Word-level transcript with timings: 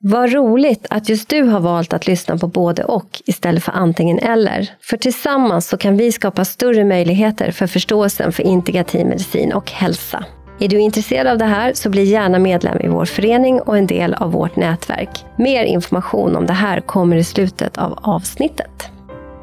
Vad 0.00 0.32
roligt 0.32 0.86
att 0.90 1.08
just 1.08 1.28
du 1.28 1.42
har 1.42 1.60
valt 1.60 1.92
att 1.92 2.06
lyssna 2.06 2.38
på 2.38 2.46
både 2.46 2.84
och 2.84 3.22
istället 3.26 3.64
för 3.64 3.72
antingen 3.72 4.18
eller. 4.18 4.70
För 4.80 4.96
tillsammans 4.96 5.68
så 5.68 5.76
kan 5.76 5.96
vi 5.96 6.12
skapa 6.12 6.44
större 6.44 6.84
möjligheter 6.84 7.50
för 7.50 7.66
förståelsen 7.66 8.32
för 8.32 8.42
integrativ 8.42 9.06
medicin 9.06 9.52
och 9.52 9.70
hälsa. 9.70 10.24
Är 10.60 10.68
du 10.68 10.80
intresserad 10.80 11.26
av 11.26 11.38
det 11.38 11.44
här 11.44 11.72
så 11.72 11.90
bli 11.90 12.04
gärna 12.04 12.38
medlem 12.38 12.80
i 12.80 12.88
vår 12.88 13.04
förening 13.04 13.60
och 13.60 13.78
en 13.78 13.86
del 13.86 14.14
av 14.14 14.32
vårt 14.32 14.56
nätverk. 14.56 15.24
Mer 15.36 15.64
information 15.64 16.36
om 16.36 16.46
det 16.46 16.52
här 16.52 16.80
kommer 16.80 17.16
i 17.16 17.24
slutet 17.24 17.78
av 17.78 17.98
avsnittet. 18.02 18.97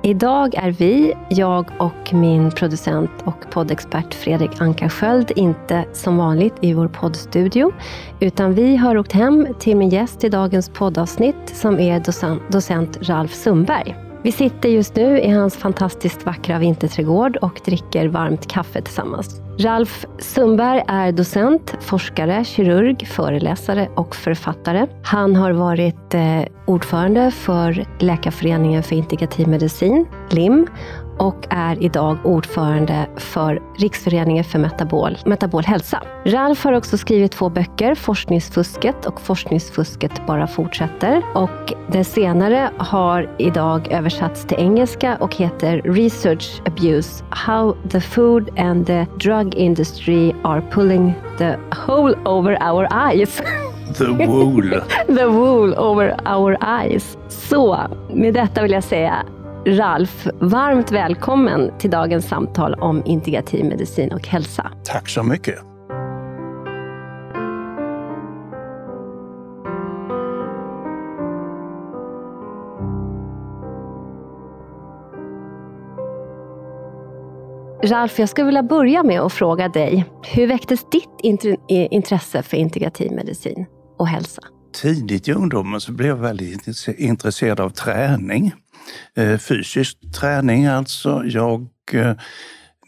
Idag 0.05 0.55
är 0.55 0.71
vi, 0.71 1.13
jag 1.29 1.65
och 1.79 2.13
min 2.13 2.51
producent 2.51 3.11
och 3.23 3.51
poddexpert 3.51 4.13
Fredrik 4.13 4.61
Ankarsköld 4.61 5.31
inte 5.35 5.85
som 5.93 6.17
vanligt 6.17 6.53
i 6.61 6.73
vår 6.73 6.87
poddstudio, 6.87 7.71
utan 8.19 8.53
vi 8.53 8.75
har 8.75 8.97
åkt 8.97 9.11
hem 9.11 9.47
till 9.59 9.77
min 9.77 9.89
gäst 9.89 10.23
i 10.23 10.29
dagens 10.29 10.69
poddavsnitt 10.69 11.49
som 11.53 11.79
är 11.79 11.99
docent, 11.99 12.41
docent 12.51 12.97
Ralf 13.01 13.33
Sundberg. 13.33 14.04
Vi 14.25 14.31
sitter 14.31 14.69
just 14.69 14.95
nu 14.95 15.19
i 15.19 15.29
hans 15.29 15.55
fantastiskt 15.57 16.25
vackra 16.25 16.59
vinterträdgård 16.59 17.37
och 17.37 17.61
dricker 17.65 18.07
varmt 18.07 18.47
kaffe 18.47 18.81
tillsammans. 18.81 19.41
Ralf 19.59 20.05
Sundberg 20.19 20.83
är 20.87 21.11
docent, 21.11 21.75
forskare, 21.81 22.43
kirurg, 22.45 23.07
föreläsare 23.07 23.89
och 23.95 24.15
författare. 24.15 24.87
Han 25.03 25.35
har 25.35 25.51
varit 25.51 26.13
eh, 26.13 26.41
ordförande 26.65 27.31
för 27.31 27.85
Läkarföreningen 27.99 28.83
för 28.83 28.95
integrativ 28.95 29.47
medicin, 29.47 30.05
LIM, 30.29 30.67
och 31.17 31.47
är 31.49 31.83
idag 31.83 32.17
ordförande 32.23 33.07
för 33.17 33.61
Riksföreningen 33.77 34.43
för 34.43 34.59
metabol, 34.59 35.17
metabol 35.25 35.63
hälsa. 35.63 36.03
Ralf 36.25 36.63
har 36.63 36.73
också 36.73 36.97
skrivit 36.97 37.31
två 37.31 37.49
böcker, 37.49 37.95
Forskningsfusket 37.95 39.05
och 39.05 39.21
Forskningsfusket 39.21 40.27
bara 40.27 40.47
fortsätter. 40.47 41.23
Och 41.33 41.73
det 41.91 42.03
senare 42.03 42.69
har 42.77 43.29
idag 43.37 43.87
översatts 43.91 44.45
till 44.45 44.57
engelska 44.57 45.17
och 45.19 45.35
heter 45.35 45.81
Research 45.81 46.61
Abuse, 46.65 47.23
How 47.29 47.75
the 47.91 48.01
Food 48.01 48.59
and 48.59 48.87
the 48.87 49.05
Drug 49.19 49.55
Industry 49.55 50.33
are 50.43 50.61
pulling 50.71 51.13
the 51.37 51.55
hole 51.71 52.15
over 52.25 52.57
our 52.71 52.87
eyes. 53.11 53.41
The 53.97 54.25
wool. 54.25 54.81
the 55.07 55.25
wool 55.25 55.73
over 55.73 56.15
our 56.25 56.57
eyes. 56.81 57.17
Så 57.27 57.79
med 58.13 58.33
detta 58.33 58.61
vill 58.61 58.71
jag 58.71 58.83
säga 58.83 59.25
Ralf, 59.67 60.27
varmt 60.41 60.91
välkommen 60.91 61.77
till 61.79 61.89
dagens 61.89 62.27
samtal 62.27 62.73
om 62.73 63.03
integrativ 63.05 63.65
medicin 63.65 64.11
och 64.11 64.27
hälsa. 64.27 64.71
Tack 64.83 65.09
så 65.09 65.23
mycket. 65.23 65.55
Ralf, 77.83 78.19
jag 78.19 78.29
skulle 78.29 78.45
vilja 78.45 78.63
börja 78.63 79.03
med 79.03 79.21
att 79.21 79.33
fråga 79.33 79.69
dig, 79.69 80.05
hur 80.23 80.47
väcktes 80.47 80.89
ditt 80.89 81.45
intresse 81.67 82.43
för 82.43 82.57
integrativ 82.57 83.11
medicin 83.11 83.65
och 83.97 84.07
hälsa? 84.07 84.41
Tidigt 84.81 85.27
i 85.27 85.33
ungdomen 85.33 85.81
så 85.81 85.91
blev 85.91 86.09
jag 86.09 86.15
väldigt 86.15 86.87
intresserad 86.97 87.59
av 87.59 87.69
träning. 87.69 88.53
Eh, 89.15 89.37
fysisk 89.37 89.97
träning 90.19 90.65
alltså. 90.65 91.23
Jag, 91.25 91.67
eh, 91.91 92.13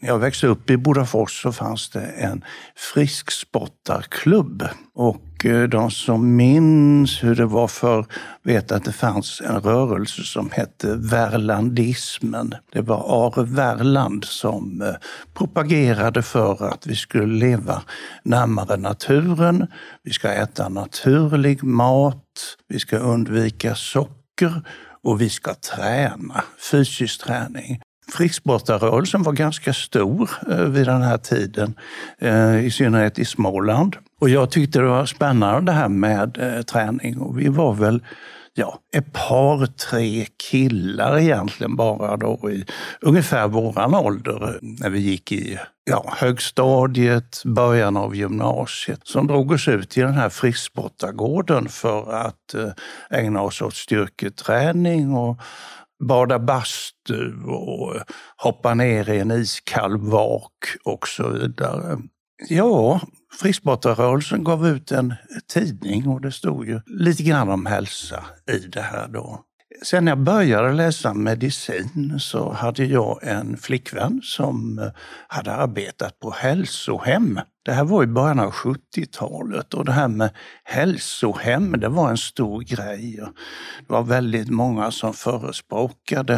när 0.00 0.08
jag 0.08 0.18
växte 0.18 0.46
upp 0.46 0.70
i 0.70 0.76
Bodafors 0.76 1.42
så 1.42 1.52
fanns 1.52 1.90
det 1.90 2.00
en 2.00 2.44
friskspottarklubb. 2.76 4.68
Och 4.94 5.46
eh, 5.46 5.68
de 5.68 5.90
som 5.90 6.36
minns 6.36 7.24
hur 7.24 7.34
det 7.34 7.46
var 7.46 7.68
för 7.68 8.06
vet 8.42 8.72
att 8.72 8.84
det 8.84 8.92
fanns 8.92 9.40
en 9.40 9.60
rörelse 9.60 10.22
som 10.22 10.50
hette 10.50 10.94
Värlandismen. 10.96 12.54
Det 12.72 12.80
var 12.80 13.26
Are 13.26 13.44
Värland 13.44 14.24
som 14.24 14.94
propagerade 15.34 16.22
för 16.22 16.68
att 16.68 16.86
vi 16.86 16.96
skulle 16.96 17.34
leva 17.34 17.82
närmare 18.22 18.76
naturen. 18.76 19.66
Vi 20.02 20.12
ska 20.12 20.28
äta 20.28 20.68
naturlig 20.68 21.62
mat. 21.62 22.24
Vi 22.68 22.78
ska 22.78 22.98
undvika 22.98 23.74
socker 23.74 24.62
och 25.02 25.20
vi 25.20 25.28
ska 25.28 25.54
träna, 25.54 26.44
fysisk 26.70 27.24
träning. 27.24 27.80
Frisksportarrörelsen 28.12 29.22
var 29.22 29.32
ganska 29.32 29.72
stor 29.72 30.30
eh, 30.50 30.64
vid 30.64 30.86
den 30.86 31.02
här 31.02 31.18
tiden, 31.18 31.74
eh, 32.18 32.64
i 32.64 32.70
synnerhet 32.70 33.18
i 33.18 33.24
Småland. 33.24 33.96
Och 34.20 34.28
jag 34.28 34.50
tyckte 34.50 34.78
det 34.78 34.84
var 34.84 35.06
spännande 35.06 35.72
det 35.72 35.76
här 35.76 35.88
med 35.88 36.38
eh, 36.38 36.62
träning 36.62 37.18
och 37.18 37.38
vi 37.38 37.48
var 37.48 37.74
väl 37.74 38.02
ja, 38.58 38.78
ett 38.92 39.12
par, 39.12 39.66
tre 39.66 40.26
killar 40.50 41.18
egentligen 41.18 41.76
bara 41.76 42.16
då 42.16 42.50
i 42.50 42.64
ungefär 43.00 43.48
våran 43.48 43.94
ålder 43.94 44.48
eh, 44.48 44.54
när 44.60 44.90
vi 44.90 44.98
gick 44.98 45.32
i 45.32 45.58
ja, 45.90 46.12
högstadiet, 46.16 47.42
början 47.44 47.96
av 47.96 48.16
gymnasiet, 48.16 49.00
som 49.04 49.26
drog 49.26 49.52
oss 49.52 49.68
ut 49.68 49.90
till 49.90 50.02
den 50.02 50.14
här 50.14 50.28
frisksportargården 50.28 51.68
för 51.68 52.12
att 52.12 52.54
eh, 52.54 52.70
ägna 53.10 53.42
oss 53.42 53.62
åt 53.62 53.74
styrketräning 53.74 55.14
och 55.14 55.40
bada 56.04 56.38
bastu 56.38 57.32
och 57.46 57.96
eh, 57.96 58.02
hoppa 58.36 58.74
ner 58.74 59.10
i 59.10 59.18
en 59.18 59.30
iskall 59.30 59.96
vak 59.96 60.76
och 60.84 61.08
så 61.08 61.28
vidare. 61.28 61.98
Ja, 62.48 63.00
Frisksportarrörelsen 63.40 64.44
gav 64.44 64.66
ut 64.66 64.92
en 64.92 65.14
tidning 65.52 66.08
och 66.08 66.20
det 66.20 66.32
stod 66.32 66.66
ju 66.66 66.80
lite 66.86 67.22
grann 67.22 67.48
om 67.48 67.66
hälsa 67.66 68.24
i 68.52 68.58
det 68.58 68.80
här 68.80 69.08
då. 69.08 69.44
Sen 69.82 70.04
när 70.04 70.12
jag 70.12 70.18
började 70.18 70.72
läsa 70.72 71.14
medicin 71.14 72.20
så 72.20 72.52
hade 72.52 72.84
jag 72.84 73.18
en 73.22 73.56
flickvän 73.56 74.20
som 74.22 74.78
eh, 74.78 74.90
hade 75.28 75.54
arbetat 75.54 76.18
på 76.18 76.30
hälsohem. 76.30 77.40
Det 77.64 77.72
här 77.72 77.84
var 77.84 78.02
i 78.02 78.06
början 78.06 78.40
av 78.40 78.50
70-talet 78.50 79.74
och 79.74 79.84
det 79.84 79.92
här 79.92 80.08
med 80.08 80.30
hälsohem, 80.64 81.72
det 81.80 81.88
var 81.88 82.10
en 82.10 82.16
stor 82.16 82.60
grej. 82.60 83.16
Det 83.78 83.92
var 83.92 84.02
väldigt 84.02 84.50
många 84.50 84.90
som 84.90 85.14
förespråkade 85.14 86.34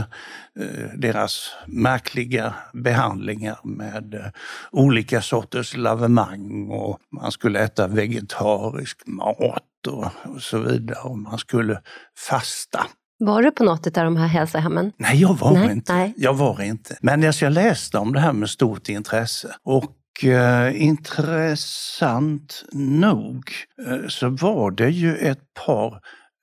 eh, 0.60 0.88
deras 0.96 1.50
märkliga 1.66 2.54
behandlingar 2.72 3.58
med 3.64 4.14
eh, 4.14 4.26
olika 4.70 5.22
sorters 5.22 5.76
lavemang 5.76 6.68
och 6.70 6.98
man 7.12 7.32
skulle 7.32 7.60
äta 7.60 7.86
vegetarisk 7.86 9.06
mat 9.06 9.86
och 9.88 10.42
så 10.42 10.58
vidare 10.58 10.98
och 11.02 11.18
man 11.18 11.38
skulle 11.38 11.80
fasta. 12.28 12.86
Var 13.22 13.42
du 13.42 13.50
på 13.50 13.64
något 13.64 13.86
av 13.86 14.04
de 14.04 14.16
här 14.16 14.26
hälsohemmen? 14.26 14.92
Nej, 14.96 15.20
jag 15.20 15.38
var 15.38 15.52
nej, 15.52 15.72
inte. 15.72 15.92
Nej. 15.92 16.14
Jag 16.16 16.34
var 16.34 16.62
inte. 16.62 16.96
Men 17.00 17.22
jag 17.22 17.52
läste 17.52 17.98
om 17.98 18.12
det 18.12 18.20
här 18.20 18.32
med 18.32 18.50
stort 18.50 18.88
intresse. 18.88 19.54
Och 19.62 20.24
eh, 20.24 20.82
intressant 20.82 22.64
nog 22.72 23.44
eh, 23.86 24.08
så 24.08 24.28
var 24.28 24.70
det 24.70 24.90
ju 24.90 25.16
ett 25.16 25.54
par 25.66 26.00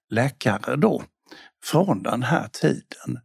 läkare 0.10 0.76
då 0.76 1.04
från 1.64 2.04
den 2.04 2.24
här 2.24 2.48
tiden 2.48 3.20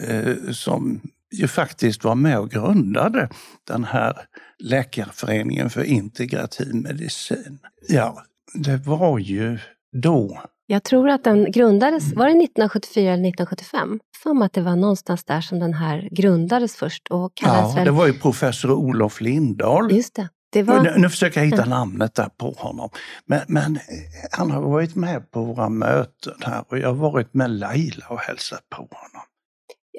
eh, 0.00 0.52
som 0.52 1.00
ju 1.32 1.48
faktiskt 1.48 2.04
var 2.04 2.14
med 2.14 2.38
och 2.38 2.50
grundade 2.50 3.28
den 3.66 3.84
här 3.84 4.16
Läkarföreningen 4.58 5.70
för 5.70 5.84
integrativ 5.84 6.74
medicin. 6.74 7.58
Ja, 7.88 8.24
det 8.54 8.76
var 8.76 9.18
ju 9.18 9.58
då 9.92 10.42
jag 10.66 10.82
tror 10.82 11.08
att 11.08 11.24
den 11.24 11.52
grundades, 11.52 12.12
var 12.12 12.24
det 12.24 12.30
1974 12.30 13.02
eller 13.02 13.28
1975? 13.28 14.00
För 14.22 14.44
att 14.44 14.52
det 14.52 14.60
var 14.60 14.76
någonstans 14.76 15.24
där 15.24 15.40
som 15.40 15.58
den 15.58 15.74
här 15.74 16.08
grundades 16.10 16.76
först. 16.76 17.08
Och 17.08 17.34
kallades 17.34 17.70
ja, 17.70 17.74
väl... 17.74 17.84
det 17.84 17.90
var 17.90 18.06
ju 18.06 18.12
professor 18.12 18.70
Olof 18.72 19.20
Lindahl. 19.20 19.92
Just 19.92 20.14
det. 20.14 20.28
det 20.52 20.62
var... 20.62 20.80
nu, 20.80 20.94
nu 20.96 21.08
försöker 21.08 21.40
jag 21.40 21.46
hitta 21.46 21.62
ja. 21.62 21.64
namnet 21.64 22.14
där 22.14 22.28
på 22.28 22.50
honom. 22.50 22.90
Men, 23.26 23.40
men, 23.48 23.78
han 24.30 24.50
har 24.50 24.62
varit 24.62 24.94
med 24.94 25.30
på 25.30 25.44
våra 25.44 25.68
möten 25.68 26.34
här 26.40 26.64
och 26.68 26.78
jag 26.78 26.88
har 26.88 27.10
varit 27.10 27.34
med 27.34 27.50
Laila 27.50 28.06
och 28.08 28.18
hälsat 28.18 28.68
på 28.70 28.76
honom. 28.76 29.26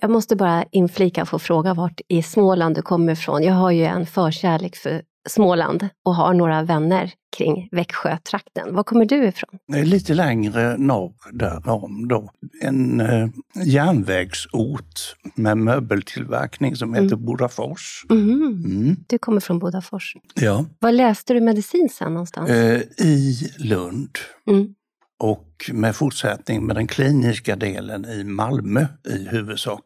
Jag 0.01 0.11
måste 0.11 0.35
bara 0.35 0.65
inflika 0.71 1.21
och 1.21 1.29
få 1.29 1.39
fråga 1.39 1.73
vart 1.73 2.01
i 2.07 2.23
Småland 2.23 2.75
du 2.75 2.81
kommer 2.81 3.13
ifrån. 3.13 3.43
Jag 3.43 3.53
har 3.53 3.71
ju 3.71 3.85
en 3.85 4.05
förkärlek 4.05 4.75
för 4.75 5.01
Småland 5.27 5.89
och 6.03 6.15
har 6.15 6.33
några 6.33 6.63
vänner 6.63 7.13
kring 7.37 7.69
Växjötrakten. 7.71 8.75
Var 8.75 8.83
kommer 8.83 9.05
du 9.05 9.27
ifrån? 9.27 9.59
Lite 9.67 10.13
längre 10.13 10.77
norr 10.77 11.13
därom 11.31 12.07
då. 12.07 12.31
En 12.61 13.01
eh, 13.01 13.27
järnvägsort 13.65 15.15
med 15.35 15.57
möbeltillverkning 15.57 16.75
som 16.75 16.93
heter 16.93 17.15
mm. 17.15 17.25
Bodafors. 17.25 18.05
Mm. 18.09 18.41
Mm. 18.43 18.95
Du 19.07 19.17
kommer 19.17 19.39
från 19.39 19.59
Bodafors. 19.59 20.15
Ja. 20.33 20.65
Var 20.79 20.91
läste 20.91 21.33
du 21.33 21.41
medicin 21.41 21.89
sen 21.89 22.13
någonstans? 22.13 22.49
Eh, 22.49 22.81
I 22.97 23.51
Lund. 23.57 24.17
Mm. 24.47 24.75
Och 25.19 25.71
med 25.73 25.95
fortsättning 25.95 26.65
med 26.65 26.75
den 26.75 26.87
kliniska 26.87 27.55
delen 27.55 28.05
i 28.05 28.23
Malmö 28.23 28.85
i 29.07 29.27
huvudsak. 29.27 29.83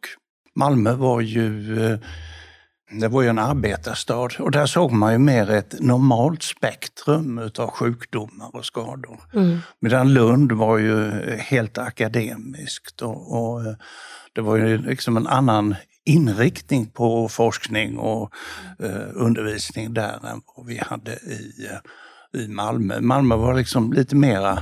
Malmö 0.54 0.92
var 0.92 1.20
ju 1.20 1.84
eh, 1.84 1.98
Det 2.92 3.08
var 3.08 3.22
ju 3.22 3.28
en 3.28 3.38
arbetarstad 3.38 4.28
och 4.38 4.50
där 4.50 4.66
såg 4.66 4.92
man 4.92 5.12
ju 5.12 5.18
mer 5.18 5.50
ett 5.50 5.74
normalt 5.80 6.42
spektrum 6.42 7.38
utav 7.38 7.70
sjukdomar 7.70 8.56
och 8.56 8.64
skador. 8.64 9.20
Mm. 9.34 9.58
Medan 9.80 10.12
Lund 10.12 10.52
var 10.52 10.78
ju 10.78 11.10
helt 11.38 11.78
akademiskt 11.78 13.02
och, 13.02 13.42
och 13.42 13.62
det 14.32 14.40
var 14.40 14.56
ju 14.56 14.78
liksom 14.78 15.16
en 15.16 15.26
annan 15.26 15.74
inriktning 16.04 16.86
på 16.86 17.28
forskning 17.28 17.98
och 17.98 18.34
eh, 18.78 19.08
undervisning 19.14 19.94
där 19.94 20.26
än 20.26 20.40
vad 20.56 20.66
vi 20.66 20.78
hade 20.78 21.12
i, 21.12 21.68
i 22.32 22.48
Malmö. 22.48 23.00
Malmö 23.00 23.36
var 23.36 23.54
liksom 23.54 23.92
lite 23.92 24.16
mera 24.16 24.52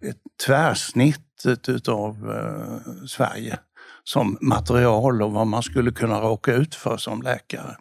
ett 0.00 0.46
tvärsnitt 0.46 1.22
utav 1.68 2.30
eh, 2.30 3.06
Sverige 3.06 3.58
som 4.08 4.38
material 4.40 5.22
och 5.22 5.32
vad 5.32 5.46
man 5.46 5.62
skulle 5.62 5.90
kunna 5.90 6.20
råka 6.20 6.54
ut 6.54 6.74
för 6.74 6.96
som 6.96 7.22
läkare. 7.22 7.76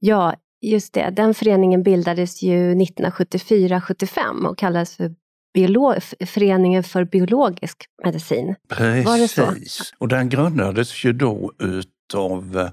Ja, 0.00 0.34
just 0.60 0.92
det. 0.92 1.10
Den 1.10 1.34
föreningen 1.34 1.82
bildades 1.82 2.42
ju 2.42 2.74
1974-75 2.74 4.46
och 4.46 4.58
kallades 4.58 4.96
för 4.96 5.14
Biolo 5.54 5.94
Föreningen 6.26 6.84
för 6.84 7.04
biologisk 7.04 7.84
medicin. 8.04 8.54
Precis. 8.68 9.92
Och 9.98 10.08
den 10.08 10.28
grundades 10.28 11.04
ju 11.04 11.12
då 11.12 11.52
utav 11.58 12.70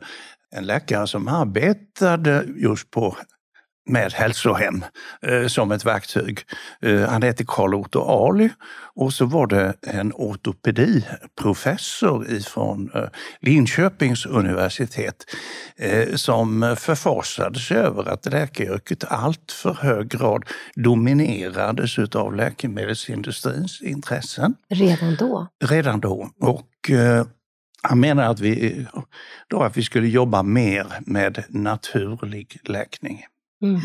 en 0.51 0.65
läkare 0.65 1.07
som 1.07 1.27
arbetade 1.27 2.45
just 2.55 2.91
på 2.91 3.17
med 3.89 4.13
hälsohem 4.13 4.85
eh, 5.21 5.47
som 5.47 5.71
ett 5.71 5.85
verktyg. 5.85 6.39
Eh, 6.81 7.01
han 7.01 7.23
hette 7.23 7.43
Karl 7.47 7.73
Otto 7.73 7.99
Ali 7.99 8.49
och 8.95 9.13
så 9.13 9.25
var 9.25 9.47
det 9.47 9.73
en 9.81 10.11
ortopediprofessor 10.15 12.31
ifrån 12.31 12.91
eh, 12.95 13.03
Linköpings 13.41 14.25
universitet 14.25 15.25
eh, 15.77 16.15
som 16.15 16.75
förfasade 16.79 17.59
sig 17.59 17.77
över 17.77 18.09
att 18.09 18.25
läkaryrket 18.25 19.03
allt 19.07 19.51
för 19.51 19.73
hög 19.73 20.09
grad 20.09 20.43
dominerades 20.75 21.99
av 22.15 22.35
läkemedelsindustrins 22.35 23.81
intressen. 23.81 24.55
Redan 24.69 25.15
då? 25.15 25.47
Redan 25.63 25.99
då. 25.99 26.29
Och, 26.39 26.89
eh, 26.89 27.25
han 27.81 27.99
menar 27.99 28.23
att 28.23 28.39
vi, 28.39 28.85
då 29.47 29.63
att 29.63 29.77
vi 29.77 29.83
skulle 29.83 30.07
jobba 30.07 30.43
mer 30.43 30.85
med 31.05 31.43
naturlig 31.49 32.59
läkning. 32.63 33.25
Mm. 33.61 33.79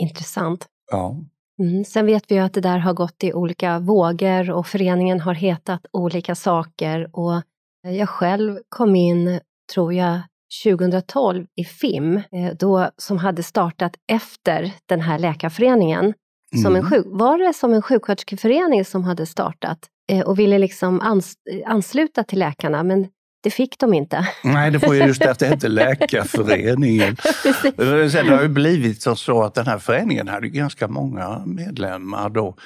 Intressant. 0.00 0.66
Ja. 0.90 1.16
Mm. 1.62 1.84
Sen 1.84 2.06
vet 2.06 2.30
vi 2.30 2.34
ju 2.34 2.40
att 2.40 2.52
det 2.52 2.60
där 2.60 2.78
har 2.78 2.92
gått 2.92 3.24
i 3.24 3.32
olika 3.32 3.78
vågor 3.78 4.50
och 4.50 4.66
föreningen 4.66 5.20
har 5.20 5.34
hetat 5.34 5.86
olika 5.92 6.34
saker. 6.34 7.10
Och 7.12 7.42
jag 7.82 8.08
själv 8.08 8.58
kom 8.68 8.96
in, 8.96 9.40
tror 9.74 9.94
jag, 9.94 10.20
2012 10.64 11.46
i 11.56 11.64
FIM, 11.64 12.16
eh, 12.16 12.54
då, 12.58 12.90
som 12.96 13.18
hade 13.18 13.42
startat 13.42 13.96
efter 14.12 14.72
den 14.86 15.00
här 15.00 15.18
läkarföreningen. 15.18 16.14
Som 16.62 16.76
en 16.76 16.80
mm. 16.80 16.90
sjuk, 16.90 17.06
var 17.06 17.38
det 17.38 17.54
som 17.54 17.72
en 17.72 17.82
sjuksköterskeförening 17.82 18.84
som 18.84 19.04
hade 19.04 19.26
startat 19.26 19.78
eh, 20.12 20.26
och 20.26 20.38
ville 20.38 20.58
liksom 20.58 21.00
ans, 21.00 21.34
ansluta 21.66 22.24
till 22.24 22.38
läkarna, 22.38 22.82
men 22.82 23.08
det 23.48 23.52
fick 23.52 23.78
de 23.78 23.94
inte. 23.94 24.28
Nej, 24.44 24.70
det 24.70 24.78
var 24.78 24.94
ju 24.94 25.00
just 25.00 25.20
därför 25.20 25.40
det 25.40 25.46
hette 25.46 25.68
Läkarföreningen. 25.68 27.16
Sen 28.10 28.28
har 28.28 28.42
det 28.42 28.48
blivit 28.48 29.02
så 29.02 29.42
att 29.42 29.54
den 29.54 29.66
här 29.66 29.78
föreningen 29.78 30.28
hade 30.28 30.48
ganska 30.48 30.88
många 30.88 31.42
medlemmar 31.46 32.30
då. 32.30 32.56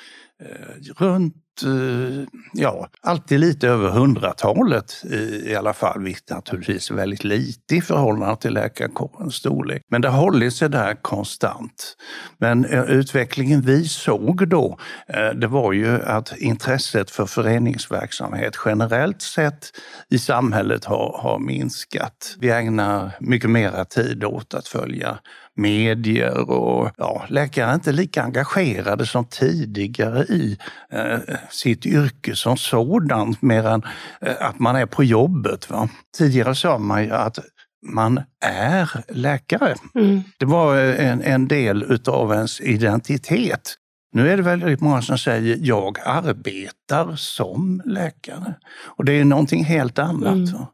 Eh, 0.41 1.05
runt 1.05 1.35
Eh, 1.65 2.25
ja, 2.53 2.89
alltid 3.01 3.41
lite 3.41 3.69
över 3.69 3.91
hundratalet 3.91 5.05
i 5.45 5.55
alla 5.55 5.73
fall, 5.73 6.03
vilket 6.03 6.31
naturligtvis 6.31 6.91
är 6.91 6.95
väldigt 6.95 7.25
lite 7.25 7.77
i 7.77 7.81
förhållande 7.81 8.37
till 8.37 8.55
läkarkårens 8.55 9.35
storlek. 9.35 9.83
Men 9.89 10.01
det 10.01 10.09
har 10.09 10.21
hållit 10.21 10.55
sig 10.55 10.69
där 10.69 10.95
konstant. 11.03 11.97
Men 12.39 12.65
eh, 12.65 12.83
utvecklingen 12.83 13.61
vi 13.61 13.85
såg 13.85 14.49
då, 14.49 14.79
eh, 15.07 15.29
det 15.29 15.47
var 15.47 15.73
ju 15.73 16.03
att 16.03 16.37
intresset 16.39 17.11
för 17.11 17.27
föreningsverksamhet 17.27 18.55
generellt 18.65 19.23
sett 19.23 19.71
i 20.11 20.19
samhället 20.19 20.85
har, 20.85 21.19
har 21.23 21.39
minskat. 21.39 22.37
Vi 22.39 22.51
ägnar 22.51 23.11
mycket 23.21 23.51
mera 23.51 23.85
tid 23.85 24.25
åt 24.25 24.55
att 24.55 24.69
följa 24.69 25.19
medier 25.57 26.51
och 26.51 26.91
ja, 26.97 27.25
läkare 27.29 27.71
är 27.71 27.75
inte 27.75 27.93
lika 27.93 28.23
engagerade 28.23 29.07
som 29.07 29.25
tidigare 29.25 30.23
i 30.23 30.59
eh, 30.93 31.19
sitt 31.51 31.87
yrke 31.87 32.37
som 32.37 32.57
sådant, 32.57 33.43
mer 33.43 33.67
än 33.67 33.83
eh, 34.21 34.35
att 34.41 34.59
man 34.59 34.77
är 34.77 34.87
på 34.87 35.05
jobbet. 35.05 35.71
Va? 35.71 35.89
Tidigare 36.19 36.55
sa 36.55 36.79
man 36.79 37.05
ju 37.05 37.11
att 37.11 37.39
man 37.87 38.21
är 38.45 38.91
läkare. 39.09 39.75
Mm. 39.95 40.23
Det 40.39 40.47
var 40.47 40.77
en, 40.77 41.23
en 41.23 41.49
del 41.49 41.83
utav 41.83 42.33
ens 42.33 42.61
identitet. 42.61 43.75
Nu 44.15 44.31
är 44.31 44.37
det 44.37 44.43
väldigt 44.43 44.81
många 44.81 45.03
som 45.03 45.19
säger 45.19 45.57
jag 45.61 45.99
arbetar 46.05 47.17
som 47.17 47.83
läkare. 47.85 48.55
Och 48.85 49.05
det 49.05 49.13
är 49.13 49.25
någonting 49.25 49.65
helt 49.65 49.99
annat. 49.99 50.33
Mm 50.33 50.67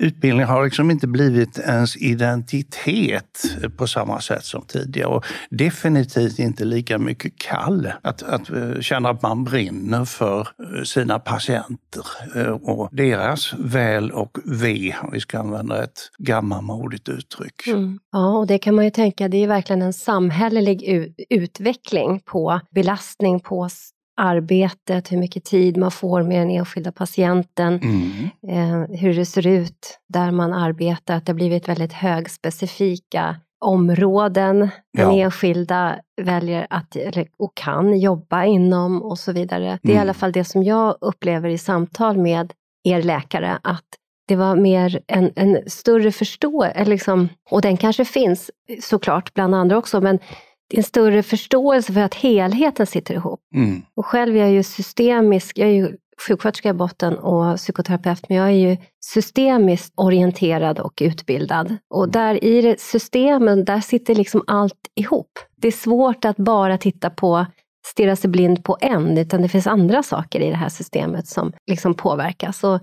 utbildning 0.00 0.46
har 0.46 0.64
liksom 0.64 0.90
inte 0.90 1.06
blivit 1.06 1.58
ens 1.58 1.96
identitet 1.96 3.42
på 3.76 3.86
samma 3.86 4.20
sätt 4.20 4.44
som 4.44 4.64
tidigare. 4.64 5.08
Och 5.08 5.24
definitivt 5.50 6.38
inte 6.38 6.64
lika 6.64 6.98
mycket 6.98 7.38
kall. 7.38 7.92
Att, 8.02 8.22
att 8.22 8.50
eh, 8.50 8.80
känna 8.80 9.10
att 9.10 9.22
man 9.22 9.44
brinner 9.44 10.04
för 10.04 10.40
eh, 10.40 10.82
sina 10.82 11.18
patienter 11.18 12.04
eh, 12.36 12.46
och 12.46 12.88
deras 12.92 13.54
väl 13.58 14.10
och 14.10 14.38
ve, 14.44 14.94
om 15.02 15.10
vi 15.12 15.20
ska 15.20 15.38
använda 15.38 15.84
ett 15.84 16.10
gammalmodigt 16.18 17.08
uttryck. 17.08 17.66
Mm. 17.66 17.98
Ja, 18.12 18.38
och 18.38 18.46
det 18.46 18.58
kan 18.58 18.74
man 18.74 18.84
ju 18.84 18.90
tänka, 18.90 19.28
det 19.28 19.36
är 19.36 19.48
verkligen 19.48 19.82
en 19.82 19.92
samhällelig 19.92 20.84
utveckling 21.30 22.20
på 22.24 22.60
belastning 22.70 23.40
på 23.40 23.68
arbetet, 24.16 25.12
hur 25.12 25.18
mycket 25.18 25.44
tid 25.44 25.76
man 25.76 25.90
får 25.90 26.22
med 26.22 26.40
den 26.40 26.50
enskilda 26.50 26.92
patienten, 26.92 27.80
mm. 27.82 28.30
eh, 28.48 28.98
hur 28.98 29.14
det 29.14 29.26
ser 29.26 29.46
ut 29.46 29.98
där 30.08 30.30
man 30.30 30.52
arbetar, 30.52 31.16
att 31.16 31.26
det 31.26 31.32
har 31.32 31.34
blivit 31.36 31.68
väldigt 31.68 31.92
högspecifika 31.92 33.36
områden 33.64 34.58
den 34.58 34.70
ja. 34.92 35.12
enskilda 35.12 35.96
väljer 36.22 36.66
att, 36.70 36.96
eller, 36.96 37.28
och 37.38 37.54
kan 37.54 38.00
jobba 38.00 38.44
inom 38.44 39.02
och 39.02 39.18
så 39.18 39.32
vidare. 39.32 39.78
Det 39.82 39.88
är 39.88 39.92
mm. 39.92 39.96
i 39.96 40.00
alla 40.00 40.14
fall 40.14 40.32
det 40.32 40.44
som 40.44 40.62
jag 40.62 40.96
upplever 41.00 41.48
i 41.48 41.58
samtal 41.58 42.18
med 42.18 42.52
er 42.84 43.02
läkare, 43.02 43.58
att 43.62 43.84
det 44.28 44.36
var 44.36 44.56
mer 44.56 45.00
en, 45.06 45.30
en 45.36 45.58
större 45.66 46.12
förståelse, 46.12 46.84
liksom, 46.84 47.28
och 47.50 47.62
den 47.62 47.76
kanske 47.76 48.04
finns 48.04 48.50
såklart 48.80 49.34
bland 49.34 49.54
andra 49.54 49.76
också, 49.76 50.00
men 50.00 50.18
en 50.74 50.82
större 50.82 51.22
förståelse 51.22 51.92
för 51.92 52.00
att 52.00 52.14
helheten 52.14 52.86
sitter 52.86 53.14
ihop. 53.14 53.40
Mm. 53.54 53.82
Och 53.96 54.06
själv 54.06 54.36
är 54.36 54.40
jag 54.40 54.52
ju 54.52 54.62
systemisk, 54.62 55.58
jag 55.58 55.68
är 55.68 55.72
ju 55.72 55.96
sjuksköterska 56.28 56.68
i 56.68 56.72
botten 56.72 57.18
och 57.18 57.56
psykoterapeut, 57.56 58.28
men 58.28 58.38
jag 58.38 58.46
är 58.46 58.70
ju 58.70 58.76
systemiskt 59.04 59.92
orienterad 59.96 60.78
och 60.78 61.02
utbildad. 61.04 61.76
Och 61.90 62.08
där 62.08 62.44
i 62.44 62.76
systemen, 62.78 63.64
där 63.64 63.80
sitter 63.80 64.14
liksom 64.14 64.44
allt 64.46 64.88
ihop. 64.94 65.30
Det 65.56 65.68
är 65.68 65.72
svårt 65.72 66.24
att 66.24 66.36
bara 66.36 66.78
titta 66.78 67.10
på 67.10 67.46
stirra 67.86 68.16
sig 68.16 68.30
blind 68.30 68.64
på 68.64 68.76
en, 68.80 69.18
utan 69.18 69.42
det 69.42 69.48
finns 69.48 69.66
andra 69.66 70.02
saker 70.02 70.40
i 70.40 70.50
det 70.50 70.56
här 70.56 70.68
systemet 70.68 71.28
som 71.28 71.52
liksom 71.66 71.94
påverkas. 71.94 72.64
Och 72.64 72.80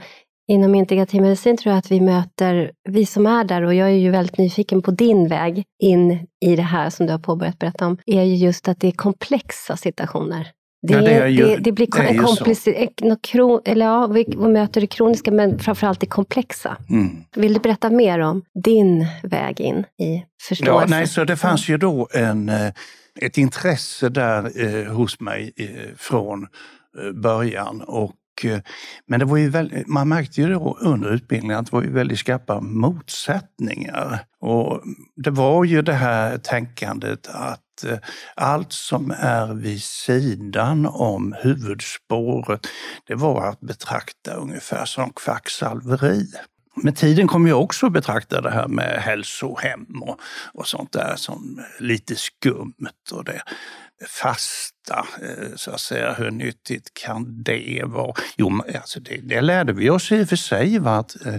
Inom 0.52 0.76
integrativ 0.76 1.22
medicin 1.22 1.58
tror 1.58 1.72
jag 1.72 1.80
att 1.80 1.92
vi 1.92 2.02
möter, 2.02 2.72
vi 2.90 3.06
som 3.06 3.26
är 3.26 3.44
där, 3.44 3.62
och 3.62 3.74
jag 3.74 3.88
är 3.88 3.94
ju 3.94 4.12
väldigt 4.12 4.38
nyfiken 4.38 4.82
på 4.82 4.92
din 4.92 5.28
väg 5.28 5.64
in 5.84 6.28
i 6.46 6.56
det 6.56 6.62
här 6.62 6.90
som 6.90 7.06
du 7.06 7.12
har 7.12 7.20
påbörjat 7.20 7.60
berätta 7.60 7.88
om, 7.88 7.98
är 8.06 8.24
ju 8.24 8.36
just 8.36 8.68
att 8.68 8.80
det 8.80 8.88
är 8.88 8.92
komplexa 8.92 9.78
situationer. 9.78 10.48
Det, 10.88 10.94
ja, 10.94 11.02
det, 11.02 11.12
är 11.12 11.28
ju, 11.28 11.46
det, 11.46 11.58
det 11.58 11.72
blir 11.72 11.88
det 11.88 12.18
komplicerat, 12.18 13.68
eller 13.68 13.86
ja, 13.86 14.08
vi, 14.08 14.26
vi 14.28 14.48
möter 14.48 14.82
det 14.82 14.88
kroniska 14.88 15.32
men 15.32 15.60
framförallt 15.60 16.00
det 16.00 16.06
komplexa. 16.06 16.78
Mm. 16.90 17.24
Vill 17.36 17.54
du 17.54 17.60
berätta 17.60 17.90
mer 17.90 18.20
om 18.20 18.42
din 18.64 19.08
väg 19.24 19.62
in 19.62 19.86
i 20.00 20.26
förståelse? 20.48 20.94
Ja, 20.94 20.98
nej, 20.98 21.08
så 21.08 21.24
det 21.24 21.38
fanns 21.38 21.70
ju 21.70 21.78
då 21.78 22.08
en, 22.14 22.50
eh, 22.50 22.72
ett 23.22 23.38
intresse 23.38 24.10
där 24.10 24.52
eh, 24.64 24.94
hos 24.94 25.20
mig 25.20 25.54
eh, 25.58 25.68
från 25.98 26.44
eh, 26.44 27.12
början 27.12 27.82
och 27.82 28.12
Eh, 28.12 28.21
Eh, 28.44 28.60
men 29.08 29.20
det 29.20 29.26
var 29.26 29.38
ju 29.38 29.50
väldigt, 29.50 29.88
man 29.88 30.10
märkte 30.10 30.42
ju 30.42 30.54
då 30.54 30.78
under 30.82 31.14
utbildningen 31.14 31.58
att 31.58 31.66
det 31.66 31.76
var 31.76 31.84
ju 31.84 31.92
väldigt 31.92 32.20
skarpa 32.20 32.62
motsättningar. 32.62 34.20
Och 34.40 34.82
det 35.16 35.30
var 35.30 35.64
ju 35.64 35.82
det 35.82 35.94
här 35.94 36.38
tänkandet 36.38 37.28
att 37.28 37.84
eh, 37.84 37.98
allt 38.36 38.74
som 38.74 39.14
är 39.18 39.54
vid 39.54 39.84
sidan 39.84 40.86
om 40.86 41.36
huvudspåret, 41.42 42.68
det 43.08 43.16
var 43.16 43.50
att 43.50 43.60
betrakta 43.60 44.34
ungefär 44.34 44.86
som 44.86 45.14
kvacksalveri. 45.14 46.26
Med 46.76 46.96
tiden 46.96 47.28
kom 47.28 47.48
jag 47.48 47.62
också 47.62 47.86
att 47.86 47.94
betrakta 47.94 48.42
det 48.42 48.52
här 48.52 48.68
med 48.68 49.02
hälsohem 49.02 50.02
och, 50.02 50.20
och 50.54 50.68
sånt 50.68 50.92
där 50.92 51.16
som 51.16 51.62
lite 51.80 52.16
skumt. 52.16 52.74
Och 53.12 53.24
det 53.24 53.42
fasta, 54.08 55.06
eh, 55.22 55.56
så 55.56 55.72
att 55.72 55.80
säga. 55.80 56.14
Hur 56.14 56.32
nyttigt 56.32 56.94
kan 56.94 57.44
det 57.44 57.82
vara? 57.86 58.14
Jo, 58.38 58.64
alltså 58.76 59.00
det, 59.00 59.18
det 59.18 59.42
lärde 59.42 59.74
vi 59.74 59.90
oss 59.90 60.12
i 60.12 60.24
och 60.24 60.30
för 60.30 60.36
sig. 60.36 60.80
Va? 60.80 60.98
Att 60.98 61.26
eh, 61.26 61.36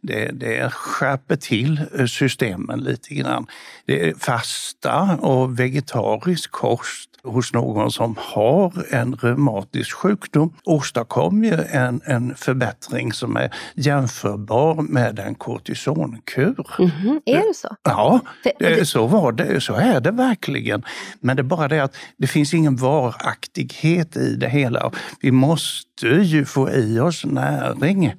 det, 0.00 0.30
det 0.32 0.72
skärper 0.72 1.36
till 1.36 1.80
eh, 1.98 2.06
systemen 2.06 2.80
lite 2.80 3.14
grann. 3.14 3.46
Det 3.86 4.08
är 4.08 4.14
fasta 4.14 5.18
och 5.20 5.60
vegetarisk 5.60 6.50
kost 6.50 7.11
hos 7.24 7.52
någon 7.52 7.90
som 7.90 8.16
har 8.18 8.94
en 8.94 9.14
reumatisk 9.14 9.92
sjukdom 9.92 10.54
åstadkom 10.64 11.44
ju 11.44 11.54
en, 11.70 12.00
en 12.04 12.34
förbättring 12.34 13.12
som 13.12 13.36
är 13.36 13.54
jämförbar 13.74 14.74
med 14.74 15.18
en 15.18 15.34
kortisonkur. 15.34 16.66
Mm 16.78 16.90
-hmm. 16.90 17.20
Är 17.24 17.48
det 17.48 17.54
så? 17.54 17.76
Ja, 17.82 18.20
det, 18.58 18.88
så 18.88 19.06
var 19.06 19.32
det. 19.32 19.60
Så 19.60 19.74
är 19.74 20.00
det 20.00 20.10
verkligen. 20.10 20.82
Men 21.20 21.36
det 21.36 21.40
är 21.40 21.44
bara 21.44 21.68
det 21.68 21.80
att 21.80 21.96
det 22.18 22.26
finns 22.26 22.54
ingen 22.54 22.76
varaktighet 22.76 24.16
i 24.16 24.34
det 24.34 24.48
hela. 24.48 24.92
Vi 25.20 25.30
måste 25.30 26.06
ju 26.06 26.44
få 26.44 26.70
i 26.70 27.00
oss 27.00 27.24
näring 27.24 28.14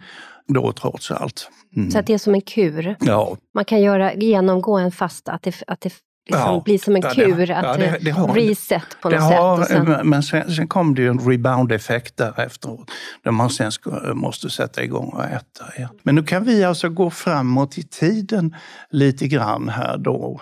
då 0.47 0.71
trots 0.71 1.11
allt. 1.11 1.49
Mm. 1.75 1.91
Så 1.91 1.99
att 1.99 2.07
det 2.07 2.13
är 2.13 2.17
som 2.17 2.35
en 2.35 2.41
kur? 2.41 2.95
Ja. 2.99 3.37
Man 3.53 3.65
kan 3.65 3.81
göra, 3.81 4.13
genomgå 4.13 4.77
en 4.77 4.91
fasta, 4.91 5.31
att 5.31 5.41
det, 5.41 5.63
att 5.67 5.81
det 5.81 5.93
liksom 6.25 6.53
ja, 6.53 6.61
blir 6.65 6.77
som 6.77 6.95
en 6.95 7.01
kur, 7.01 7.47
det, 7.47 7.57
att 7.57 7.79
det, 7.79 7.97
det 8.01 8.11
har, 8.11 8.33
reset 8.33 8.97
på 9.01 9.09
något 9.09 9.21
har, 9.21 9.57
sätt. 9.57 9.67
Sen... 9.67 10.09
Men 10.09 10.23
sen, 10.23 10.51
sen 10.51 10.67
kom 10.67 10.95
det 10.95 11.01
ju 11.01 11.07
en 11.07 11.19
rebound-effekt 11.19 12.17
där 12.17 12.39
efteråt, 12.39 12.91
där 13.23 13.31
man 13.31 13.49
sen 13.49 13.71
ska, 13.71 14.13
måste 14.13 14.49
sätta 14.49 14.83
igång 14.83 15.09
och 15.09 15.23
äta 15.23 15.65
igen. 15.77 15.89
Men 16.03 16.15
nu 16.15 16.23
kan 16.23 16.43
vi 16.43 16.63
alltså 16.63 16.89
gå 16.89 17.09
framåt 17.09 17.77
i 17.77 17.83
tiden 17.83 18.55
lite 18.89 19.27
grann 19.27 19.69
här 19.69 19.97
då. 19.97 20.41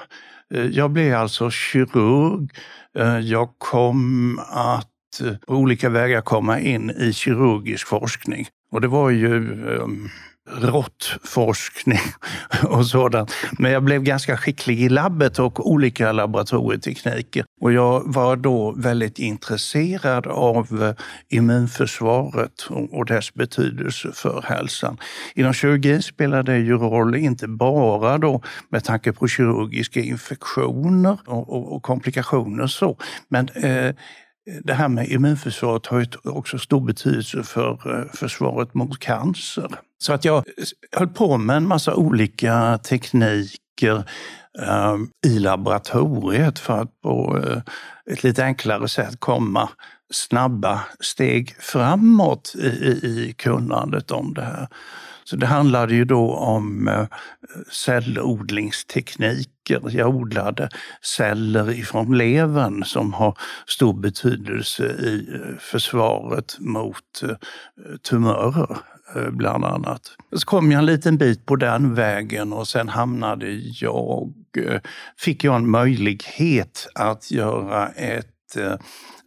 Eh, 0.53 0.65
jag 0.65 0.91
blev 0.91 1.15
alltså 1.15 1.49
kirurg. 1.49 2.49
Eh, 2.97 3.19
jag 3.19 3.49
kom 3.57 4.39
att 4.49 5.21
eh, 5.21 5.33
på 5.47 5.53
olika 5.53 5.89
vägar 5.89 6.21
komma 6.21 6.59
in 6.59 6.89
i 6.89 7.13
kirurgisk 7.13 7.87
forskning. 7.87 8.45
Och 8.71 8.81
det 8.81 8.87
var 8.87 9.09
ju 9.09 9.35
um, 9.65 10.09
råttforskning 10.49 11.99
och 12.63 12.85
sådant. 12.85 13.33
Men 13.59 13.71
jag 13.71 13.83
blev 13.83 14.03
ganska 14.03 14.37
skicklig 14.37 14.81
i 14.81 14.89
labbet 14.89 15.39
och 15.39 15.69
olika 15.71 16.11
laboratorietekniker. 16.11 17.45
Och 17.61 17.73
jag 17.73 18.13
var 18.13 18.35
då 18.35 18.71
väldigt 18.77 19.19
intresserad 19.19 20.27
av 20.27 20.83
eh, 20.83 21.05
immunförsvaret 21.37 22.67
och 22.91 23.05
dess 23.05 23.33
betydelse 23.33 24.11
för 24.13 24.41
hälsan. 24.41 24.97
Inom 25.35 25.53
kirurgin 25.53 26.01
spelar 26.01 26.43
det 26.43 26.57
ju 26.57 26.77
roll, 26.77 27.15
inte 27.15 27.47
bara 27.47 28.17
då 28.17 28.41
med 28.69 28.83
tanke 28.83 29.13
på 29.13 29.27
kirurgiska 29.27 29.99
infektioner 29.99 31.19
och, 31.25 31.49
och, 31.49 31.75
och 31.75 31.83
komplikationer 31.83 32.67
så, 32.67 32.97
men 33.29 33.49
eh, 33.49 33.95
det 34.63 34.73
här 34.73 34.87
med 34.87 35.07
immunförsvaret 35.07 35.85
har 35.85 35.99
ju 35.99 36.05
också 36.23 36.59
stor 36.59 36.81
betydelse 36.81 37.43
för 37.43 37.99
eh, 37.99 38.11
försvaret 38.13 38.73
mot 38.73 38.99
cancer. 38.99 39.69
Så 40.01 40.13
att 40.13 40.25
jag 40.25 40.43
höll 40.91 41.07
på 41.07 41.37
med 41.37 41.57
en 41.57 41.67
massa 41.67 41.95
olika 41.95 42.77
tekniker 42.77 44.03
eh, 44.59 44.97
i 45.25 45.39
laboratoriet 45.39 46.59
för 46.59 46.81
att 46.81 47.01
på 47.01 47.41
eh, 47.43 47.61
ett 48.13 48.23
lite 48.23 48.43
enklare 48.43 48.87
sätt 48.87 49.19
komma 49.19 49.69
snabba 50.11 50.81
steg 50.99 51.55
framåt 51.59 52.55
i, 52.55 52.67
i 53.03 53.35
kunnandet 53.37 54.11
om 54.11 54.33
det 54.33 54.41
här. 54.41 54.67
Så 55.23 55.35
det 55.35 55.45
handlade 55.45 55.95
ju 55.95 56.05
då 56.05 56.35
om 56.35 56.87
eh, 56.87 57.05
cellodlingstekniker. 57.71 59.81
Jag 59.89 60.15
odlade 60.15 60.69
celler 61.01 61.71
ifrån 61.71 62.17
levern 62.17 62.83
som 62.83 63.13
har 63.13 63.37
stor 63.67 63.93
betydelse 63.93 64.85
i 64.85 65.27
eh, 65.33 65.39
försvaret 65.59 66.57
mot 66.59 67.23
eh, 67.23 67.35
tumörer 68.09 68.77
Eh, 69.15 69.29
bland 69.29 69.65
annat. 69.65 70.01
Så 70.31 70.45
kom 70.45 70.71
jag 70.71 70.79
en 70.79 70.85
liten 70.85 71.17
bit 71.17 71.45
på 71.45 71.55
den 71.55 71.95
vägen 71.95 72.53
och 72.53 72.67
sen 72.67 72.89
hamnade 72.89 73.51
jag, 73.81 74.33
eh, 74.57 74.81
fick 75.17 75.43
jag 75.43 75.55
en 75.55 75.69
möjlighet 75.69 76.87
att 76.95 77.31
göra 77.31 77.87
ett 77.87 78.55
eh, 78.57 78.75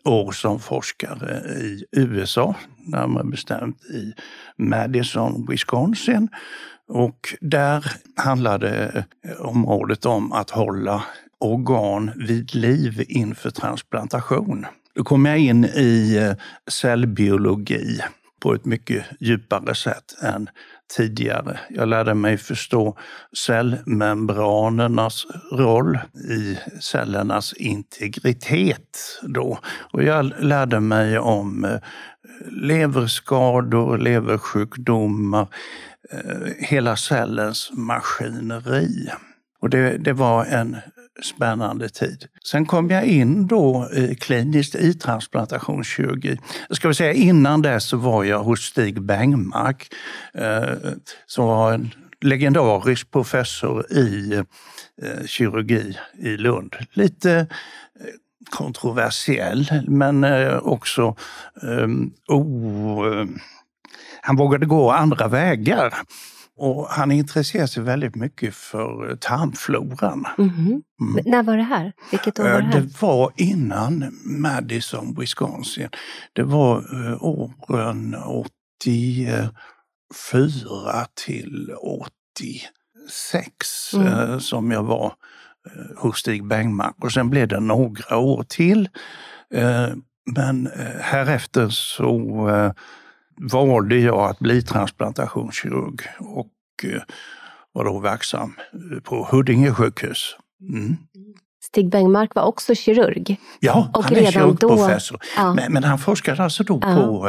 år 0.04 0.32
som 0.32 0.60
forskare 0.60 1.42
i 1.60 1.84
USA, 1.92 2.54
närmare 2.86 3.24
bestämt 3.24 3.84
i 3.84 4.12
Madison, 4.56 5.46
Wisconsin. 5.50 6.28
Och 6.88 7.34
där 7.40 7.84
handlade 8.16 9.04
området 9.38 10.06
om 10.06 10.32
att 10.32 10.50
hålla 10.50 11.04
organ 11.40 12.10
vid 12.16 12.54
liv 12.54 13.04
inför 13.08 13.50
transplantation. 13.50 14.66
Då 14.94 15.04
kom 15.04 15.26
jag 15.26 15.38
in 15.38 15.64
i 15.64 16.34
cellbiologi 16.70 18.00
på 18.44 18.54
ett 18.54 18.64
mycket 18.64 19.04
djupare 19.20 19.74
sätt 19.74 20.16
än 20.22 20.48
tidigare. 20.96 21.60
Jag 21.70 21.88
lärde 21.88 22.14
mig 22.14 22.38
förstå 22.38 22.98
cellmembranernas 23.46 25.26
roll 25.52 25.98
i 26.14 26.58
cellernas 26.80 27.52
integritet 27.52 29.20
då. 29.22 29.58
Och 29.92 30.02
jag 30.02 30.32
lärde 30.38 30.80
mig 30.80 31.18
om 31.18 31.64
eh, 31.64 31.78
leverskador, 32.50 33.98
leversjukdomar, 33.98 35.48
eh, 36.10 36.52
hela 36.58 36.96
cellens 36.96 37.70
maskineri. 37.72 39.10
Och 39.60 39.70
det, 39.70 39.98
det 39.98 40.12
var 40.12 40.44
en 40.44 40.76
spännande 41.23 41.88
tid. 41.88 42.26
Sen 42.44 42.66
kom 42.66 42.90
jag 42.90 43.04
in 43.04 43.47
då 43.47 43.88
kliniskt 44.21 44.75
i 44.75 44.94
transplantationskirurgi. 44.94 46.38
Jag 46.68 46.76
ska 46.76 46.94
säga 46.94 47.12
innan 47.12 47.62
dess 47.62 47.85
så 47.85 47.97
var 47.97 48.25
jag 48.25 48.42
hos 48.42 48.61
Stig 48.61 49.02
Bengmark 49.02 49.92
eh, 50.35 50.92
som 51.26 51.47
var 51.47 51.73
en 51.73 51.94
legendarisk 52.21 53.11
professor 53.11 53.92
i 53.92 54.35
eh, 55.02 55.26
kirurgi 55.26 55.99
i 56.18 56.37
Lund. 56.37 56.76
Lite 56.92 57.33
eh, 58.00 58.06
kontroversiell 58.50 59.83
men 59.87 60.25
eh, 60.25 60.56
också 60.56 61.16
oh, 62.28 63.25
han 64.21 64.37
vågade 64.37 64.66
gå 64.66 64.90
andra 64.90 65.28
vägar. 65.28 65.94
Och 66.56 66.88
han 66.88 67.12
intresserade 67.12 67.68
sig 67.68 67.82
väldigt 67.82 68.14
mycket 68.14 68.54
för 68.54 69.11
eh, 69.11 69.16
tarmfloran. 69.16 70.26
Mm 70.38 70.50
-hmm. 70.50 70.82
mm. 71.00 71.25
När 71.25 71.42
var 71.42 71.56
det 71.56 71.62
här? 71.62 71.92
Vilket 72.11 72.40
år 72.40 72.44
var 72.44 72.50
det 72.50 72.66
här? 72.66 72.80
Det 72.80 73.02
var 73.02 73.32
innan 73.37 74.18
Madison, 74.25 75.16
Wisconsin. 75.18 75.88
Det 76.32 76.42
var 76.42 76.76
eh, 76.76 77.23
åren 77.23 78.16
84 78.25 79.50
till 81.26 81.75
86 81.82 83.94
mm. 83.94 84.06
Eh, 84.06 84.38
som 84.38 84.70
jag 84.70 84.82
var 84.82 85.12
hos 85.96 86.18
Stig 86.18 86.46
Bengmark. 86.46 86.94
Och 87.00 87.12
sen 87.12 87.30
blev 87.30 87.49
det 87.49 87.61
några 87.61 88.16
år 88.16 88.44
till. 88.49 88.88
Men 90.34 90.70
härefter 91.00 91.68
så 91.68 92.73
valde 93.36 93.98
jag 93.98 94.30
att 94.30 94.38
bli 94.38 94.62
transplantationskirurg 94.62 96.00
och 96.18 96.52
eh, 96.84 97.02
var 97.72 97.84
då 97.84 97.98
verksam 97.98 98.54
eh, 98.72 99.00
på 99.00 99.28
Huddinge 99.30 99.72
sjukhus. 99.74 100.36
Mm. 100.60 100.96
Stig 101.75 101.90
Bengmark 101.90 102.35
var 102.35 102.43
också 102.43 102.75
kirurg. 102.75 103.40
Ja, 103.61 103.90
och 103.93 104.04
han 104.04 104.16
är 104.16 104.33
kirurgprofessor. 104.33 105.21
Ja. 105.37 105.54
Men, 105.54 105.73
men, 105.73 105.85
han 105.85 105.99
forskade 105.99 106.43
alltså 106.43 106.64
då 106.64 106.78
ja. 106.83 106.95
på 106.95 107.28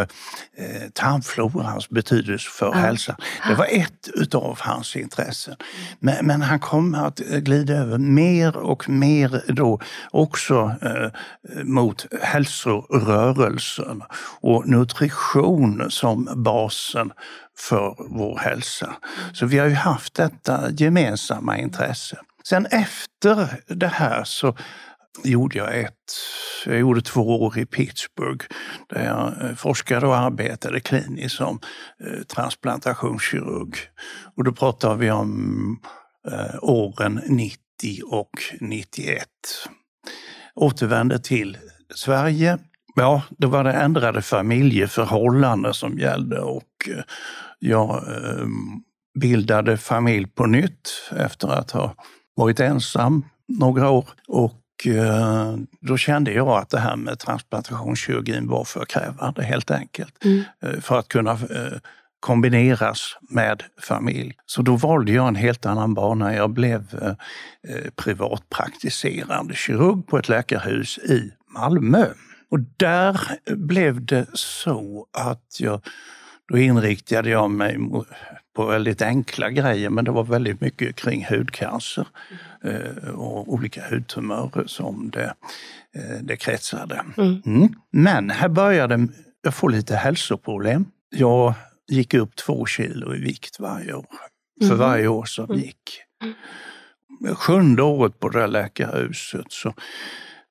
eh, 0.58 0.90
tarmflorans 0.94 1.90
betydelse 1.90 2.50
för 2.50 2.66
ja. 2.66 2.72
hälsan. 2.72 3.16
Det 3.48 3.56
var 3.56 3.68
ett 3.70 4.10
utav 4.14 4.58
hans 4.62 4.96
intressen. 4.96 5.56
Men, 6.00 6.26
men, 6.26 6.42
han 6.42 6.60
kom 6.60 6.96
att 6.96 7.18
glida 7.18 7.74
över 7.74 7.98
mer 7.98 8.58
och 8.58 8.90
mer 8.90 9.44
då 9.48 9.80
också 10.12 10.76
eh, 10.82 11.10
mot 11.64 12.06
hälsorörelsen 12.22 14.04
och 14.42 14.68
nutrition 14.68 15.86
som 15.90 16.30
basen 16.36 17.12
för 17.58 17.96
vår 17.98 18.38
hälsa. 18.38 18.96
Så 19.34 19.46
vi 19.46 19.58
har 19.58 19.68
ju 19.68 19.76
haft 19.76 20.14
detta 20.14 20.72
gemensamma 20.72 21.58
intresse. 21.58 22.18
Sen 22.48 22.66
efter 22.66 23.62
det 23.68 23.88
här 23.88 24.24
så 24.24 24.58
gjorde 25.24 25.58
jag 25.58 25.80
ett, 25.80 26.14
jag 26.66 26.80
gjorde 26.80 27.02
två 27.02 27.44
år 27.44 27.58
i 27.58 27.66
Pittsburgh 27.66 28.46
där 28.90 29.06
jag 29.06 29.50
eh, 29.50 29.56
forskade 29.56 30.08
och 30.08 30.18
arbetade 30.18 30.80
kliniskt 30.80 31.36
som 31.36 31.60
eh, 32.00 32.24
transplantationskirurg. 32.24 33.76
Och 34.36 34.44
då 34.44 34.52
pratar 34.52 34.96
vi 34.96 35.12
om 35.12 35.80
eh, 36.32 36.56
åren 36.62 37.22
90 37.28 37.58
och 38.06 38.32
91. 38.60 39.28
Återvände 40.56 41.20
till 41.20 41.58
Sverige. 41.96 42.58
Ja, 42.96 43.24
då 43.30 43.48
var 43.48 43.64
det 43.64 43.74
ändrade 43.74 44.22
familjeförhållanden 44.22 45.74
som 45.74 46.00
gällde 46.00 46.40
och 46.40 46.90
eh, 46.90 47.04
jag 47.60 47.96
eh, 47.96 48.48
bildade 49.20 49.78
familj 49.78 50.28
på 50.28 50.46
nytt 50.46 51.12
efter 51.12 51.48
att 51.48 51.72
ha 51.72 51.96
varit 52.36 52.60
ensam 52.60 53.26
några 53.48 53.90
år 53.90 54.10
och 54.28 54.88
eh, 54.88 55.56
då 55.82 55.98
kände 55.98 56.32
jag 56.32 56.48
att 56.48 56.70
det 56.70 56.80
här 56.80 56.96
med 56.96 57.20
transplantationskirurgin 57.20 58.48
var 58.48 58.64
för 58.64 58.86
krävande 58.86 59.44
helt 59.44 59.72
enkelt. 59.72 60.24
Mm. 60.24 60.44
Eh, 60.62 60.80
för 60.80 61.00
att 61.00 61.08
kunna 61.08 61.32
eh, 61.32 61.80
kombineras 62.20 63.18
med 63.22 63.64
familj. 63.82 64.34
Så 64.46 64.62
då 64.62 64.76
valde 64.76 65.12
jag 65.12 65.28
en 65.28 65.36
helt 65.36 65.66
annan 65.66 65.94
bana. 65.94 66.36
Jag 66.36 66.50
blev 66.50 66.84
privatpraktiserande 67.96 69.56
kirurg 69.56 70.08
på 70.08 70.18
ett 70.18 70.30
läkarhus 70.30 70.98
i 70.98 71.32
Malmö. 71.48 72.06
Och 72.52 72.60
där 72.78 73.20
blev 73.56 74.06
det 74.06 74.26
så 74.34 75.08
att 75.12 75.60
jag, 75.60 75.82
då 76.48 76.58
inriktade 76.58 77.30
jag 77.30 77.52
mig 77.52 77.78
på 78.56 78.66
väldigt 78.66 79.02
enkla 79.02 79.50
grejer 79.50 79.90
men 79.90 80.06
det 80.06 80.12
var 80.12 80.24
väldigt 80.24 80.62
mycket 80.62 80.96
kring 80.96 81.26
hudcancer 81.30 82.08
eh, 82.64 83.10
och 83.10 83.54
olika 83.54 83.82
hudtumörer 83.90 84.68
som 84.68 85.10
det, 85.10 85.34
eh, 85.96 86.22
det 86.22 86.38
kretsade. 86.38 87.06
Mm. 87.18 87.42
Mm. 87.46 87.74
Men 87.92 88.30
här 88.30 88.50
började 88.50 89.08
jag 89.42 89.54
få 89.54 89.68
lite 89.68 89.96
hälsoproblem. 89.96 90.86
Jag 91.10 91.54
gick 91.88 92.14
upp 92.14 92.36
två 92.36 92.66
kilo 92.66 93.16
i 93.16 93.20
vikt 93.20 93.60
varje 93.60 93.94
år, 93.94 94.06
för 94.60 94.66
mm. 94.66 94.78
varje 94.78 95.08
år 95.08 95.26
som 95.26 95.46
mm. 95.46 95.58
gick. 95.58 96.02
Sjunde 97.36 97.84
året 97.84 98.20
på 98.20 98.30
det 98.30 98.40
där 98.40 98.48
läkarhuset 98.48 99.46
så 99.50 99.74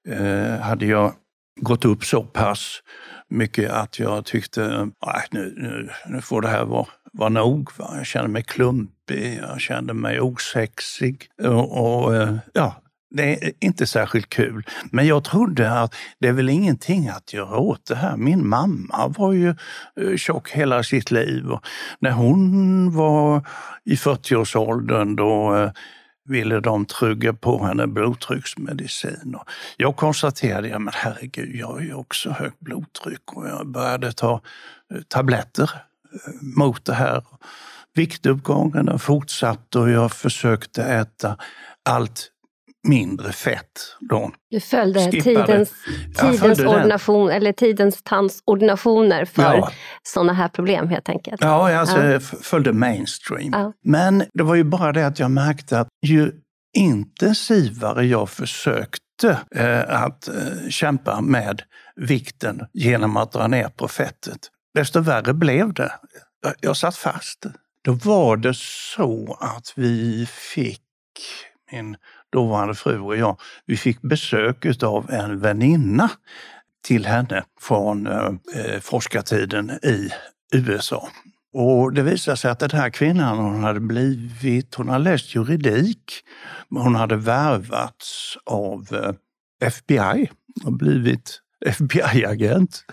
eh, 0.09 0.61
hade 0.61 0.87
jag 0.87 1.15
gått 1.61 1.85
upp 1.85 2.05
så 2.05 2.23
pass 2.23 2.83
mycket 3.29 3.71
att 3.71 3.99
jag 3.99 4.25
tyckte, 4.25 4.91
nej, 5.07 5.27
nu, 5.31 5.55
nu, 5.57 5.91
nu 6.07 6.21
får 6.21 6.41
det 6.41 6.49
här 6.49 6.65
vara, 6.65 6.87
var 7.15 7.31
nog. 7.31 7.71
Va? 7.79 7.95
Jag 7.97 8.07
kände 8.07 8.29
mig 8.29 8.43
klumpig, 8.43 9.39
jag 9.43 9.61
kände 9.61 9.95
mig 9.95 10.21
osexig. 10.21 11.27
Och, 11.43 12.05
och, 12.05 12.17
eh, 12.17 12.37
ja, 12.53 12.75
det 13.11 13.45
är 13.47 13.53
inte 13.61 13.87
särskilt 13.87 14.29
kul. 14.29 14.67
Men 14.91 15.07
jag 15.07 15.25
trodde 15.25 15.81
att 15.81 15.95
det 16.19 16.29
är 16.29 16.33
väl 16.33 16.49
ingenting 16.49 17.09
att 17.09 17.33
göra 17.33 17.59
åt 17.59 17.87
det 17.87 17.95
här. 17.95 18.17
Min 18.17 18.49
mamma 18.49 19.09
var 19.19 19.33
ju 19.33 19.49
eh, 20.01 20.17
tjock 20.17 20.51
hela 20.51 20.83
sitt 20.83 21.11
liv. 21.11 21.51
Och 21.51 21.67
när 21.99 22.11
hon 22.11 22.91
var 22.97 23.47
i 23.85 23.95
40-årsåldern 23.95 25.17
då 25.17 25.57
eh, 25.57 25.71
ville 26.29 26.61
de 26.61 26.87
trygga 26.87 27.33
på 27.33 27.65
henne 27.65 27.87
blodtrycksmedicin. 27.87 29.35
Och 29.35 29.49
jag 29.77 29.97
konstaterade, 29.97 30.69
ja 30.69 30.79
men 30.79 30.95
herregud, 30.97 31.55
jag 31.55 31.67
har 31.67 31.81
ju 31.81 31.95
också 31.95 32.31
högt 32.31 32.61
blodtryck 32.61 33.33
och 33.33 33.49
jag 33.49 33.67
började 33.67 34.13
ta 34.13 34.41
tabletter 35.09 35.71
mot 36.57 36.85
det 36.85 36.95
här. 36.95 37.25
Viktuppgången 37.95 38.99
fortsatte 38.99 39.79
och 39.79 39.91
jag 39.91 40.13
försökte 40.13 40.83
äta 40.83 41.37
allt 41.89 42.31
mindre 42.89 43.33
fett. 43.33 43.97
Då. 44.01 44.31
Du 44.51 44.61
följde 44.61 45.11
tidens, 45.11 45.73
tidens, 46.17 46.41
följde 46.41 46.67
ordination, 46.67 47.31
eller 47.31 47.53
tidens 47.53 48.03
tandsordinationer 48.03 49.25
för 49.25 49.43
ja. 49.43 49.71
sådana 50.03 50.33
här 50.33 50.49
problem 50.49 50.89
helt 50.89 51.09
enkelt. 51.09 51.41
Ja, 51.41 51.79
alltså, 51.79 51.99
ja. 51.99 52.11
jag 52.11 52.23
följde 52.23 52.73
mainstream. 52.73 53.51
Ja. 53.53 53.73
Men 53.85 54.25
det 54.35 54.43
var 54.43 54.55
ju 54.55 54.65
bara 54.65 54.93
det 54.93 55.07
att 55.07 55.19
jag 55.19 55.31
märkte 55.31 55.81
att 55.81 55.89
ju 56.07 56.33
intensivare 56.77 58.07
jag 58.07 58.31
försökte 58.31 59.39
eh, 59.55 60.03
att 60.03 60.29
eh, 60.29 60.69
kämpa 60.69 61.21
med 61.21 61.63
vikten 61.97 62.61
genom 62.73 63.17
att 63.17 63.33
dra 63.33 63.47
ner 63.47 63.69
på 63.69 63.89
fettet, 63.89 64.39
desto 64.75 65.01
värre 65.01 65.35
blev 65.35 65.75
det. 65.75 65.93
Jag, 66.43 66.55
jag 66.61 66.77
satt 66.77 66.97
fast. 66.97 67.47
Då 67.85 67.93
var 67.93 68.37
det 68.37 68.55
så 68.57 69.39
att 69.41 69.73
vi 69.77 70.27
fick 70.27 70.81
min 71.73 71.97
dåvarande 72.33 72.75
fru 72.75 73.01
och 73.01 73.17
jag, 73.17 73.41
vi 73.67 73.77
fick 73.77 74.03
besök 74.03 74.83
av 74.83 75.11
en 75.11 75.41
väninna 75.41 76.11
till 76.85 77.07
henne 77.07 77.45
från 77.61 78.07
eh, 78.07 78.31
eh, 78.55 78.81
forskartiden 78.81 79.71
i 79.71 80.11
USA. 80.53 81.09
Och 81.53 81.93
det 81.93 82.03
visade 82.03 82.37
sig 82.37 82.51
att 82.51 82.59
den 82.59 82.71
här 82.71 82.91
kvinnan 82.91 83.39
hon 83.39 83.65
hade 83.65 83.81
blivit, 83.81 84.75
hon 84.75 84.89
hade 84.89 85.05
läst 85.05 85.35
juridik, 85.35 86.13
men 86.69 86.83
hon 86.83 86.95
hade 86.95 87.17
värvats 87.17 88.39
av 88.47 88.87
eh, 88.93 89.13
FBI 89.69 90.31
och 90.65 90.73
blivit 90.73 91.41
FBI-agent. 91.65 92.85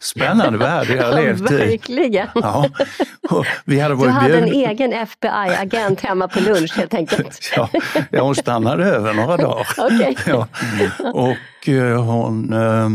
Spännande 0.00 0.58
värld 0.58 0.86
jag 0.90 1.04
har 1.04 1.22
levt 1.22 1.50
i. 1.50 1.54
Verkligen. 1.54 2.28
Ja. 2.34 2.70
vi 3.64 3.80
hade 3.80 3.94
varit 3.94 4.08
du 4.08 4.12
hade 4.12 4.40
bjud... 4.40 4.42
en 4.42 4.70
egen 4.70 4.92
FBI-agent 4.92 6.00
hemma 6.00 6.28
på 6.28 6.40
lunch 6.40 6.76
helt 6.76 6.94
enkelt. 6.94 7.52
ja, 7.56 7.68
ja, 8.10 8.22
hon 8.22 8.34
stannade 8.34 8.84
över 8.84 9.14
några 9.14 9.36
dagar. 9.36 9.66
okay. 9.78 10.14
ja. 10.26 10.48
Och 11.12 11.68
eh, 11.68 12.04
hon 12.04 12.52
eh, 12.52 12.88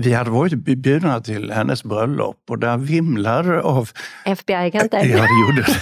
vi 0.00 0.12
hade 0.12 0.30
varit 0.30 0.54
bjudna 0.54 1.20
till 1.20 1.50
hennes 1.50 1.84
bröllop 1.84 2.36
och 2.48 2.58
där 2.58 2.76
vimlade 2.76 3.62
av 3.62 3.90
FBI-agenter. 4.24 5.04
Ja, 5.04 5.22
det 5.22 5.40
gjorde 5.40 5.62
det. 5.62 5.80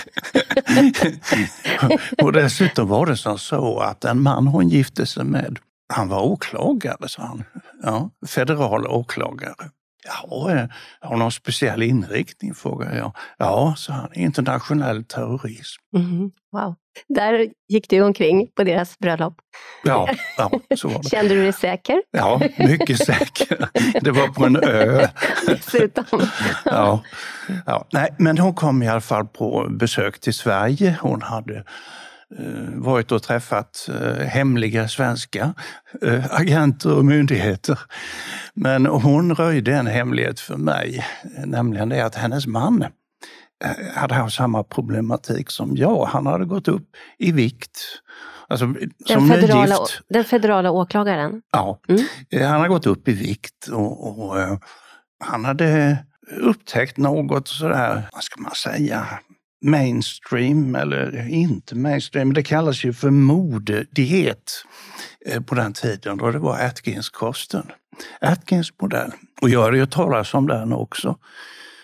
och 2.22 2.32
dessutom 2.32 2.88
var 2.88 3.06
det 3.06 3.16
som 3.16 3.38
så 3.38 3.78
att 3.78 4.04
en 4.04 4.22
man 4.22 4.46
hon 4.46 4.68
gifte 4.68 5.06
sig 5.06 5.24
med, 5.24 5.58
han 5.88 6.08
var 6.08 6.22
åklagare, 6.22 7.08
sa 7.08 7.22
han. 7.22 7.44
Ja, 7.82 8.10
federal 8.26 8.86
åklagare. 8.86 9.70
Ja, 10.06 10.52
eh, 10.52 10.66
har 11.00 11.16
någon 11.16 11.32
speciell 11.32 11.82
inriktning? 11.82 12.54
frågade 12.54 12.96
jag. 12.96 13.16
Ja, 13.38 13.74
sa 13.76 13.92
han, 13.92 14.14
internationell 14.14 15.04
terrorism. 15.04 15.82
Mm, 15.96 16.30
wow. 16.52 16.74
Där 17.08 17.48
gick 17.68 17.90
du 17.90 18.02
omkring 18.02 18.48
på 18.56 18.64
deras 18.64 18.98
bröllop. 18.98 19.34
Ja, 19.84 20.08
ja 20.36 20.50
så 20.76 20.88
var 20.88 21.02
det. 21.02 21.08
Kände 21.10 21.34
du 21.34 21.42
dig 21.42 21.52
säker? 21.52 22.02
Ja, 22.10 22.40
mycket 22.58 22.98
säker. 22.98 23.68
Det 24.00 24.10
var 24.10 24.28
på 24.28 24.44
en 24.44 24.56
ö. 24.56 25.06
Dessutom. 25.46 26.20
Ja, 26.64 27.02
ja. 27.66 27.86
Nej, 27.92 28.14
men 28.18 28.38
hon 28.38 28.54
kom 28.54 28.82
i 28.82 28.88
alla 28.88 29.00
fall 29.00 29.26
på 29.26 29.66
besök 29.70 30.20
till 30.20 30.34
Sverige. 30.34 30.98
Hon 31.00 31.22
hade 31.22 31.64
varit 32.74 33.12
och 33.12 33.22
träffat 33.22 33.88
eh, 33.88 34.26
hemliga 34.26 34.88
svenska 34.88 35.54
eh, 36.02 36.24
agenter 36.30 36.96
och 36.96 37.04
myndigheter. 37.04 37.78
Men 38.54 38.86
hon 38.86 39.34
röjde 39.34 39.74
en 39.74 39.86
hemlighet 39.86 40.40
för 40.40 40.56
mig, 40.56 41.06
nämligen 41.44 41.88
det 41.88 42.00
att 42.00 42.14
hennes 42.14 42.46
man 42.46 42.84
hade 43.94 44.14
haft 44.14 44.36
samma 44.36 44.64
problematik 44.64 45.50
som 45.50 45.76
jag. 45.76 46.04
Han 46.04 46.26
hade 46.26 46.44
gått 46.44 46.68
upp 46.68 46.88
i 47.18 47.32
vikt. 47.32 47.80
Alltså, 48.48 48.66
den, 49.08 49.28
federala, 49.28 49.76
den 50.08 50.24
federala 50.24 50.70
åklagaren? 50.70 51.42
Ja, 51.52 51.80
mm. 51.88 52.50
han 52.50 52.60
har 52.60 52.68
gått 52.68 52.86
upp 52.86 53.08
i 53.08 53.12
vikt 53.12 53.68
och, 53.72 54.28
och 54.28 54.36
han 55.24 55.44
hade 55.44 55.98
upptäckt 56.30 56.96
något 56.96 57.48
sådär, 57.48 58.08
vad 58.12 58.24
ska 58.24 58.40
man 58.40 58.54
säga, 58.54 59.06
mainstream 59.66 60.74
eller 60.74 61.28
inte 61.28 61.74
mainstream, 61.74 62.34
det 62.34 62.42
kallas 62.42 62.84
ju 62.84 62.92
för 62.92 63.10
modediet 63.10 64.52
eh, 65.26 65.42
på 65.42 65.54
den 65.54 65.72
tiden 65.72 66.16
då 66.16 66.30
det 66.30 66.38
var 66.38 66.58
Atkins-kosten. 66.58 67.66
Atkins 68.20 68.72
modell. 68.80 69.12
Och 69.42 69.48
jag 69.48 69.62
har 69.62 69.72
ju 69.72 69.86
talas 69.86 70.34
om 70.34 70.46
den 70.46 70.72
också. 70.72 71.18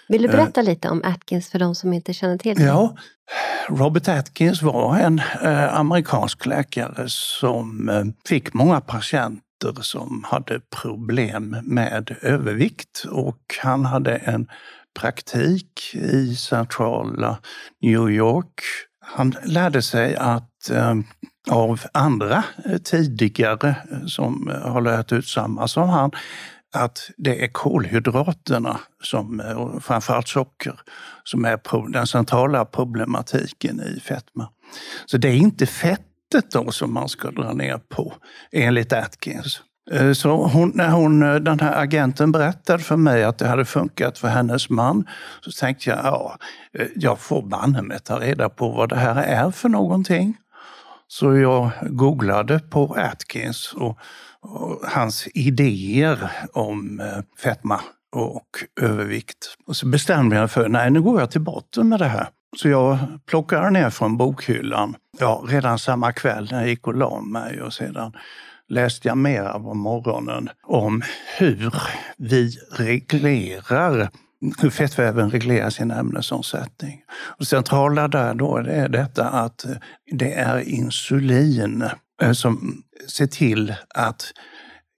Vill 0.09 0.23
du 0.23 0.29
eh, 0.29 0.33
berätta 0.33 0.63
lite 0.63 0.89
om 0.89 1.03
Atkins 1.05 1.51
för 1.51 1.59
de 1.59 1.75
som 1.75 1.93
inte 1.93 2.15
känner 2.15 2.39
till 2.39 2.57
det? 2.57 2.65
Ja, 2.65 2.97
Robert 3.69 4.09
Atkins 4.09 4.63
var 4.63 4.99
en 4.99 5.23
eh, 5.43 5.79
amerikansk 5.79 6.47
läkare 6.47 7.05
som 7.09 8.15
fick 8.29 8.55
många 8.55 8.81
patienter 8.81 9.43
som 9.81 10.25
hade 10.29 10.61
problem 10.83 11.57
med 11.63 12.17
övervikt 12.23 13.05
och 13.11 13.39
han 13.63 13.85
hade 13.85 14.17
en 14.17 14.49
praktik 15.01 15.95
i 15.95 16.35
centrala 16.37 17.39
New 17.83 18.11
York. 18.11 18.61
Han 19.01 19.35
lärde 19.45 19.83
sig 19.83 20.17
att 20.17 20.71
eh, 20.71 20.95
av 21.51 21.81
andra 21.93 22.45
eh, 22.65 22.79
tidigare 22.79 23.77
eh, 23.93 24.07
som 24.07 24.51
eh, 24.51 24.73
har 24.73 24.81
lärt 24.81 25.13
ut 25.13 25.27
samma 25.27 25.69
som 25.69 25.89
han, 25.89 26.11
att 26.75 27.11
det 27.17 27.45
är 27.45 27.49
kolhydraterna, 27.49 28.81
som, 29.03 29.43
framförallt 29.83 30.29
socker, 30.29 30.81
som 31.25 31.45
är 31.45 31.93
den 31.93 32.07
centrala 32.07 32.65
problematiken 32.65 33.81
i 33.81 34.01
fetma. 34.01 34.49
Så 35.07 35.17
det 35.17 35.29
är 35.29 35.37
inte 35.37 35.67
fettet 35.67 36.51
då 36.53 36.71
som 36.71 36.93
man 36.95 37.09
ska 37.09 37.31
dra 37.31 37.53
ner 37.53 37.79
på, 37.79 38.15
enligt 38.53 38.93
Atkins. 38.93 39.63
Eh, 39.91 40.13
så 40.13 40.47
hon, 40.47 40.73
när 40.75 40.91
hon, 40.91 41.23
eh, 41.23 41.35
den 41.35 41.61
här 41.61 41.83
agenten 41.83 42.33
berättade 42.33 42.83
för 42.83 42.97
mig 42.97 43.25
att 43.25 43.39
det 43.39 43.49
hade 43.49 43.65
funkat 43.65 44.19
för 44.19 44.29
hennes 44.29 44.71
man, 44.71 45.07
så 45.41 45.51
tänkte 45.53 45.91
jag, 45.91 45.99
ja, 46.05 46.37
eh, 46.79 46.87
jag 46.97 47.19
får 47.19 47.43
banne 47.43 47.83
mig 47.83 47.99
ta 48.01 48.21
reda 48.21 48.49
på 48.49 48.69
vad 48.69 48.89
det 48.89 48.97
här 48.97 49.23
är 49.23 49.51
för 49.51 49.69
någonting. 49.69 50.37
Så 51.09 51.37
jag 51.37 51.71
googlade 51.83 52.59
på 52.59 52.97
Atkins 52.99 53.73
och, 53.73 53.99
och 54.41 54.81
hans 54.89 55.29
idéer 55.35 56.31
om 56.53 57.03
fetma 57.43 57.81
och 58.17 58.49
övervikt. 58.81 59.57
Och 59.67 59.77
så 59.77 59.87
bestämde 59.87 60.37
jag 60.37 60.51
för, 60.51 60.69
nej 60.69 60.91
nu 60.91 61.03
går 61.03 61.21
jag 61.21 61.31
till 61.31 61.41
botten 61.41 61.89
med 61.89 61.99
det 61.99 62.09
här. 62.09 62.29
Så 62.57 62.69
jag 62.69 62.99
plockade 63.27 63.71
ner 63.71 63.91
från 63.91 64.17
bokhyllan, 64.17 64.95
ja 65.19 65.45
redan 65.49 65.79
samma 65.79 66.13
kväll 66.13 66.49
när 66.51 66.61
jag 66.61 66.69
gick 66.69 66.87
och 66.87 66.95
la 66.95 67.21
mig 67.21 67.63
och 67.63 67.73
sedan 67.73 68.13
läste 68.69 69.09
jag 69.09 69.19
mera 69.19 69.53
på 69.53 69.75
morgonen 69.75 70.49
om 70.63 71.03
hur 71.39 71.75
vi 72.17 72.59
reglerar 72.79 74.09
hur 74.59 74.71
fettväven 74.71 75.31
reglerar 75.31 75.71
sin 75.71 75.91
ämnesomsättning. 75.91 77.03
Och 77.39 77.47
centrala 77.47 78.09
där 78.09 78.35
då 78.35 78.57
är 78.57 78.89
detta 78.89 79.29
att 79.29 79.67
det 80.13 80.33
är 80.35 80.69
insulin 80.69 81.85
eh, 82.23 82.33
som 82.33 82.83
ser 83.09 83.27
till 83.27 83.75
att 83.95 84.33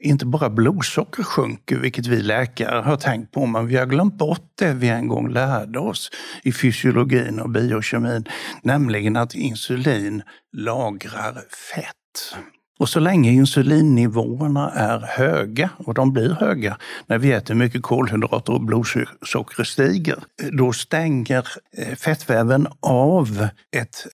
inte 0.03 0.27
bara 0.27 0.51
blodsocker 0.51 1.23
sjunker, 1.23 1.77
vilket 1.77 2.07
vi 2.07 2.23
läkare 2.23 2.81
har 2.81 2.97
tänkt 2.97 3.33
på, 3.33 3.47
men 3.47 3.67
vi 3.67 3.77
har 3.77 3.87
glömt 3.87 4.19
bort 4.19 4.53
det 4.59 4.73
vi 4.73 4.89
en 4.89 5.09
gång 5.09 5.29
lärde 5.29 5.79
oss 5.79 6.11
i 6.43 6.53
fysiologin 6.53 7.41
och 7.41 7.51
biokemin, 7.51 8.29
nämligen 8.63 9.17
att 9.17 9.35
insulin 9.35 10.23
lagrar 10.57 11.35
fett. 11.75 12.37
Och 12.79 12.89
så 12.89 13.01
länge 13.01 13.31
insulinnivåerna 13.31 14.71
är 14.71 14.99
höga, 14.99 15.71
och 15.77 15.95
de 15.95 16.13
blir 16.13 16.31
höga 16.31 16.79
när 17.07 17.19
vi 17.19 17.33
äter 17.33 17.55
mycket 17.55 17.83
kolhydrater 17.83 18.53
och 18.53 18.61
blodsockret 18.61 19.67
stiger, 19.67 20.19
då 20.53 20.73
stänger 20.73 21.49
eh, 21.79 21.95
fettväven 21.95 22.67
av 22.81 23.49
ett, 23.77 24.07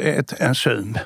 ett 0.00 0.40
enzym 0.40 0.98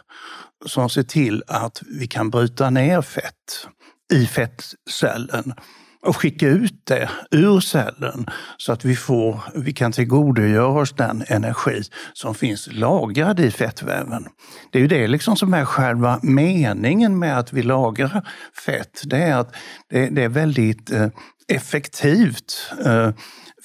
som 0.67 0.91
ser 0.91 1.03
till 1.03 1.43
att 1.47 1.83
vi 1.87 2.07
kan 2.07 2.31
bryta 2.31 2.71
ner 2.71 3.03
fett 3.03 3.69
i 4.13 4.27
fettcellen 4.27 5.55
och 6.01 6.17
skicka 6.17 6.49
ut 6.49 6.87
det 6.87 7.11
ur 7.31 7.61
cellen 7.61 8.27
så 8.57 8.73
att 8.73 8.85
vi, 8.85 8.97
får, 8.97 9.41
vi 9.55 9.73
kan 9.73 9.93
tillgodogöra 9.93 10.81
oss 10.81 10.93
den 10.93 11.25
energi 11.29 11.83
som 12.13 12.35
finns 12.35 12.69
lagrad 12.73 13.41
i 13.41 13.51
fettväven. 13.51 14.27
Det 14.73 14.79
är 14.79 14.83
ju 14.83 14.89
det 14.89 15.09
liksom 15.09 15.37
som 15.37 15.55
är 15.55 15.65
själva 15.65 16.21
meningen 16.23 17.19
med 17.19 17.39
att 17.39 17.53
vi 17.53 17.63
lagrar 17.63 18.29
fett. 18.67 19.03
Det 19.05 19.17
är 19.17 19.37
att 19.37 19.55
det, 19.91 20.09
det 20.09 20.25
är 20.25 20.29
väldigt 20.29 20.91
eh, 20.91 21.09
effektivt. 21.49 22.73
Eh, 22.85 23.11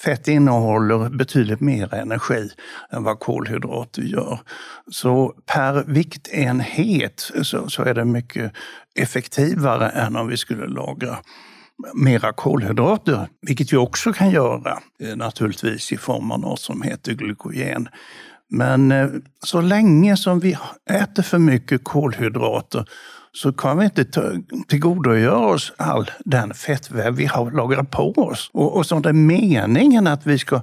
Fett 0.04 0.28
innehåller 0.28 1.10
betydligt 1.10 1.60
mer 1.60 1.94
energi 1.94 2.48
än 2.90 3.02
vad 3.02 3.20
kolhydrater 3.20 4.02
gör. 4.02 4.40
Så 4.90 5.34
per 5.46 5.84
viktenhet 5.86 7.30
så, 7.42 7.68
så 7.68 7.82
är 7.82 7.94
det 7.94 8.04
mycket 8.04 8.52
effektivare 8.94 9.88
än 9.88 10.16
om 10.16 10.28
vi 10.28 10.36
skulle 10.36 10.66
lagra 10.66 11.18
mera 11.94 12.32
kolhydrater, 12.32 13.28
vilket 13.40 13.72
vi 13.72 13.76
också 13.76 14.12
kan 14.12 14.30
göra 14.30 14.78
eh, 15.00 15.16
naturligtvis 15.16 15.92
i 15.92 15.96
form 15.96 16.30
av 16.30 16.40
något 16.40 16.60
som 16.60 16.82
heter 16.82 17.12
glykogen. 17.12 17.88
Men 18.50 18.92
eh, 18.92 19.08
så 19.44 19.60
länge 19.60 20.16
som 20.16 20.40
vi 20.40 20.56
äter 20.90 21.22
för 21.22 21.38
mycket 21.38 21.84
kolhydrater 21.84 22.84
så 23.32 23.52
kan 23.52 23.78
vi 23.78 23.84
inte 23.84 24.06
tillgodogöra 24.68 25.46
oss 25.46 25.72
all 25.76 26.10
den 26.24 26.54
fettväv 26.54 27.14
vi 27.14 27.26
har 27.26 27.50
lagrat 27.50 27.90
på 27.90 28.12
oss 28.12 28.50
och, 28.52 28.76
och 28.76 28.86
som 28.86 29.02
det 29.02 29.08
är 29.08 29.12
meningen 29.12 30.06
att 30.06 30.26
vi 30.26 30.38
ska 30.38 30.60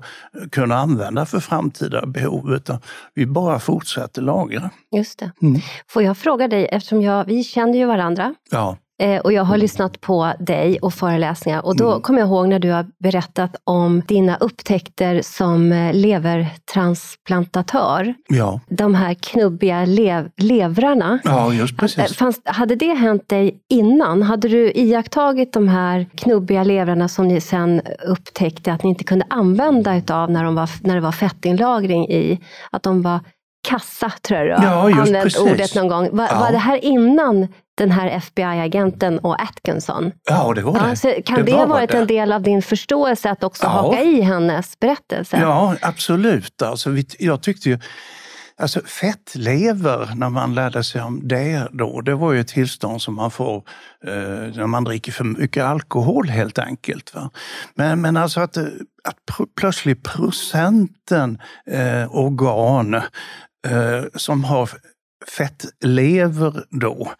kunna 0.51 0.75
använda 0.75 1.25
för 1.25 1.39
framtida 1.39 2.05
behov. 2.05 2.53
Utan 2.53 2.79
vi 3.13 3.25
bara 3.25 3.59
fortsätter 3.59 4.21
lagra. 4.21 4.69
Just 4.95 5.19
det. 5.19 5.31
Mm. 5.41 5.61
Får 5.87 6.03
jag 6.03 6.17
fråga 6.17 6.47
dig, 6.47 6.65
eftersom 6.65 7.01
jag, 7.01 7.25
vi 7.25 7.43
känner 7.43 7.77
ju 7.77 7.85
varandra. 7.85 8.35
Ja. 8.51 8.77
Eh, 9.01 9.19
och 9.19 9.33
jag 9.33 9.43
har 9.43 9.57
lyssnat 9.57 10.01
på 10.01 10.33
dig 10.39 10.79
och 10.79 10.93
föreläsningar 10.93 11.65
och 11.65 11.75
då 11.75 11.89
mm. 11.89 12.01
kommer 12.01 12.19
jag 12.19 12.27
ihåg 12.27 12.47
när 12.47 12.59
du 12.59 12.71
har 12.71 12.85
berättat 12.99 13.55
om 13.63 14.01
dina 14.07 14.37
upptäckter 14.37 15.21
som 15.21 15.71
eh, 15.71 15.93
levertransplantatör. 15.93 18.13
Ja. 18.27 18.59
De 18.69 18.95
här 18.95 19.13
knubbiga 19.13 19.85
lev 19.85 20.29
levrarna. 20.37 21.19
Ja, 21.23 21.53
just 21.53 21.77
precis. 21.77 21.99
Eh, 21.99 22.05
fanns, 22.05 22.41
hade 22.45 22.75
det 22.75 22.93
hänt 22.93 23.29
dig 23.29 23.59
innan? 23.69 24.21
Hade 24.21 24.47
du 24.47 24.71
iakttagit 24.71 25.53
de 25.53 25.67
här 25.67 26.05
knubbiga 26.15 26.63
levrarna 26.63 27.07
som 27.07 27.27
ni 27.27 27.41
sen 27.41 27.81
upptäckte 28.07 28.73
att 28.73 28.83
ni 28.83 28.89
inte 28.89 29.03
kunde 29.03 29.25
använda 29.29 29.97
utav 29.97 30.31
när, 30.31 30.43
de 30.43 30.55
var, 30.55 30.69
när 30.87 30.95
det 30.95 31.01
var 31.01 31.11
fettinlagring 31.11 32.09
i? 32.09 32.39
Att 32.71 32.83
de 32.83 33.01
var 33.01 33.19
kassa, 33.67 34.11
tror 34.21 34.39
jag 34.39 34.61
du 34.61 34.67
har 34.67 34.89
ja, 34.89 35.01
använt 35.01 35.37
ordet 35.37 35.75
någon 35.75 35.87
gång. 35.87 36.09
Var, 36.11 36.27
ja. 36.31 36.39
var 36.39 36.51
det 36.51 36.57
här 36.57 36.85
innan 36.85 37.47
den 37.81 37.91
här 37.91 38.07
FBI-agenten 38.07 39.19
och 39.19 39.41
Atkinson. 39.41 40.11
Ja, 40.29 40.53
det 40.53 40.61
var 40.61 40.73
det. 40.73 41.09
Ja, 41.09 41.21
kan 41.25 41.35
det, 41.35 41.43
det 41.43 41.51
ha 41.51 41.65
varit 41.65 41.91
det. 41.91 41.97
en 41.97 42.07
del 42.07 42.31
av 42.31 42.41
din 42.41 42.61
förståelse 42.61 43.29
att 43.29 43.43
också 43.43 43.63
ja. 43.63 43.69
haka 43.69 44.01
i 44.01 44.21
hennes 44.21 44.79
berättelse? 44.79 45.37
Ja, 45.41 45.75
absolut. 45.81 46.61
Alltså, 46.61 46.89
jag 47.19 47.41
tyckte 47.43 47.69
ju 47.69 47.79
Alltså 48.57 48.81
fettlever, 48.85 50.11
när 50.15 50.29
man 50.29 50.55
lärde 50.55 50.83
sig 50.83 51.01
om 51.01 51.27
det 51.27 51.67
då, 51.71 52.01
det 52.01 52.15
var 52.15 52.33
ju 52.33 52.39
ett 52.39 52.47
tillstånd 52.47 53.01
som 53.01 53.15
man 53.15 53.31
får 53.31 53.55
eh, 54.05 54.13
när 54.55 54.67
man 54.67 54.83
dricker 54.83 55.11
för 55.11 55.23
mycket 55.23 55.63
alkohol 55.63 56.29
helt 56.29 56.59
enkelt. 56.59 57.15
Va? 57.15 57.29
Men, 57.75 58.01
men 58.01 58.17
alltså 58.17 58.39
att, 58.39 58.57
att 58.57 59.25
pr 59.25 59.43
plötsligt 59.59 60.03
procenten 60.03 61.41
eh, 61.65 62.15
organ 62.15 62.93
eh, 63.67 64.03
som 64.15 64.43
har 64.43 64.69
fettlever 65.27 66.63
då 66.69 67.11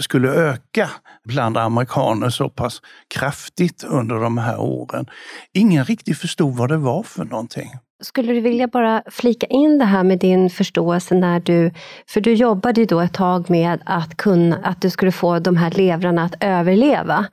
skulle 0.00 0.28
öka 0.28 0.90
bland 1.24 1.56
amerikaner 1.56 2.30
så 2.30 2.48
pass 2.48 2.82
kraftigt 3.14 3.84
under 3.84 4.16
de 4.16 4.38
här 4.38 4.60
åren. 4.60 5.06
Ingen 5.54 5.84
riktigt 5.84 6.18
förstod 6.18 6.56
vad 6.56 6.68
det 6.68 6.76
var 6.76 7.02
för 7.02 7.24
någonting. 7.24 7.70
Skulle 8.02 8.32
du 8.32 8.40
vilja 8.40 8.68
bara 8.68 9.02
flika 9.10 9.46
in 9.46 9.78
det 9.78 9.84
här 9.84 10.04
med 10.04 10.18
din 10.18 10.50
förståelse 10.50 11.14
när 11.14 11.40
du, 11.40 11.72
för 12.08 12.20
du 12.20 12.34
jobbade 12.34 12.80
ju 12.80 12.86
då 12.86 13.00
ett 13.00 13.14
tag 13.14 13.50
med 13.50 13.80
att, 13.86 14.16
kunna, 14.16 14.56
att 14.56 14.82
du 14.82 14.90
skulle 14.90 15.12
få 15.12 15.38
de 15.38 15.56
här 15.56 15.70
levrarna 15.70 16.24
att 16.24 16.34
överleva. 16.40 17.26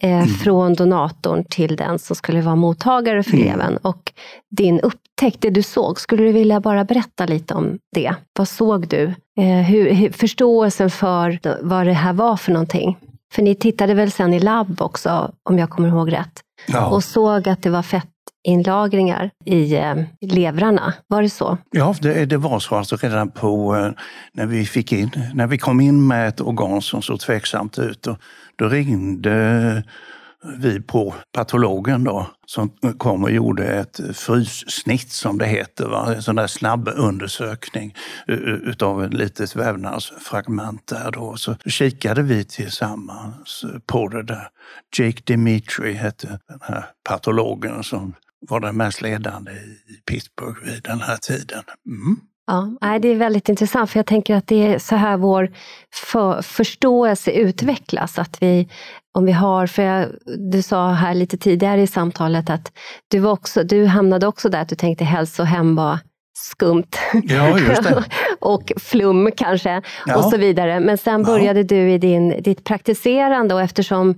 Eh, 0.00 0.10
mm. 0.10 0.28
Från 0.28 0.74
donatorn 0.74 1.44
till 1.44 1.76
den 1.76 1.98
som 1.98 2.16
skulle 2.16 2.40
vara 2.40 2.56
mottagare 2.56 3.22
för 3.22 3.34
mm. 3.34 3.46
levern. 3.46 3.76
Och 3.76 4.12
din 4.50 4.80
upptäckt, 4.80 5.40
det 5.40 5.50
du 5.50 5.62
såg, 5.62 6.00
skulle 6.00 6.22
du 6.22 6.32
vilja 6.32 6.60
bara 6.60 6.84
berätta 6.84 7.26
lite 7.26 7.54
om 7.54 7.78
det? 7.94 8.14
Vad 8.38 8.48
såg 8.48 8.88
du? 8.88 9.14
Eh, 9.38 9.46
hur, 9.46 9.92
hur, 9.92 10.10
förståelsen 10.10 10.90
för 10.90 11.38
vad 11.62 11.86
det 11.86 11.92
här 11.92 12.12
var 12.12 12.36
för 12.36 12.52
någonting. 12.52 12.98
För 13.34 13.42
ni 13.42 13.54
tittade 13.54 13.94
väl 13.94 14.10
sen 14.10 14.34
i 14.34 14.40
labb 14.40 14.80
också, 14.80 15.32
om 15.42 15.58
jag 15.58 15.70
kommer 15.70 15.88
ihåg 15.88 16.12
rätt? 16.12 16.40
Ja. 16.66 16.86
Och 16.86 17.04
såg 17.04 17.48
att 17.48 17.62
det 17.62 17.70
var 17.70 17.82
fettinlagringar 17.82 19.30
i 19.44 19.76
eh, 19.76 19.94
levrarna. 20.20 20.94
Var 21.06 21.22
det 21.22 21.30
så? 21.30 21.58
Ja, 21.70 21.94
det, 22.00 22.26
det 22.26 22.36
var 22.36 22.58
så. 22.58 22.74
Alltså 22.74 22.96
redan 22.96 23.30
på, 23.30 23.72
när, 24.32 24.46
vi 24.46 24.66
fick 24.66 24.92
in, 24.92 25.10
när 25.34 25.46
vi 25.46 25.58
kom 25.58 25.80
in 25.80 26.06
med 26.06 26.28
ett 26.28 26.40
organ 26.40 26.82
som 26.82 27.02
såg 27.02 27.20
tveksamt 27.20 27.78
ut, 27.78 28.06
och 28.06 28.16
då 28.56 28.68
ringde 28.68 29.82
vi 30.56 30.80
på 30.80 31.14
patologen 31.32 32.04
då, 32.04 32.30
som 32.46 32.68
kom 32.98 33.24
och 33.24 33.30
gjorde 33.30 33.64
ett 33.64 34.00
fryssnitt 34.16 35.10
som 35.10 35.38
det 35.38 35.46
heter, 35.46 35.88
va? 35.88 36.14
en 36.14 36.22
sån 36.22 36.36
där 36.36 36.46
snabb 36.46 36.88
undersökning 36.88 37.94
utav 38.62 39.04
ett 39.04 39.14
litet 39.14 39.56
vävnadsfragment 39.56 40.86
där 40.86 41.10
då. 41.10 41.36
Så 41.36 41.54
kikade 41.66 42.22
vi 42.22 42.44
tillsammans 42.44 43.64
på 43.86 44.08
det 44.08 44.22
där. 44.22 44.48
Jake 44.98 45.22
Dimitri 45.24 45.92
hette 45.92 46.26
den 46.48 46.60
här 46.62 46.84
patologen 47.08 47.84
som 47.84 48.14
var 48.48 48.60
den 48.60 48.76
mest 48.76 49.02
ledande 49.02 49.52
i 49.52 50.02
Pittsburgh 50.06 50.64
vid 50.64 50.82
den 50.82 51.00
här 51.00 51.16
tiden. 51.16 51.62
Mm. 51.86 52.16
Ja, 52.46 52.98
det 52.98 53.08
är 53.08 53.14
väldigt 53.14 53.48
intressant 53.48 53.90
för 53.90 53.98
jag 53.98 54.06
tänker 54.06 54.34
att 54.34 54.46
det 54.46 54.66
är 54.66 54.78
så 54.78 54.96
här 54.96 55.16
vår 55.16 55.50
för, 55.94 56.42
förståelse 56.42 57.30
utvecklas. 57.30 58.18
Att 58.18 58.42
vi, 58.42 58.68
om 59.18 59.24
vi 59.24 59.32
har, 59.32 59.66
för 59.66 59.82
jag, 59.82 60.08
du 60.52 60.62
sa 60.62 60.90
här 60.90 61.14
lite 61.14 61.36
tidigare 61.36 61.82
i 61.82 61.86
samtalet 61.86 62.50
att 62.50 62.72
du, 63.08 63.18
var 63.18 63.32
också, 63.32 63.62
du 63.62 63.86
hamnade 63.86 64.26
också 64.26 64.48
där 64.48 64.60
att 64.60 64.68
du 64.68 64.76
tänkte 64.76 65.04
hälsohem 65.04 65.76
var 65.76 65.98
skumt. 66.38 66.96
Ja, 67.22 67.58
och 68.40 68.72
flum 68.76 69.30
kanske 69.36 69.82
ja. 70.06 70.16
och 70.16 70.24
så 70.24 70.36
vidare. 70.36 70.80
Men 70.80 70.98
sen 70.98 71.22
började 71.22 71.60
ja. 71.60 71.66
du 71.66 71.92
i 71.92 71.98
din, 71.98 72.42
ditt 72.42 72.64
praktiserande 72.64 73.54
och 73.54 73.62
eftersom 73.62 74.14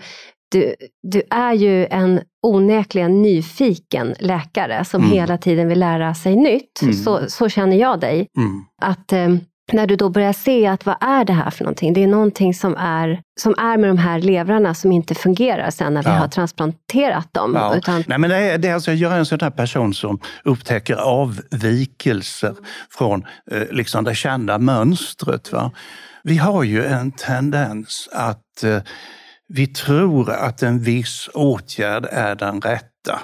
du, 0.49 0.75
du 1.03 1.23
är 1.31 1.53
ju 1.53 1.87
en 1.87 2.21
onekligen 2.43 3.23
nyfiken 3.23 4.15
läkare 4.19 4.85
som 4.85 5.01
mm. 5.01 5.13
hela 5.13 5.39
tiden 5.39 5.69
vill 5.69 5.81
lära 5.81 6.15
sig 6.15 6.37
nytt. 6.37 6.83
Mm. 6.83 6.95
Så, 6.95 7.21
så 7.29 7.49
känner 7.49 7.77
jag 7.77 8.01
dig. 8.01 8.29
Mm. 8.37 8.65
Att 8.83 9.13
eh, 9.13 9.29
när 9.73 9.87
du 9.87 9.97
då 9.97 10.09
börjar 10.09 10.33
se 10.33 10.67
att 10.67 10.87
vad 10.87 10.97
är 11.01 11.25
det 11.25 11.33
här 11.33 11.51
för 11.51 11.65
någonting? 11.65 11.93
Det 11.93 12.03
är 12.03 12.07
någonting 12.07 12.55
som 12.55 12.77
är, 12.77 13.21
som 13.41 13.55
är 13.59 13.77
med 13.77 13.91
de 13.91 13.99
här 13.99 14.21
levrarna 14.21 14.75
som 14.75 14.93
inte 14.93 15.15
fungerar 15.15 15.71
sen 15.71 15.95
när 15.95 16.03
vi 16.03 16.11
har 16.11 16.29
transplanterat 16.29 17.35
dem. 17.35 17.55
Ja. 17.55 17.77
Utan... 17.77 18.05
Nej, 18.07 18.19
men 18.19 18.31
det 18.31 18.37
är, 18.37 18.59
det 18.59 18.69
är 18.69 18.75
alltså, 18.75 18.93
jag 18.93 19.13
är 19.13 19.19
en 19.19 19.27
sån 19.27 19.39
där 19.39 19.51
person 19.51 19.95
som 19.95 20.19
upptäcker 20.45 20.95
avvikelser 20.95 22.55
från 22.91 23.27
eh, 23.51 23.63
liksom 23.71 24.05
det 24.05 24.15
kända 24.15 24.59
mönstret. 24.59 25.53
Va? 25.53 25.71
Vi 26.23 26.37
har 26.37 26.63
ju 26.63 26.85
en 26.85 27.13
tendens 27.13 28.09
att 28.13 28.65
eh, 28.65 28.79
vi 29.49 29.67
tror 29.67 30.31
att 30.31 30.63
en 30.63 30.81
viss 30.81 31.29
åtgärd 31.35 32.07
är 32.11 32.35
den 32.35 32.61
rätta. 32.61 33.21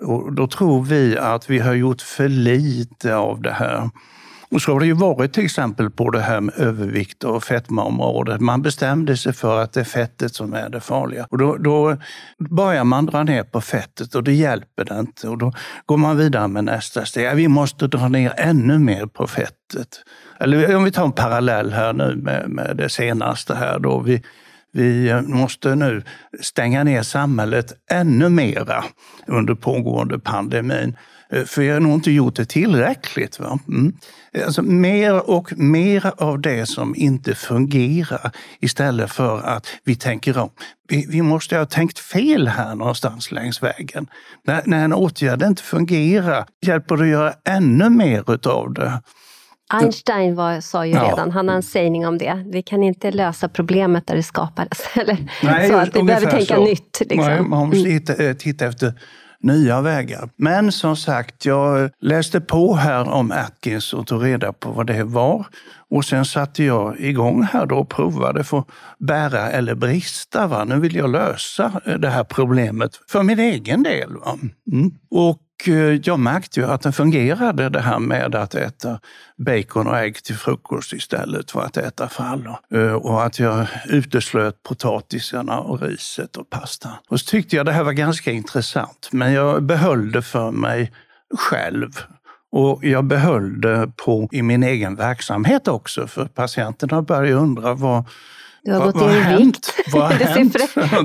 Och 0.00 0.32
då 0.32 0.46
tror 0.46 0.82
vi 0.82 1.18
att 1.18 1.50
vi 1.50 1.58
har 1.58 1.74
gjort 1.74 2.02
för 2.02 2.28
lite 2.28 3.16
av 3.16 3.42
det 3.42 3.52
här. 3.52 3.90
Och 4.52 4.62
så 4.62 4.72
har 4.72 4.80
det 4.80 4.86
ju 4.86 4.92
varit 4.92 5.32
till 5.32 5.44
exempel 5.44 5.90
på 5.90 6.10
det 6.10 6.20
här 6.20 6.40
med 6.40 6.54
övervikt 6.58 7.24
och 7.24 7.44
fetmaområdet. 7.44 8.40
Man 8.40 8.62
bestämde 8.62 9.16
sig 9.16 9.32
för 9.32 9.62
att 9.62 9.72
det 9.72 9.80
är 9.80 9.84
fettet 9.84 10.34
som 10.34 10.54
är 10.54 10.68
det 10.68 10.80
farliga. 10.80 11.26
Och 11.30 11.38
då, 11.38 11.56
då 11.56 11.96
börjar 12.50 12.84
man 12.84 13.06
dra 13.06 13.22
ner 13.22 13.42
på 13.42 13.60
fettet 13.60 14.14
och 14.14 14.24
det 14.24 14.32
hjälper 14.32 14.84
det 14.84 14.98
inte. 14.98 15.28
Och 15.28 15.38
då 15.38 15.52
går 15.86 15.96
man 15.96 16.16
vidare 16.16 16.48
med 16.48 16.64
nästa 16.64 17.04
steg. 17.04 17.36
Vi 17.36 17.48
måste 17.48 17.86
dra 17.86 18.08
ner 18.08 18.34
ännu 18.36 18.78
mer 18.78 19.06
på 19.06 19.26
fettet. 19.26 20.02
Eller 20.40 20.76
om 20.76 20.84
vi 20.84 20.90
tar 20.90 21.04
en 21.04 21.12
parallell 21.12 21.72
här 21.72 21.92
nu 21.92 22.16
med, 22.16 22.50
med 22.50 22.76
det 22.76 22.88
senaste 22.88 23.54
här 23.54 23.78
då. 23.78 23.98
Vi, 23.98 24.22
vi 24.72 25.08
eh, 25.08 25.22
måste 25.22 25.74
nu 25.74 26.02
stänga 26.40 26.84
ner 26.84 27.02
samhället 27.02 27.72
ännu 27.90 28.28
mera 28.28 28.84
under 29.26 29.54
pågående 29.54 30.18
pandemin. 30.18 30.96
Eh, 31.32 31.44
för 31.44 31.62
vi 31.62 31.68
har 31.68 31.80
nog 31.80 31.94
inte 31.94 32.10
gjort 32.10 32.36
det 32.36 32.44
tillräckligt. 32.44 33.40
Va? 33.40 33.58
Mm. 33.68 33.92
Alltså 34.44 34.62
mer 34.62 35.30
och 35.30 35.58
mer 35.58 36.12
av 36.16 36.40
det 36.40 36.66
som 36.66 36.94
inte 36.96 37.34
fungerar 37.34 38.30
istället 38.60 39.12
för 39.12 39.40
att 39.40 39.66
vi 39.84 39.94
tänker 39.94 40.38
om. 40.38 40.50
Vi, 40.88 41.06
vi 41.08 41.22
måste 41.22 41.58
ha 41.58 41.66
tänkt 41.66 41.98
fel 41.98 42.48
här 42.48 42.74
någonstans 42.74 43.32
längs 43.32 43.62
vägen. 43.62 44.06
När, 44.44 44.62
när 44.64 44.84
en 44.84 44.92
åtgärd 44.92 45.42
inte 45.42 45.62
fungerar 45.62 46.46
hjälper 46.66 46.96
det 46.96 47.02
att 47.02 47.08
göra 47.08 47.34
ännu 47.44 47.90
mer 47.90 48.34
utav 48.34 48.74
det. 48.74 49.02
Einstein 49.72 50.34
var, 50.34 50.60
sa 50.60 50.86
ju 50.86 50.92
redan, 50.92 51.30
han 51.30 51.48
har 51.48 51.56
en 51.56 51.62
sägning 51.62 52.06
om 52.06 52.18
det. 52.18 52.44
Vi 52.46 52.62
kan 52.62 52.82
inte 52.82 53.10
lösa 53.10 53.48
problemet 53.48 54.06
där 54.06 54.16
det 54.16 54.22
skapades. 54.22 54.80
Eller, 54.96 55.16
Nej, 55.42 55.68
så 55.68 55.76
att 55.76 55.96
vi 55.96 56.02
behöver 56.02 56.30
tänka 56.30 56.54
så. 56.54 56.64
nytt. 56.64 57.00
Liksom. 57.00 57.18
Nej, 57.18 57.40
man 57.40 57.68
måste 57.68 57.88
mm. 57.88 58.00
titta, 58.00 58.24
eh, 58.24 58.34
titta 58.34 58.66
efter 58.66 58.94
nya 59.40 59.80
vägar. 59.80 60.28
Men 60.36 60.72
som 60.72 60.96
sagt, 60.96 61.46
jag 61.46 61.90
läste 62.00 62.40
på 62.40 62.74
här 62.74 63.08
om 63.08 63.32
Atkins 63.32 63.92
och 63.92 64.06
tog 64.06 64.24
reda 64.24 64.52
på 64.52 64.70
vad 64.70 64.86
det 64.86 65.04
var. 65.04 65.46
Och 65.90 66.04
sen 66.04 66.24
satte 66.24 66.64
jag 66.64 67.00
igång 67.00 67.42
här 67.42 67.66
då 67.66 67.76
och 67.76 67.88
provade 67.88 68.44
för 68.44 68.58
att 68.58 68.66
bära 68.98 69.50
eller 69.50 69.74
brista. 69.74 70.46
Va? 70.46 70.64
Nu 70.64 70.80
vill 70.80 70.96
jag 70.96 71.10
lösa 71.10 71.80
det 71.98 72.08
här 72.08 72.24
problemet 72.24 72.90
för 73.08 73.22
min 73.22 73.38
egen 73.38 73.82
del. 73.82 74.10
Mm. 74.72 74.90
Och 75.10 75.38
Eh, 75.40 75.51
Eh, 75.68 76.00
jag 76.04 76.18
märkte 76.18 76.60
ju 76.60 76.66
att 76.66 76.82
det 76.82 76.92
fungerade 76.92 77.68
det 77.68 77.80
här 77.80 77.98
med 77.98 78.34
att 78.34 78.54
äta 78.54 79.00
bacon 79.36 79.86
och 79.86 79.98
ägg 79.98 80.22
till 80.22 80.36
frukost 80.36 80.92
istället 80.92 81.50
för 81.50 81.60
att 81.60 81.76
äta 81.76 82.08
frallor. 82.08 82.56
Eh, 82.74 82.92
och 82.92 83.24
att 83.24 83.38
jag 83.38 83.66
uteslöt 83.88 84.62
potatisarna 84.62 85.60
och 85.60 85.82
riset 85.82 86.36
och 86.36 86.50
pastan. 86.50 86.92
Och 87.08 87.20
så 87.20 87.26
tyckte 87.26 87.56
jag 87.56 87.66
det 87.66 87.72
här 87.72 87.84
var 87.84 87.92
ganska 87.92 88.30
intressant, 88.30 89.08
men 89.12 89.32
jag 89.32 89.62
behöll 89.62 90.12
det 90.12 90.22
för 90.22 90.50
mig 90.50 90.92
själv. 91.38 91.90
Och 92.52 92.84
jag 92.84 93.04
behöll 93.04 93.60
det 93.60 93.92
på, 93.96 94.28
i 94.32 94.42
min 94.42 94.62
egen 94.62 94.96
verksamhet 94.96 95.68
också, 95.68 96.06
för 96.06 96.24
patienterna 96.24 97.02
började 97.02 97.32
undra 97.32 97.74
vad 97.74 98.04
du 98.64 98.72
har 98.72 98.78
Va, 98.78 98.86
gått 98.86 98.96
ner 98.96 99.40
i 99.40 99.44
vikt. 99.44 99.74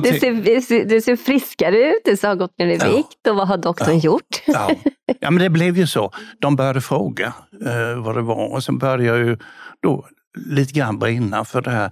Du, 0.03 0.19
ser, 0.19 0.33
du, 0.33 0.61
ser, 0.61 0.85
du 0.85 1.01
ser 1.01 1.15
friskare 1.15 1.77
ut, 1.77 2.01
du 2.21 2.27
har 2.27 2.35
gått 2.35 2.59
ner 2.59 2.67
i 2.67 2.77
ja. 2.77 2.95
vikt. 2.95 3.27
Och 3.29 3.35
vad 3.35 3.47
har 3.47 3.57
doktorn 3.57 3.93
ja. 3.93 3.99
gjort? 3.99 4.43
Ja. 4.45 4.71
ja, 5.19 5.31
men 5.31 5.43
det 5.43 5.49
blev 5.49 5.77
ju 5.77 5.87
så. 5.87 6.11
De 6.39 6.55
började 6.55 6.81
fråga 6.81 7.33
eh, 7.65 8.03
vad 8.03 8.15
det 8.15 8.21
var 8.21 8.51
och 8.53 8.63
sen 8.63 8.77
började 8.77 9.03
jag 9.03 9.17
ju 9.17 9.37
då 9.81 10.07
lite 10.45 10.73
grann 10.73 10.99
brinna 10.99 11.45
för 11.45 11.61
det 11.61 11.71
här. 11.71 11.91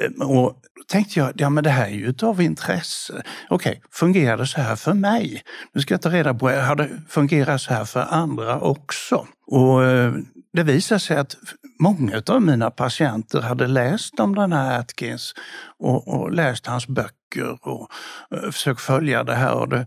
Eh, 0.00 0.28
och 0.28 0.56
då 0.76 0.82
tänkte 0.88 1.18
jag, 1.18 1.32
ja 1.34 1.50
men 1.50 1.64
det 1.64 1.70
här 1.70 1.86
är 1.86 1.90
ju 1.90 2.14
av 2.22 2.42
intresse. 2.42 3.22
Okej, 3.48 3.70
okay, 3.70 3.82
fungerar 3.90 4.36
det 4.36 4.46
så 4.46 4.60
här 4.60 4.76
för 4.76 4.92
mig? 4.92 5.42
Nu 5.72 5.80
ska 5.80 5.94
jag 5.94 6.02
ta 6.02 6.10
reda 6.10 6.34
på, 6.34 6.50
har 6.50 6.76
det 6.76 6.88
fungerat 7.08 7.60
så 7.60 7.74
här 7.74 7.84
för 7.84 8.00
andra 8.00 8.60
också? 8.60 9.26
Och 9.46 9.84
eh, 9.84 10.12
det 10.52 10.62
visade 10.62 11.00
sig 11.00 11.16
att 11.16 11.36
många 11.78 12.22
av 12.26 12.42
mina 12.42 12.70
patienter 12.70 13.40
hade 13.40 13.66
läst 13.66 14.20
om 14.20 14.34
den 14.34 14.52
här 14.52 14.80
Atkins 14.80 15.34
och, 15.78 16.08
och 16.08 16.32
läst 16.32 16.66
hans 16.66 16.86
böcker 16.86 17.58
och 17.62 17.90
och 18.30 18.54
försökt 18.54 18.80
följa 18.80 19.24
det 19.24 19.34
här. 19.34 19.54
Och 19.54 19.68
det, 19.68 19.86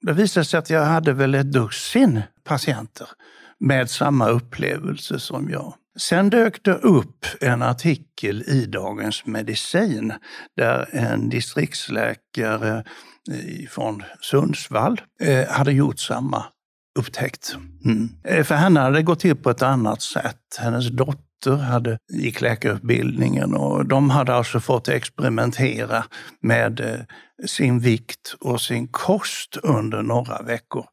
det 0.00 0.12
visade 0.12 0.44
sig 0.44 0.58
att 0.58 0.70
jag 0.70 0.84
hade 0.84 1.12
väl 1.12 1.34
ett 1.34 1.52
dussin 1.52 2.22
patienter 2.44 3.08
med 3.60 3.90
samma 3.90 4.28
upplevelse 4.28 5.18
som 5.18 5.50
jag. 5.50 5.74
Sen 5.98 6.30
dök 6.30 6.64
det 6.64 6.74
upp 6.74 7.26
en 7.40 7.62
artikel 7.62 8.42
i 8.42 8.66
Dagens 8.66 9.26
Medicin 9.26 10.12
där 10.56 10.88
en 10.92 11.28
distriktsläkare 11.28 12.84
eh, 13.30 13.68
från 13.68 14.02
Sundsvall 14.20 15.00
eh, 15.20 15.48
hade 15.48 15.72
gjort 15.72 15.98
samma 15.98 16.44
upptäckt. 16.98 17.56
Mm. 17.84 18.08
Eh, 18.24 18.44
för 18.44 18.54
henne 18.54 18.80
hade 18.80 18.96
det 18.96 19.02
gått 19.02 19.20
till 19.20 19.36
på 19.36 19.50
ett 19.50 19.62
annat 19.62 20.02
sätt. 20.02 20.58
Hennes 20.58 20.88
dotter 20.88 21.56
hade, 21.56 21.98
gick 22.12 22.40
läkarutbildningen 22.40 23.54
och 23.54 23.86
de 23.86 24.10
hade 24.10 24.34
alltså 24.34 24.60
fått 24.60 24.88
experimentera 24.88 26.04
med 26.40 26.80
eh, 26.80 27.46
sin 27.46 27.80
vikt 27.80 28.34
och 28.40 28.60
sin 28.60 28.88
kost 28.88 29.56
under 29.56 30.02
några 30.02 30.42
veckor. 30.42 30.86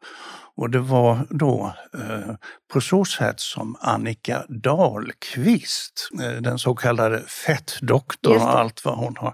Och 0.56 0.70
det 0.70 0.80
var 0.80 1.28
då 1.30 1.74
eh, 1.94 2.36
på 2.74 2.82
så 2.82 3.06
sätt 3.06 3.40
som 3.40 3.76
Annika 3.80 4.44
Dahlqvist, 4.50 6.10
eh, 6.22 6.42
den 6.42 6.60
så 6.60 6.76
kallade 6.76 7.22
fettdoktorn 7.22 8.42
och 8.42 8.60
allt 8.60 8.86
vad 8.86 8.98
hon 8.98 9.18
har 9.18 9.34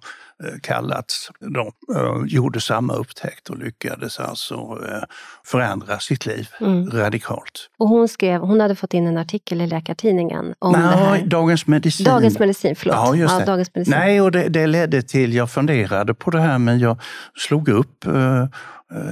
kallats, 0.61 1.31
de, 1.39 1.71
eh, 1.95 2.25
gjorde 2.25 2.61
samma 2.61 2.93
upptäckt 2.93 3.49
och 3.49 3.57
lyckades 3.57 4.19
alltså 4.19 4.55
eh, 4.55 5.03
förändra 5.45 5.99
sitt 5.99 6.25
liv 6.25 6.49
mm. 6.61 6.89
radikalt. 6.89 7.69
Och 7.77 7.87
hon, 7.87 8.07
skrev, 8.07 8.41
hon 8.41 8.59
hade 8.59 8.75
fått 8.75 8.93
in 8.93 9.07
en 9.07 9.17
artikel 9.17 9.61
i 9.61 9.67
Läkartidningen 9.67 10.53
om 10.59 10.71
Nej, 10.71 10.81
det 10.81 10.87
här. 10.87 11.25
Dagens 11.25 11.67
Medicin. 11.67 12.05
Dagens 12.05 12.39
Medicin, 12.39 12.75
förlåt. 12.75 12.95
Ja, 12.95 13.15
just 13.15 13.39
ja, 13.39 13.45
Dagens 13.45 13.75
Medicin. 13.75 13.91
Nej, 13.97 14.21
och 14.21 14.31
det, 14.31 14.49
det, 14.49 14.67
ledde 14.67 15.01
till, 15.01 15.33
jag 15.33 15.51
funderade 15.51 16.13
på 16.13 16.31
det 16.31 16.39
här 16.39 16.57
men 16.57 16.79
jag 16.79 17.01
slog 17.35 17.69
upp 17.69 18.05
eh, 18.05 18.47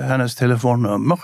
hennes 0.08 0.36
telefonnummer 0.36 1.20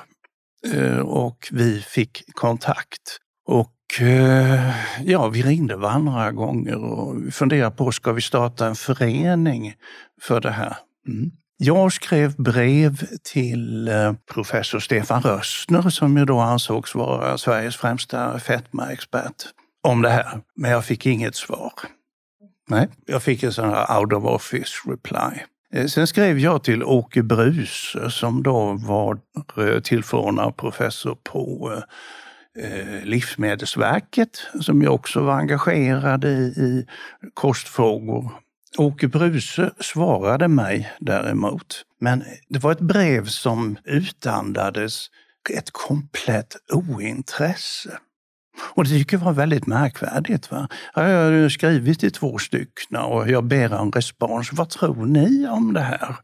Eh, 0.67 0.99
och 0.99 1.47
vi 1.51 1.81
fick 1.81 2.23
kontakt. 2.33 3.17
Och 3.45 3.57
eh, 3.57 3.79
Eh, 3.97 4.71
ja, 5.04 5.28
vi 5.28 5.41
ringde 5.41 5.75
varandra 5.75 6.32
gånger 6.32 6.84
och 6.84 7.34
funderade 7.34 7.75
på, 7.75 7.91
ska 7.91 8.12
vi 8.12 8.21
starta 8.21 8.67
en 8.67 8.75
förening 8.75 9.73
för 10.21 10.41
det 10.41 10.52
här? 10.52 10.78
Mm. 11.08 11.32
Jag 11.58 11.93
skrev 11.93 12.36
brev 12.36 12.97
till 13.23 13.88
eh, 13.88 14.13
professor 14.34 14.80
Stefan 14.80 15.21
Rössner 15.21 15.89
som 15.89 16.17
ju 16.17 16.25
då 16.25 16.39
ansågs 16.39 16.95
vara 16.95 17.38
Sveriges 17.38 17.75
främsta 17.75 18.39
fetmaexpert 18.39 19.36
om 19.84 20.02
det 20.02 20.10
här, 20.10 20.41
men 20.56 20.71
jag 20.71 20.86
fick 20.86 21.06
inget 21.06 21.36
svar. 21.36 21.71
Nej, 22.69 22.88
jag 23.06 23.23
fick 23.23 23.43
en 23.43 23.54
sån 23.54 23.69
här 23.69 23.99
out 23.99 24.13
of 24.13 24.23
office 24.23 24.71
reply. 24.86 25.41
Eh, 25.73 25.86
sen 25.86 26.08
skrev 26.08 26.39
jag 26.39 26.63
till 26.63 26.84
Åke 26.84 27.23
Brus 27.23 27.95
som 28.10 28.43
då 28.43 28.73
var 28.73 29.19
tillförordnad 29.82 30.58
professor 30.58 31.17
på 31.23 31.73
eh, 32.57 33.03
Livsmedelsverket 33.03 34.41
som 34.62 34.81
jag 34.81 34.93
också 34.93 35.21
var 35.21 35.33
engagerad 35.33 36.25
i, 36.25 36.53
i 36.57 36.85
kostfrågor. 37.33 38.31
Åke 38.77 39.07
Bruse 39.07 39.71
svarade 39.79 40.47
mig 40.47 40.91
däremot. 40.99 41.85
Men 41.99 42.23
det 42.49 42.59
var 42.59 42.71
ett 42.71 42.79
brev 42.79 43.25
som 43.25 43.77
utandades 43.83 45.07
ett 45.57 45.71
komplett 45.71 46.55
ointresse. 46.73 47.99
Och 48.62 48.83
det 48.83 48.89
tycker 48.89 49.17
jag 49.17 49.25
var 49.25 49.33
väldigt 49.33 49.67
märkvärdigt. 49.67 50.51
Va? 50.51 50.67
Jag 50.95 51.03
har 51.03 51.49
skrivit 51.49 52.03
i 52.03 52.12
två 52.12 52.38
stycken 52.38 52.97
och 52.97 53.29
jag 53.29 53.43
ber 53.43 53.73
om 53.73 53.91
respons. 53.91 54.49
Vad 54.53 54.69
tror 54.69 55.05
ni 55.05 55.47
om 55.47 55.73
det 55.73 55.81
här? 55.81 56.15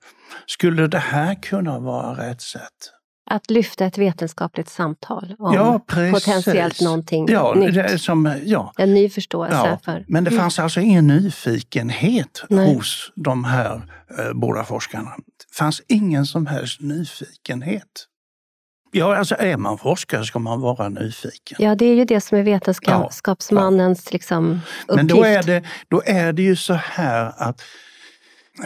Skulle 0.45 0.87
det 0.87 0.99
här 0.99 1.35
kunna 1.43 1.79
vara 1.79 2.29
rätt 2.29 2.41
sätt? 2.41 2.91
Att 3.25 3.49
lyfta 3.49 3.85
ett 3.85 3.97
vetenskapligt 3.97 4.69
samtal 4.69 5.35
om 5.39 5.53
ja, 5.53 5.79
potentiellt 6.11 6.81
någonting 6.81 7.27
ja, 7.29 7.53
nytt. 7.53 8.01
Som, 8.01 8.35
ja. 8.43 8.73
En 8.77 8.93
ny 8.93 9.09
förståelse. 9.09 9.55
Ja, 9.55 9.79
för. 9.83 10.05
Men 10.07 10.23
det 10.23 10.29
mm. 10.29 10.41
fanns 10.41 10.59
mm. 10.59 10.63
alltså 10.63 10.79
ingen 10.79 11.07
nyfikenhet 11.07 12.43
Nej. 12.49 12.75
hos 12.75 13.11
de 13.15 13.43
här 13.43 13.75
eh, 14.19 14.33
båda 14.33 14.63
forskarna. 14.63 15.09
Det 15.17 15.55
fanns 15.57 15.81
ingen 15.87 16.25
som 16.25 16.45
helst 16.45 16.81
nyfikenhet. 16.81 18.07
Ja, 18.91 19.15
alltså 19.15 19.35
är 19.39 19.57
man 19.57 19.77
forskare 19.77 20.25
ska 20.25 20.39
man 20.39 20.61
vara 20.61 20.89
nyfiken. 20.89 21.57
Ja, 21.59 21.75
det 21.75 21.85
är 21.85 21.95
ju 21.95 22.05
det 22.05 22.21
som 22.21 22.37
är 22.37 22.43
vetenskapsmannens 22.43 23.99
ja, 24.05 24.09
ja. 24.09 24.13
Liksom, 24.13 24.51
uppgift. 24.87 24.95
Men 24.95 25.07
då 25.07 25.23
är, 25.23 25.43
det, 25.43 25.63
då 25.87 26.01
är 26.05 26.33
det 26.33 26.41
ju 26.41 26.55
så 26.55 26.73
här 26.73 27.33
att 27.37 27.61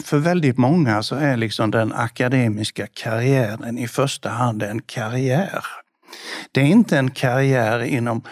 för 0.04 0.18
väldigt 0.18 0.58
många 0.58 1.04
så 1.04 1.16
är 1.16 1.38
liksom 1.38 1.72
den 1.72 1.94
akademiska 1.94 2.88
karriären 2.88 3.78
i 3.78 3.88
första 3.88 4.30
hand 4.30 4.64
en 4.64 4.82
karriär. 4.82 5.64
Det 6.52 6.62
är 6.62 6.66
inte 6.66 6.98
en 6.98 7.12
karriär 7.12 7.80
inom 7.80 8.24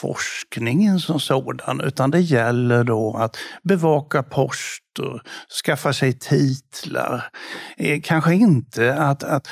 forskningen 0.00 1.00
som 1.00 1.20
sådan, 1.20 1.80
utan 1.80 2.10
det 2.10 2.20
gäller 2.20 2.84
då 2.84 3.16
att 3.16 3.36
bevaka 3.62 4.22
poster, 4.22 5.22
skaffa 5.64 5.92
sig 5.92 6.12
titlar. 6.12 7.30
Eh, 7.76 8.00
kanske 8.02 8.34
inte 8.34 8.94
att, 8.94 9.24
att 9.24 9.48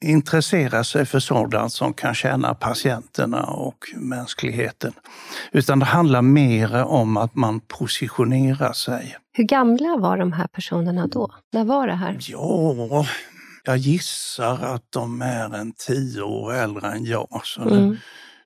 intressera 0.00 0.84
sig 0.84 1.06
för 1.06 1.20
sådant 1.20 1.72
som 1.72 1.94
kan 1.94 2.14
tjäna 2.14 2.54
patienterna 2.54 3.42
och 3.42 3.78
mänskligheten. 3.94 4.92
Utan 5.52 5.78
det 5.78 5.84
handlar 5.84 6.22
mer 6.22 6.84
om 6.84 7.16
att 7.16 7.34
man 7.34 7.60
positionerar 7.60 8.72
sig. 8.72 9.16
Hur 9.32 9.44
gamla 9.44 9.96
var 9.96 10.18
de 10.18 10.32
här 10.32 10.46
personerna 10.46 11.06
då? 11.06 11.30
När 11.52 11.64
var 11.64 11.86
det 11.86 11.92
här? 11.92 12.16
Ja, 12.20 13.06
jag 13.64 13.76
gissar 13.76 14.74
att 14.74 14.84
de 14.90 15.22
är 15.22 15.56
en 15.56 15.72
tio 15.86 16.22
år 16.22 16.54
äldre 16.54 16.88
än 16.88 17.04
jag. 17.04 17.40
Så 17.44 17.62
mm. 17.62 17.96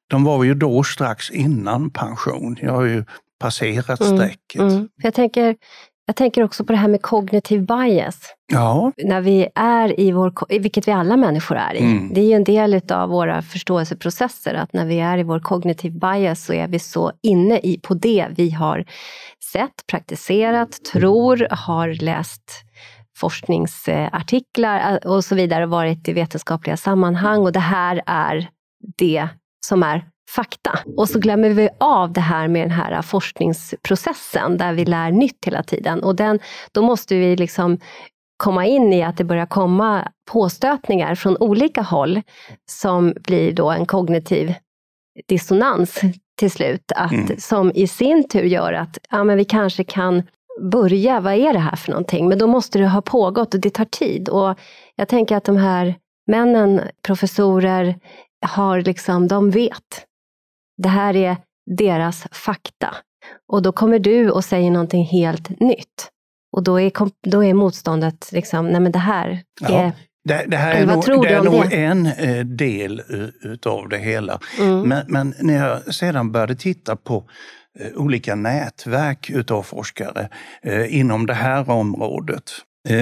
De 0.06 0.24
var 0.24 0.44
ju 0.44 0.54
då 0.54 0.82
strax 0.82 1.30
innan 1.30 1.90
pension. 1.90 2.56
Jag 2.60 2.72
har 2.72 2.84
ju 2.84 3.04
passerat 3.40 4.00
mm. 4.00 4.16
strecket. 4.16 4.60
Mm. 4.60 4.88
Jag, 4.96 5.14
tänker, 5.14 5.56
jag 6.06 6.16
tänker 6.16 6.42
också 6.42 6.64
på 6.64 6.72
det 6.72 6.78
här 6.78 6.88
med 6.88 7.02
kognitiv 7.02 7.66
bias. 7.66 8.20
Ja. 8.52 8.92
När 9.04 9.20
vi 9.20 9.48
är 9.54 10.00
i 10.00 10.12
vår, 10.12 10.58
vilket 10.60 10.88
vi 10.88 10.92
alla 10.92 11.16
människor 11.16 11.56
är 11.56 11.74
i. 11.74 11.82
Mm. 11.82 12.14
Det 12.14 12.20
är 12.20 12.24
ju 12.24 12.32
en 12.32 12.44
del 12.44 12.80
av 12.92 13.08
våra 13.08 13.42
förståelseprocesser, 13.42 14.54
att 14.54 14.72
när 14.72 14.86
vi 14.86 15.00
är 15.00 15.18
i 15.18 15.22
vår 15.22 15.40
kognitiv 15.40 15.92
bias 15.92 16.44
så 16.44 16.52
är 16.52 16.68
vi 16.68 16.78
så 16.78 17.12
inne 17.22 17.58
i, 17.58 17.80
på 17.82 17.94
det 17.94 18.26
vi 18.36 18.50
har 18.50 18.84
sett, 19.54 19.86
praktiserat, 19.86 20.84
tror, 20.92 21.46
har 21.50 21.88
läst 21.88 22.50
forskningsartiklar 23.16 24.92
eh, 24.92 25.10
och 25.10 25.24
så 25.24 25.34
vidare, 25.34 25.66
varit 25.66 26.08
i 26.08 26.12
vetenskapliga 26.12 26.76
sammanhang 26.76 27.38
och 27.38 27.52
det 27.52 27.60
här 27.60 28.02
är 28.06 28.48
det 28.98 29.28
som 29.66 29.82
är 29.82 30.04
fakta. 30.30 30.78
Och 30.96 31.08
så 31.08 31.18
glömmer 31.18 31.50
vi 31.50 31.68
av 31.80 32.12
det 32.12 32.20
här 32.20 32.48
med 32.48 32.62
den 32.62 32.70
här 32.70 33.02
forskningsprocessen 33.02 34.56
där 34.56 34.72
vi 34.72 34.84
lär 34.84 35.10
nytt 35.10 35.44
hela 35.46 35.62
tiden. 35.62 36.02
Och 36.02 36.16
den, 36.16 36.38
då 36.72 36.82
måste 36.82 37.14
vi 37.14 37.36
liksom 37.36 37.78
komma 38.36 38.66
in 38.66 38.92
i 38.92 39.02
att 39.02 39.16
det 39.16 39.24
börjar 39.24 39.46
komma 39.46 40.08
påstötningar 40.30 41.14
från 41.14 41.36
olika 41.36 41.82
håll 41.82 42.22
som 42.70 43.14
blir 43.20 43.52
då 43.52 43.70
en 43.70 43.86
kognitiv 43.86 44.54
dissonans 45.28 46.00
till 46.36 46.50
slut, 46.50 46.92
att, 46.96 47.12
mm. 47.12 47.36
som 47.38 47.72
i 47.74 47.86
sin 47.86 48.28
tur 48.28 48.44
gör 48.44 48.72
att 48.72 48.98
ja, 49.10 49.24
men 49.24 49.36
vi 49.36 49.44
kanske 49.44 49.84
kan 49.84 50.22
börja, 50.60 51.20
vad 51.20 51.34
är 51.34 51.52
det 51.52 51.58
här 51.58 51.76
för 51.76 51.90
någonting? 51.90 52.28
Men 52.28 52.38
då 52.38 52.46
måste 52.46 52.78
det 52.78 52.88
ha 52.88 53.02
pågått 53.02 53.54
och 53.54 53.60
det 53.60 53.70
tar 53.70 53.84
tid. 53.84 54.28
Och 54.28 54.58
jag 54.96 55.08
tänker 55.08 55.36
att 55.36 55.44
de 55.44 55.56
här 55.56 55.94
männen, 56.26 56.80
professorer, 57.02 57.98
har 58.46 58.80
liksom, 58.80 59.28
de 59.28 59.50
vet. 59.50 60.06
Det 60.82 60.88
här 60.88 61.16
är 61.16 61.36
deras 61.70 62.26
fakta. 62.32 62.94
Och 63.52 63.62
då 63.62 63.72
kommer 63.72 63.98
du 63.98 64.30
och 64.30 64.44
säger 64.44 64.70
någonting 64.70 65.04
helt 65.04 65.60
nytt. 65.60 66.10
Och 66.56 66.62
då 66.62 66.80
är, 66.80 66.92
då 67.30 67.44
är 67.44 67.54
motståndet 67.54 68.32
liksom, 68.32 68.68
nej 68.68 68.80
men 68.80 68.92
det 68.92 68.98
här, 68.98 69.42
det, 69.60 69.72
ja. 69.72 69.92
Det, 70.24 70.44
det, 70.48 70.56
här 70.56 70.74
är 70.74 70.86
nog, 70.86 71.22
det 71.22 71.28
är 71.28 71.42
nog 71.42 71.72
en 71.72 72.06
eh, 72.06 72.44
del 72.44 73.02
utav 73.42 73.88
det 73.88 73.98
hela. 73.98 74.40
Mm. 74.60 74.80
Men, 74.80 75.04
men, 75.08 75.34
när 75.40 75.68
jag 75.68 75.94
sedan 75.94 76.32
började 76.32 76.54
titta 76.54 76.96
på 76.96 77.24
eh, 77.78 77.92
olika 77.96 78.34
nätverk 78.34 79.30
utav 79.30 79.62
forskare 79.62 80.28
eh, 80.62 80.98
inom 80.98 81.26
det 81.26 81.34
här 81.34 81.70
området. 81.70 82.52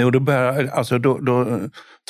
och 0.04 0.12
då, 0.12 0.20
börjar, 0.20 0.66
alltså 0.66 0.98
då, 0.98 1.18
då 1.18 1.60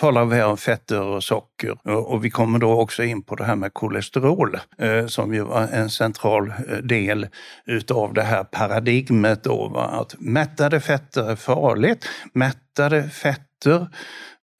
talar 0.00 0.24
vi 0.24 0.42
om 0.42 0.56
fetter 0.56 1.02
och 1.02 1.24
socker 1.24 1.88
och 1.88 2.24
vi 2.24 2.30
kommer 2.30 2.58
då 2.58 2.80
också 2.80 3.02
in 3.02 3.22
på 3.22 3.34
det 3.34 3.44
här 3.44 3.56
med 3.56 3.74
kolesterol 3.74 4.58
som 5.06 5.34
ju 5.34 5.42
var 5.42 5.68
en 5.72 5.90
central 5.90 6.52
del 6.82 7.26
utav 7.66 8.14
det 8.14 8.22
här 8.22 8.44
paradigmet 8.44 9.44
då, 9.44 9.76
att 9.92 10.14
mättade 10.20 10.80
fetter 10.80 11.30
är 11.30 11.36
farligt. 11.36 12.08
Mättade 12.32 13.02
fetter 13.02 13.86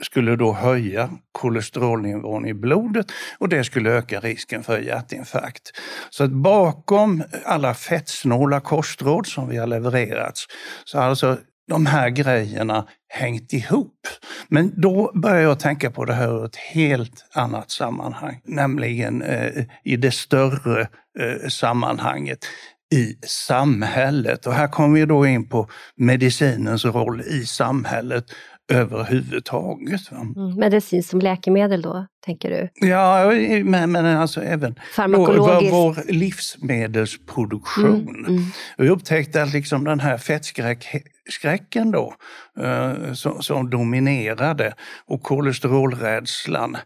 skulle 0.03 0.37
då 0.37 0.53
höja 0.53 1.11
kolesterolnivån 1.33 2.47
i 2.47 2.55
blodet 2.55 3.07
och 3.39 3.49
det 3.49 3.65
skulle 3.65 3.91
öka 3.91 4.21
risken 4.21 4.63
för 4.63 4.79
hjärtinfarkt. 4.79 5.71
Så 6.11 6.25
att 6.25 6.31
bakom 6.31 7.23
alla 7.45 7.75
fettsnåla 7.75 8.61
kostråd 8.61 9.27
som 9.27 9.49
vi 9.49 9.57
har 9.57 9.67
levererats 9.67 10.47
så 10.85 10.99
har 10.99 11.05
alltså 11.05 11.39
de 11.69 11.87
här 11.87 12.09
grejerna 12.09 12.87
hängt 13.09 13.53
ihop. 13.53 14.07
Men 14.49 14.81
då 14.81 15.13
börjar 15.15 15.43
jag 15.43 15.61
tänka 15.61 15.91
på 15.91 16.05
det 16.05 16.15
här 16.15 16.29
ur 16.29 16.45
ett 16.45 16.57
helt 16.57 17.25
annat 17.35 17.71
sammanhang, 17.71 18.41
nämligen 18.45 19.23
eh, 19.23 19.65
i 19.85 19.97
det 19.97 20.11
större 20.11 20.81
eh, 21.19 21.49
sammanhanget 21.49 22.47
i 22.93 23.17
samhället. 23.27 24.47
Och 24.47 24.55
här 24.55 24.69
kommer 24.69 25.01
vi 25.01 25.07
då 25.07 25.27
in 25.27 25.49
på 25.49 25.71
medicinens 25.97 26.85
roll 26.85 27.21
i 27.21 27.47
samhället 27.47 28.25
överhuvudtaget. 28.69 30.01
Mm, 30.13 30.55
medicin 30.55 31.03
som 31.03 31.21
läkemedel 31.21 31.83
då, 31.83 32.07
tänker 32.25 32.51
du? 32.51 32.87
Ja, 32.89 33.31
men, 33.65 33.93
men 33.93 34.07
alltså 34.07 34.43
även 34.43 34.75
vår, 34.97 35.71
vår 35.71 36.13
livsmedelsproduktion. 36.13 38.09
Mm, 38.09 38.27
mm. 38.27 38.43
Vi 38.79 38.89
upptäckte 38.89 39.43
att 39.43 39.53
liksom 39.53 39.85
den 39.85 40.01
här 40.01 40.19
fettskräcken 40.19 41.91
då, 41.91 42.15
eh, 42.61 43.13
som, 43.13 43.43
som, 43.43 43.71
dominerade 43.71 44.75
och 45.07 45.23
kolesterolrädslan 45.23 46.77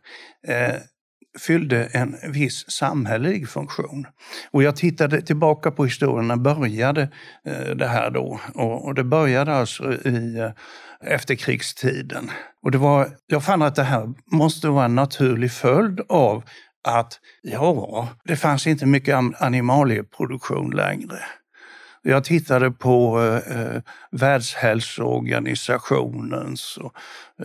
eh, 0.48 0.74
fyllde 1.38 1.84
en 1.84 2.16
viss 2.32 2.70
samhällelig 2.70 3.48
funktion. 3.48 4.06
Och 4.50 4.62
jag 4.62 4.76
tittade 4.76 5.22
tillbaka 5.22 5.70
på 5.70 5.84
historien, 5.84 6.28
när 6.28 6.36
började 6.36 7.02
eh, 7.46 7.74
det 7.76 7.86
här 7.86 8.10
då? 8.10 8.40
Och, 8.54 8.94
det 8.94 9.04
började 9.04 9.54
alltså 9.54 9.92
i 9.92 10.38
eh, 10.38 10.50
efterkrigstiden. 11.00 12.30
Och 12.62 12.70
det 12.70 12.78
var, 12.78 13.08
jag 13.26 13.44
fann 13.44 13.62
att 13.62 13.74
det 13.74 13.82
här 13.82 14.14
måste 14.32 14.68
vara 14.68 14.84
en 14.84 14.94
naturlig 14.94 15.52
följd 15.52 16.00
av 16.08 16.42
att, 16.88 17.20
ja, 17.42 18.08
det 18.24 18.36
fanns 18.36 18.66
inte 18.66 18.86
mycket 18.86 19.16
animalieproduktion 19.38 20.70
längre. 20.70 21.18
Jag 22.02 22.24
tittade 22.24 22.70
på 22.70 23.22
eh, 23.22 23.56
eh 23.56 23.82
Världshälsoorganisationens 24.16 26.76
och 26.76 26.94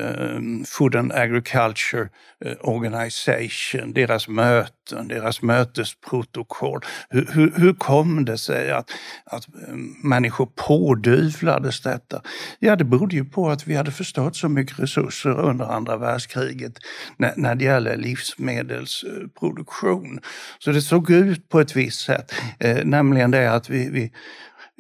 eh, 0.02 0.40
Food 0.66 0.96
and 0.96 1.12
Agriculture 1.12 2.10
eh, 2.46 2.54
Organization, 2.62 3.94
deras 3.94 4.28
möten, 4.28 5.08
deras 5.08 5.42
mötesprotokoll. 5.42 6.82
Hur, 7.10 7.30
hur, 7.32 7.54
hur 7.56 7.74
kom 7.74 8.26
det 8.26 8.38
sig 8.38 8.72
att, 8.72 8.92
att 9.26 9.48
ehm, 9.68 9.96
människor 10.04 10.50
pådyvlades 10.56 11.82
detta? 11.82 12.22
Ja, 12.60 12.76
det 12.76 12.84
berodde 12.84 13.16
ju 13.16 13.26
på 13.26 13.50
att 13.50 13.68
vi 13.68 13.76
hade 13.76 13.92
förstört 13.92 14.36
så 14.36 14.50
mycket 14.50 14.80
resurser 14.80 15.40
under 15.40 15.66
andra 15.66 15.98
världskriget 15.98 16.74
när, 17.18 17.34
när 17.38 17.56
det 17.56 17.66
gäller 17.66 17.98
livsmedelsproduktion. 17.98 20.20
Så 20.60 20.72
det 20.72 20.82
såg 20.82 21.10
ut 21.10 21.50
på 21.50 21.60
ett 21.60 21.76
visst 21.76 22.02
sätt, 22.02 22.34
eh, 22.60 22.86
nämligen 22.86 23.32
det 23.32 23.52
att 23.52 23.70
vi, 23.70 23.90
vi 23.90 24.12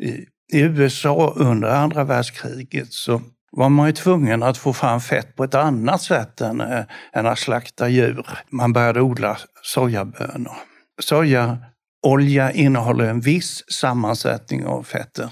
i, 0.08 0.25
i 0.52 0.60
USA 0.60 1.34
under 1.36 1.70
andra 1.70 2.04
världskriget 2.04 2.94
så 2.94 3.22
var 3.52 3.70
man 3.70 3.88
ju 3.88 3.94
tvungen 3.94 4.44
att 4.44 4.58
få 4.58 4.74
fram 4.74 5.02
fett 5.02 5.36
på 5.36 5.44
ett 5.44 5.56
annat 5.56 6.02
sätt 6.02 6.42
än, 6.42 6.62
äh, 6.62 6.84
än 7.14 7.26
att 7.26 7.40
slakta 7.40 7.90
djur. 7.90 8.28
Man 8.50 8.74
började 8.74 9.02
odla 9.02 9.38
sojabönor. 9.64 10.56
Sojaolja 11.02 12.52
innehåller 12.54 13.06
en 13.06 13.22
viss 13.22 13.64
sammansättning 13.68 14.66
av 14.66 14.84
fetter 14.84 15.30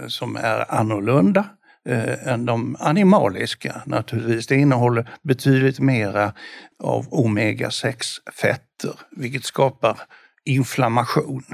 äh, 0.00 0.06
som 0.06 0.36
är 0.36 0.74
annorlunda 0.74 1.44
äh, 1.88 2.28
än 2.28 2.46
de 2.46 2.76
animaliska 2.80 3.82
naturligtvis. 3.86 4.46
Det 4.46 4.56
innehåller 4.56 5.10
betydligt 5.22 5.80
mera 5.80 6.32
av 6.78 7.08
omega-6-fetter, 7.10 8.94
vilket 9.16 9.44
skapar 9.44 9.98
inflammation 10.44 11.44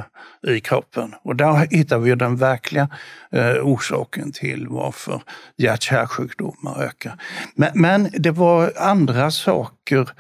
i 0.46 0.61
kroppen. 0.61 1.14
Och 1.22 1.37
där 1.37 1.66
hittar 1.70 1.98
vi 1.98 2.14
den 2.14 2.37
verkliga 2.37 2.88
eh, 3.33 3.55
orsaken 3.62 4.33
till 4.33 4.66
varför 4.68 5.22
hjärt-kärlsjukdomar 5.57 6.83
ökar. 6.83 7.22
Men, 7.55 7.70
men, 7.74 8.09
det 8.12 8.31
var 8.31 8.72
andra 8.76 9.31
saker 9.31 10.11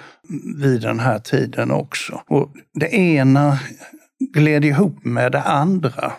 vid 0.56 0.80
den 0.80 1.00
här 1.00 1.18
tiden 1.18 1.70
också. 1.70 2.22
Och 2.26 2.52
det 2.74 2.94
ena 2.94 3.58
gled 4.32 4.64
ihop 4.64 5.04
med 5.04 5.32
det 5.32 5.42
andra. 5.42 6.12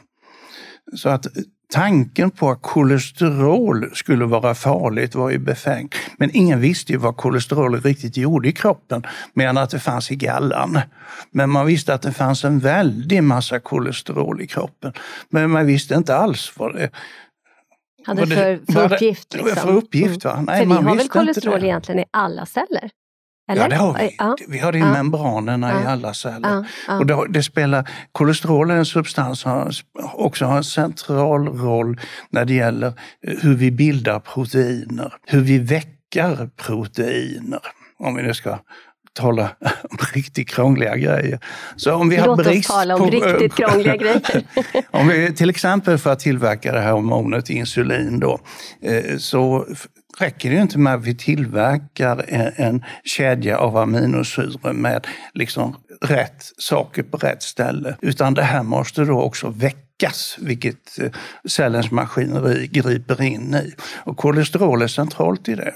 Så 0.96 1.10
att 1.10 1.28
Tanken 1.72 2.32
på 2.32 2.50
att 2.50 2.62
kolesterol 2.62 3.96
skulle 3.96 4.26
vara 4.26 4.56
farligt 4.56 5.16
var 5.16 5.30
ju 5.30 5.38
befängd. 5.38 5.96
Men 6.18 6.30
ingen 6.34 6.60
visste 6.60 6.92
ju 6.92 6.98
vad 6.98 7.18
kolesterol 7.18 7.82
riktigt 7.82 8.18
gjorde 8.18 8.50
i 8.50 8.52
kroppen, 8.52 9.04
mer 9.34 9.48
än 9.48 9.58
att 9.58 9.70
det 9.70 9.80
fanns 9.80 10.12
i 10.12 10.16
gallan. 10.16 10.80
Men 11.32 11.50
man 11.50 11.66
visste 11.66 11.94
att 11.94 12.02
det 12.02 12.12
fanns 12.12 12.46
en 12.46 12.60
väldig 12.60 13.24
massa 13.24 13.60
kolesterol 13.60 14.42
i 14.42 14.48
kroppen. 14.48 14.94
Men 15.30 15.52
man 15.52 15.66
visste 15.66 15.96
inte 15.96 16.16
alls 16.16 16.54
vad 16.58 16.76
det 16.76 16.90
hade 18.06 18.28
för, 18.28 18.74
för 18.74 18.94
uppgift. 18.94 19.34
Liksom. 19.34 19.56
För 19.56 19.72
uppgift 19.72 20.26
va? 20.26 20.44
Nej, 20.48 20.68
för 20.68 20.76
vi 20.76 20.88
har 20.88 20.96
väl 20.96 21.08
kolesterol 21.08 21.64
egentligen 21.64 22.00
i 22.00 22.06
alla 22.12 22.46
celler? 22.46 22.90
Eller? 23.52 23.62
Ja, 23.62 23.68
det 23.68 23.76
har 23.76 23.94
vi. 23.94 24.16
Ja. 24.18 24.36
Vi 24.48 24.60
har 24.60 24.72
det 24.72 24.78
i 24.78 24.82
Ja. 24.82 24.94
membranerna 24.94 25.72
i 25.80 25.84
Ja. 25.84 25.90
alla 25.90 26.14
celler. 26.14 26.66
Och 26.88 27.06
det, 27.06 27.26
det 27.30 27.44
spelar, 27.44 27.90
kolesterol 28.12 28.72
är 28.72 28.76
en 28.76 28.86
substans 28.86 29.40
som 29.40 29.52
har- 29.52 29.72
också 30.14 30.46
har 30.46 30.58
en 30.58 30.64
central 30.64 31.48
roll 31.48 32.00
när 32.30 32.46
det 32.46 32.54
gäller 32.54 32.88
eh, 32.88 33.34
hur 33.42 33.56
vi 33.56 33.72
bildar 33.72 34.20
proteiner, 34.20 35.14
hur 35.28 35.40
vi 35.42 35.58
väckar 35.60 36.50
proteiner. 36.56 37.60
Om 38.00 38.16
vi 38.16 38.24
nu 38.24 38.34
ska 38.34 38.60
tala 39.14 39.50
om 39.90 39.98
riktigt 40.14 40.50
krångliga 40.50 40.96
grejer. 40.98 41.40
Så 41.76 41.94
om 41.94 42.10
vi 42.10 42.16
har 42.16 42.28
Låt 42.28 42.40
oss 42.40 42.46
brist 42.48 42.70
tala 42.70 42.96
om 42.96 43.00
på, 43.00 43.06
riktigt 43.10 43.54
krångliga 43.56 43.96
grejer. 43.98 44.44
om 44.92 45.08
vi 45.08 45.34
till 45.34 45.50
exempel 45.50 45.98
för 45.98 46.12
att 46.12 46.20
tillverka 46.20 46.72
det 46.72 46.80
här 46.80 46.92
hormonet 46.92 47.50
insulin 47.50 48.20
då, 48.20 48.40
eh, 48.82 49.18
så 49.18 49.66
räcker 50.22 50.50
det 50.50 50.56
ju 50.56 50.62
inte 50.62 50.80
med 50.80 50.94
att 50.94 51.06
vi 51.06 51.16
tillverkar 51.16 52.26
en, 52.28 52.52
en 52.56 52.84
kedja 53.04 53.58
av 53.58 53.78
aminosyror 53.78 54.74
med 54.74 55.08
liksom 55.34 55.76
rätt 56.02 56.52
saker 56.58 57.04
på 57.04 57.18
rätt 57.18 57.44
ställe. 57.44 57.96
Utan 58.02 58.34
det 58.34 58.44
här 58.44 58.64
måste 58.64 59.06
då 59.06 59.22
också 59.22 59.50
väckas, 59.50 60.38
vilket 60.42 61.00
eh, 61.00 61.12
cellens 61.46 61.92
maskineri 61.92 62.68
griper 62.68 63.22
in 63.22 63.54
i. 63.54 63.74
Och 64.04 64.18
kolesterol 64.18 64.82
är 64.82 64.88
centralt 64.88 65.50
i 65.50 65.56
det. 65.56 65.74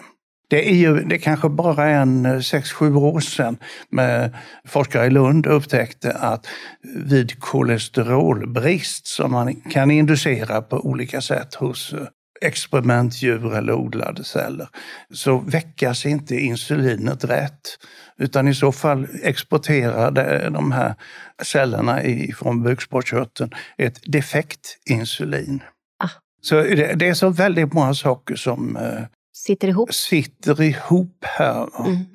Det 0.47 0.69
är 0.69 0.75
ju 0.75 0.99
det 0.99 1.17
kanske 1.17 1.49
bara 1.49 1.89
en 1.89 2.25
eh, 2.25 2.31
6-7 2.31 2.95
år 2.95 3.19
sedan 3.19 3.57
med 3.89 4.35
forskare 4.67 5.05
i 5.05 5.09
Lund 5.09 5.45
upptäckte 5.45 6.11
att 6.11 6.47
vid 6.95 7.39
kolesterolbrist 7.39 9.07
som 9.07 9.31
man 9.31 9.55
kan 9.55 9.91
inducera 9.91 10.61
på 10.61 10.77
olika 10.77 11.21
sätt 11.21 11.53
hos 11.55 11.93
eh, 11.93 11.99
experimentdjur 12.41 13.55
eller 13.55 13.73
odlade 13.73 14.23
celler 14.23 14.67
så 15.13 15.37
väckas 15.37 16.05
inte 16.05 16.35
insulinet 16.35 17.23
rätt. 17.23 17.77
Utan 18.17 18.47
i 18.47 18.55
så 18.55 18.71
fall 18.71 19.07
exporterar 19.23 20.49
de 20.49 20.71
här 20.71 20.95
cellerna 21.43 22.01
från 22.37 22.63
bukspottkörteln 22.63 23.51
ett 23.77 23.99
defekt 24.11 24.77
insulin. 24.89 25.63
Ah. 26.03 26.09
Så 26.41 26.55
det, 26.55 26.93
det 26.93 27.07
är 27.07 27.13
så 27.13 27.29
väldigt 27.29 27.73
många 27.73 27.93
saker 27.93 28.35
som 28.35 28.77
eh, 28.77 29.03
Sitter 29.33 29.67
ihop. 29.67 29.93
sitter 29.93 30.61
ihop 30.61 31.17
här. 31.21 31.85
Mm. 31.85 32.05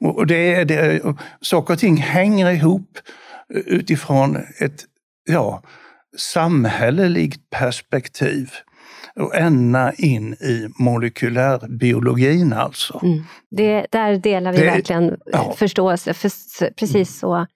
Och 0.00 0.26
det, 0.26 0.54
är- 0.54 0.64
det, 0.64 1.02
saker 1.40 1.74
och 1.74 1.80
ting 1.80 1.96
hänger 1.96 2.50
ihop 2.50 2.98
utifrån 3.66 4.36
ett 4.58 4.84
ja, 5.28 5.62
samhälleligt 6.18 7.50
perspektiv. 7.50 8.50
Och 9.16 9.34
ända 9.36 9.92
in 9.92 10.32
i 10.34 10.68
molekylärbiologin 10.78 12.52
alltså. 12.52 13.00
Mm. 13.02 13.24
Det, 13.50 13.86
där 13.90 14.16
delar 14.16 14.52
vi 14.52 14.58
Det- 14.58 14.64
verkligen 14.64 15.16
ja. 15.32 15.54
förståelse. 15.56 16.14
För, 16.14 16.70
precis 16.70 17.18
så 17.18 17.46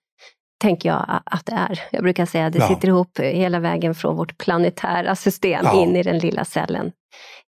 tänker 0.61 0.89
jag 0.89 1.21
att 1.25 1.45
det 1.45 1.53
är. 1.53 1.79
Jag 1.91 2.03
brukar 2.03 2.25
säga 2.25 2.45
att 2.45 2.53
det 2.53 2.59
Ja. 2.59 2.67
sitter 2.67 2.87
ihop 2.87 3.19
hela 3.19 3.59
vägen 3.59 3.95
från 3.95 4.15
vårt 4.15 4.37
planetära 4.37 5.15
system 5.15 5.61
Ja. 5.63 5.81
in 5.83 5.95
i 5.95 6.03
den 6.03 6.19
lilla 6.19 6.45
cellen 6.45 6.91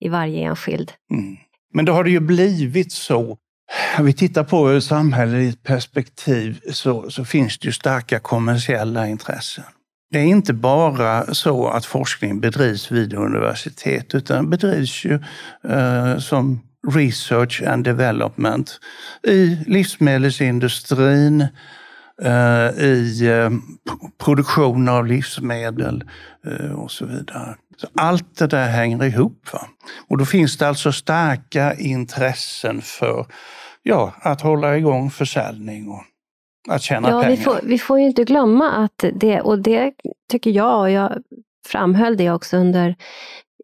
i 0.05 0.09
varje 0.09 0.39
enskild. 0.49 0.93
Mm. 1.13 1.37
Men 1.75 1.85
då 1.85 1.93
har 1.93 2.05
det 2.05 2.11
ju 2.11 2.21
blivit 2.21 2.93
så. 2.93 3.39
Om 3.99 4.05
vi 4.07 4.13
tittar 4.13 4.45
på 4.45 4.73
ur 4.73 4.81
samhälleligt 4.81 5.63
perspektiv 5.63 6.61
så, 6.73 7.11
så 7.11 7.25
finns 7.25 7.59
det 7.59 7.67
ju 7.67 7.73
starka 7.73 8.19
kommersiella 8.21 9.09
intressen. 9.09 9.65
Det 10.15 10.21
är 10.21 10.25
inte 10.25 10.53
bara 10.53 11.35
så 11.35 11.69
att 11.69 11.87
forskning 11.87 12.41
bedrivs 12.41 12.93
vid 12.93 13.15
universitet 13.15 14.15
utan 14.15 14.51
bedrivs 14.51 15.05
ju 15.05 15.19
eh, 15.69 16.19
som 16.19 16.61
research 16.89 17.63
and 17.67 17.85
development 17.85 18.81
i 19.23 19.59
livsmedelsindustrin, 19.67 21.41
eh, 22.23 22.85
i 22.85 23.27
eh, 23.27 23.51
produktion 24.25 24.89
av 24.89 25.07
livsmedel 25.07 26.05
eh, 26.47 26.73
och 26.73 26.91
så 26.91 27.07
vidare. 27.07 27.55
Så 27.77 27.87
allt 27.97 28.39
det 28.39 28.47
där 28.47 28.69
hänger 28.69 29.05
ihop. 29.05 29.49
Va? 29.53 29.67
Och 30.09 30.19
då 30.19 30.25
finns 30.25 30.59
det 30.59 30.69
alltså 30.69 30.93
starka 30.93 31.75
intressen 31.75 32.83
för 32.83 33.27
ja, 33.83 34.15
att 34.21 34.41
hålla 34.41 34.77
igång 34.77 35.11
försäljning 35.11 35.89
och 35.89 36.03
att 36.69 36.83
tjäna 36.83 37.09
Ja, 37.11 37.21
pengar. 37.23 37.37
vi 37.37 37.43
får, 37.43 37.59
vi 37.63 37.79
får 37.79 37.99
ju 38.01 38.07
inte 38.07 38.25
glömma 38.25 38.71
att 38.73 39.05
det, 39.15 39.41
och 39.41 39.59
det 39.59 39.93
tycker 40.31 40.51
jag, 40.51 40.81
och 40.81 40.91
jag 40.91 41.13
framhöll 41.69 42.17
det 42.17 42.31
också 42.31 42.57
under 42.57 42.95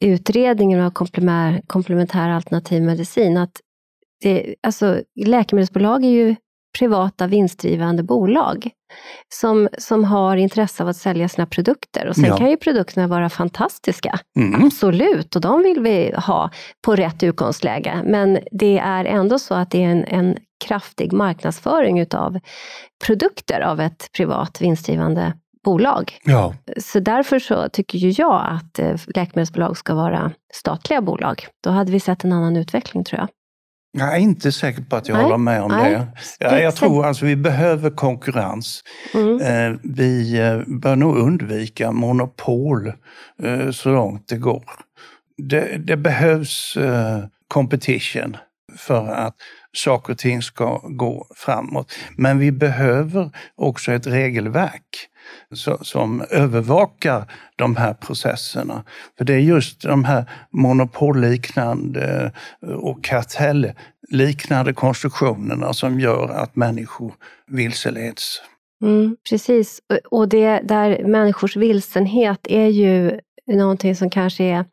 utredningen 0.01 0.81
av 0.81 0.91
komplementär, 0.91 1.63
komplementär 1.67 2.29
alternativ 2.31 2.83
medicin, 2.83 3.37
att 3.37 3.53
det, 4.23 4.55
alltså, 4.63 5.03
läkemedelsbolag 5.27 6.05
är 6.05 6.11
ju 6.11 6.37
privata 6.79 7.27
vinstdrivande 7.27 8.03
bolag 8.03 8.71
som, 9.35 9.69
som 9.79 10.05
har 10.05 10.37
intresse 10.37 10.83
av 10.83 10.89
att 10.89 10.97
sälja 10.97 11.29
sina 11.29 11.47
produkter. 11.47 12.09
Och 12.09 12.15
sen 12.15 12.25
Ja. 12.25 12.37
kan 12.37 12.51
ju 12.51 12.57
produkterna 12.57 13.07
vara 13.07 13.31
fantastiska, 13.31 14.19
Mm. 14.39 14.65
absolut, 14.65 15.35
och 15.37 15.41
de 15.43 15.63
vill 15.63 15.81
vi 15.81 16.13
ha 16.17 16.51
på 16.87 16.97
rätt 16.97 17.23
utgångsläge. 17.23 18.03
Men 18.05 18.39
det 18.53 18.79
är 18.79 19.05
ändå 19.05 19.39
så 19.39 19.55
att 19.55 19.71
det 19.71 19.85
är 19.85 19.89
en, 19.89 20.05
en 20.05 20.37
kraftig 20.61 21.13
marknadsföring 21.13 21.99
utav 22.01 22.39
produkter 23.07 23.61
av 23.61 23.81
ett 23.81 24.09
privat 24.17 24.61
vinstdrivande 24.61 25.33
bolag. 25.65 26.19
Ja, 26.25 26.55
Så 26.81 27.01
därför 27.01 27.39
så 27.39 27.69
tycker 27.69 27.99
ju 27.99 28.11
jag 28.11 28.47
att 28.51 28.79
eh, 28.79 28.97
läkemedelsbolag 29.15 29.77
ska 29.77 29.95
vara 29.95 30.33
statliga 30.55 31.01
bolag. 31.03 31.47
Då 31.65 31.71
hade 31.71 31.93
vi 31.93 32.01
sett 32.01 32.25
en 32.25 32.33
annan 32.33 32.57
utveckling 32.57 33.05
tror 33.05 33.21
jag. 33.21 33.29
jag 33.99 34.15
är 34.17 34.19
inte 34.21 34.53
säker 34.53 34.83
på 34.83 34.97
att 34.97 35.09
jag 35.09 35.15
Nej, 35.15 35.23
håller 35.25 35.37
med 35.37 35.63
om 35.63 35.71
nej. 35.71 35.93
det. 35.93 36.07
Ja, 36.39 36.59
jag 36.59 36.77
tror 36.77 37.07
alltså 37.07 37.25
vi 37.27 37.37
behöver 37.37 37.91
konkurrens. 37.91 38.83
Mm. 39.15 39.41
Eh, 39.73 39.79
Vi 39.83 40.39
eh, 40.41 40.59
bör 40.81 40.97
nog 40.97 41.17
undvika 41.17 41.93
monopol 41.93 42.93
så 43.73 43.89
långt 43.91 44.29
det 44.29 44.37
går. 44.37 44.65
Det, 45.49 45.77
det 45.87 45.97
behövs 45.97 46.77
eh, 46.77 47.19
competition 47.49 48.37
för 48.79 49.09
att 49.09 49.35
saker 49.73 50.13
och 50.13 50.19
ting 50.19 50.43
ska 50.43 50.81
gå 50.85 51.27
framåt. 51.37 51.93
Men 52.17 52.39
vi 52.39 52.53
behöver 52.53 53.31
också 53.57 53.93
ett 53.93 54.07
regelverk 54.07 55.11
som 55.83 56.25
övervakar 56.31 57.33
de 57.57 57.77
här 57.77 57.95
processerna. 57.95 58.85
För 59.19 59.25
det 59.25 59.35
är 59.35 59.39
just 59.39 59.83
de 59.83 60.05
här 60.05 60.31
monopolliknande 60.51 62.33
eh, 62.67 62.73
och 62.73 63.05
kartellliknande 63.05 64.73
konstruktionerna 64.73 65.73
som 65.73 66.01
gör 66.01 66.29
att 66.29 66.57
människor 66.57 67.15
vilseleds. 67.47 68.43
Mm, 68.83 69.17
precis, 69.31 69.81
och 70.11 70.29
det 70.29 70.61
där 70.65 71.05
människors 71.05 71.57
vilsenhet 71.57 72.41
är 72.45 72.67
ju 72.67 73.21
någonting 73.47 73.97
som 73.97 74.11
kanske 74.11 74.45
är 74.45 74.65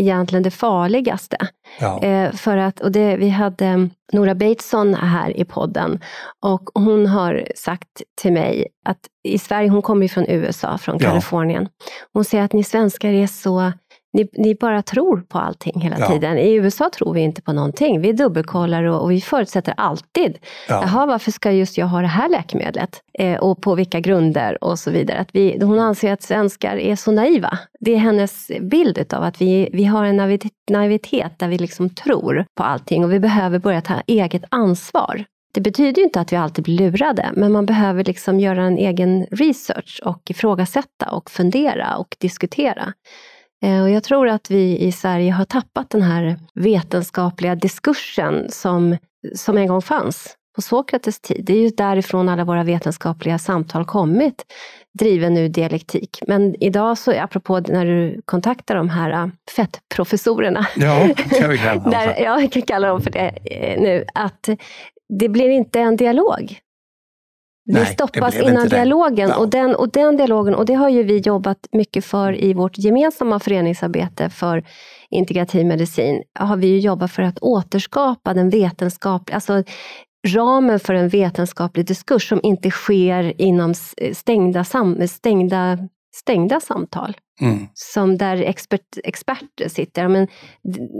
egentligen 0.00 0.42
det 0.42 0.50
farligaste. 0.50 1.36
Ja. 1.80 2.02
Eh, 2.02 2.32
för 2.32 2.56
att, 2.56 2.80
och 2.80 2.92
det, 2.92 3.16
vi 3.16 3.28
hade 3.28 3.88
Nora 4.12 4.34
Bateson 4.34 4.94
här 4.94 5.36
i 5.36 5.44
podden 5.44 6.00
och 6.40 6.70
hon 6.74 7.06
har 7.06 7.44
sagt 7.56 8.02
till 8.22 8.32
mig 8.32 8.66
att 8.84 8.98
i 9.28 9.38
Sverige, 9.38 9.68
hon 9.68 9.82
kommer 9.82 10.02
ju 10.02 10.08
från 10.08 10.26
USA, 10.28 10.78
från 10.78 10.96
Ja. 11.00 11.08
Kalifornien. 11.08 11.68
Hon 12.12 12.24
säger 12.24 12.44
att 12.44 12.52
ni 12.52 12.64
svenskar 12.64 13.08
är 13.08 13.26
så, 13.26 13.72
ni, 14.12 14.28
ni 14.32 14.54
bara 14.54 14.82
tror 14.82 15.20
på 15.28 15.38
allting 15.38 15.80
hela 15.80 15.96
Ja. 15.98 16.06
tiden. 16.06 16.38
I 16.38 16.52
USA 16.54 16.90
tror 16.90 17.14
vi 17.14 17.20
inte 17.20 17.42
på 17.42 17.52
någonting. 17.52 18.00
Vi 18.00 18.12
dubbelkollar 18.12 18.84
och, 18.84 19.02
och 19.02 19.10
vi 19.10 19.20
förutsätter 19.20 19.74
alltid. 19.76 20.38
Ja. 20.68 20.82
Jaha, 20.82 21.06
varför 21.06 21.30
ska 21.30 21.52
just 21.52 21.78
jag 21.78 21.86
ha 21.86 22.00
det 22.00 22.06
här 22.06 22.28
läkemedlet? 22.28 23.00
Eh, 23.18 23.36
och 23.38 23.62
på 23.62 23.74
vilka 23.74 24.00
grunder 24.00 24.64
och 24.64 24.78
så 24.78 24.90
vidare. 24.90 25.18
Att 25.18 25.28
vi, 25.32 25.58
hon 25.62 25.78
anser 25.78 26.12
att 26.12 26.22
svenskar 26.22 26.76
är 26.76 26.96
så 26.96 27.12
naiva. 27.12 27.58
Det 27.80 27.94
är 27.94 27.98
hennes 27.98 28.50
bild 28.60 29.14
av 29.14 29.22
att 29.22 29.40
vi, 29.40 29.68
vi 29.72 29.84
har 29.84 30.04
en 30.04 30.16
naivitet, 30.70 31.38
där 31.38 31.48
vi 31.48 31.58
liksom 31.58 31.90
tror 31.90 32.44
på 32.56 32.62
allting 32.64 33.04
och 33.04 33.12
vi 33.12 33.20
behöver 33.20 33.58
börja 33.58 33.80
ta 33.80 33.94
eget 34.06 34.44
ansvar. 34.48 35.24
Det 35.54 35.60
betyder 35.60 36.02
inte 36.02 36.20
att 36.20 36.32
vi 36.32 36.36
alltid 36.36 36.64
blir 36.64 36.78
lurade, 36.78 37.30
men 37.34 37.52
man 37.52 37.66
behöver 37.66 38.04
liksom 38.04 38.40
göra 38.40 38.62
en 38.62 38.78
egen 38.78 39.26
research 39.30 40.00
och 40.04 40.30
ifrågasätta 40.30 41.10
och 41.10 41.30
fundera 41.30 41.96
och 41.96 42.16
diskutera. 42.20 42.92
Eh, 43.62 43.82
Och 43.82 43.90
jag 43.90 44.02
tror 44.04 44.28
att 44.28 44.50
vi 44.50 44.78
i 44.78 44.92
Sverige 44.92 45.32
har 45.32 45.44
tappat 45.44 45.90
den 45.90 46.02
här 46.02 46.36
vetenskapliga 46.54 47.54
diskursen 47.54 48.46
som, 48.50 48.96
som 49.34 49.58
en 49.58 49.66
gång 49.66 49.82
fanns 49.82 50.36
på 50.56 50.62
Sokrates 50.62 51.20
tid. 51.20 51.44
Det 51.44 51.52
är 51.52 51.60
ju 51.60 51.68
därifrån 51.68 52.28
alla 52.28 52.44
våra 52.44 52.64
vetenskapliga 52.64 53.38
samtal 53.38 53.84
kommit, 53.84 54.44
driven 54.98 55.36
ur 55.36 55.48
dialektik. 55.48 56.18
Men 56.26 56.62
idag, 56.62 56.98
så, 56.98 57.12
apropå 57.20 57.60
när 57.68 57.86
du 57.86 58.20
kontaktar 58.24 58.74
de 58.74 58.88
här 58.88 59.10
äh, 59.10 59.28
fettprofessorerna, 59.56 60.66
Ja, 60.76 61.08
kan 61.38 61.50
vi 61.50 61.58
kalla 61.58 61.80
där, 61.90 62.14
för. 62.14 62.22
ja, 62.22 62.40
jag 62.40 62.52
kan 62.52 62.62
kalla 62.62 62.88
dem 62.88 63.00
för 63.00 63.10
det 63.10 63.28
eh, 63.44 63.80
nu, 63.82 64.04
att 64.14 64.48
det 65.18 65.28
blir 65.28 65.48
inte 65.48 65.80
en 65.80 65.96
dialog. 65.96 66.58
Nej, 67.66 67.84
det 67.84 67.86
stoppas 67.86 68.36
innan 68.36 68.68
dialogen 68.68 69.28
Ja. 69.28 69.36
och, 69.36 69.48
den, 69.48 69.74
och 69.74 69.90
den 69.90 70.16
dialogen, 70.16 70.54
och 70.54 70.66
det 70.66 70.74
har 70.74 70.88
ju 70.88 71.02
vi 71.02 71.18
jobbat 71.18 71.58
mycket 71.72 72.04
för 72.04 72.44
i 72.44 72.54
vårt 72.54 72.78
gemensamma 72.78 73.40
föreningsarbete 73.40 74.30
för 74.30 74.64
integrativ 75.10 75.66
medicin, 75.66 76.22
har 76.38 76.56
vi 76.56 76.66
ju 76.66 76.78
jobbat 76.78 77.10
för 77.10 77.22
att 77.22 77.38
återskapa 77.38 78.34
den 78.34 78.50
vetenskapliga, 78.50 79.34
alltså 79.34 79.62
ramen 80.28 80.80
för 80.80 80.94
en 80.94 81.08
vetenskaplig 81.08 81.86
diskurs 81.86 82.28
som 82.28 82.40
inte 82.42 82.70
sker 82.70 83.40
inom 83.40 83.74
stängda, 84.12 84.64
sam, 84.64 85.08
stängda, 85.08 85.78
stängda 86.14 86.60
samtal. 86.60 87.16
Mm. 87.40 87.66
Som 87.74 88.18
där 88.18 88.36
expert, 88.36 88.80
experter 89.04 89.68
sitter. 89.68 90.08
Men, 90.08 90.28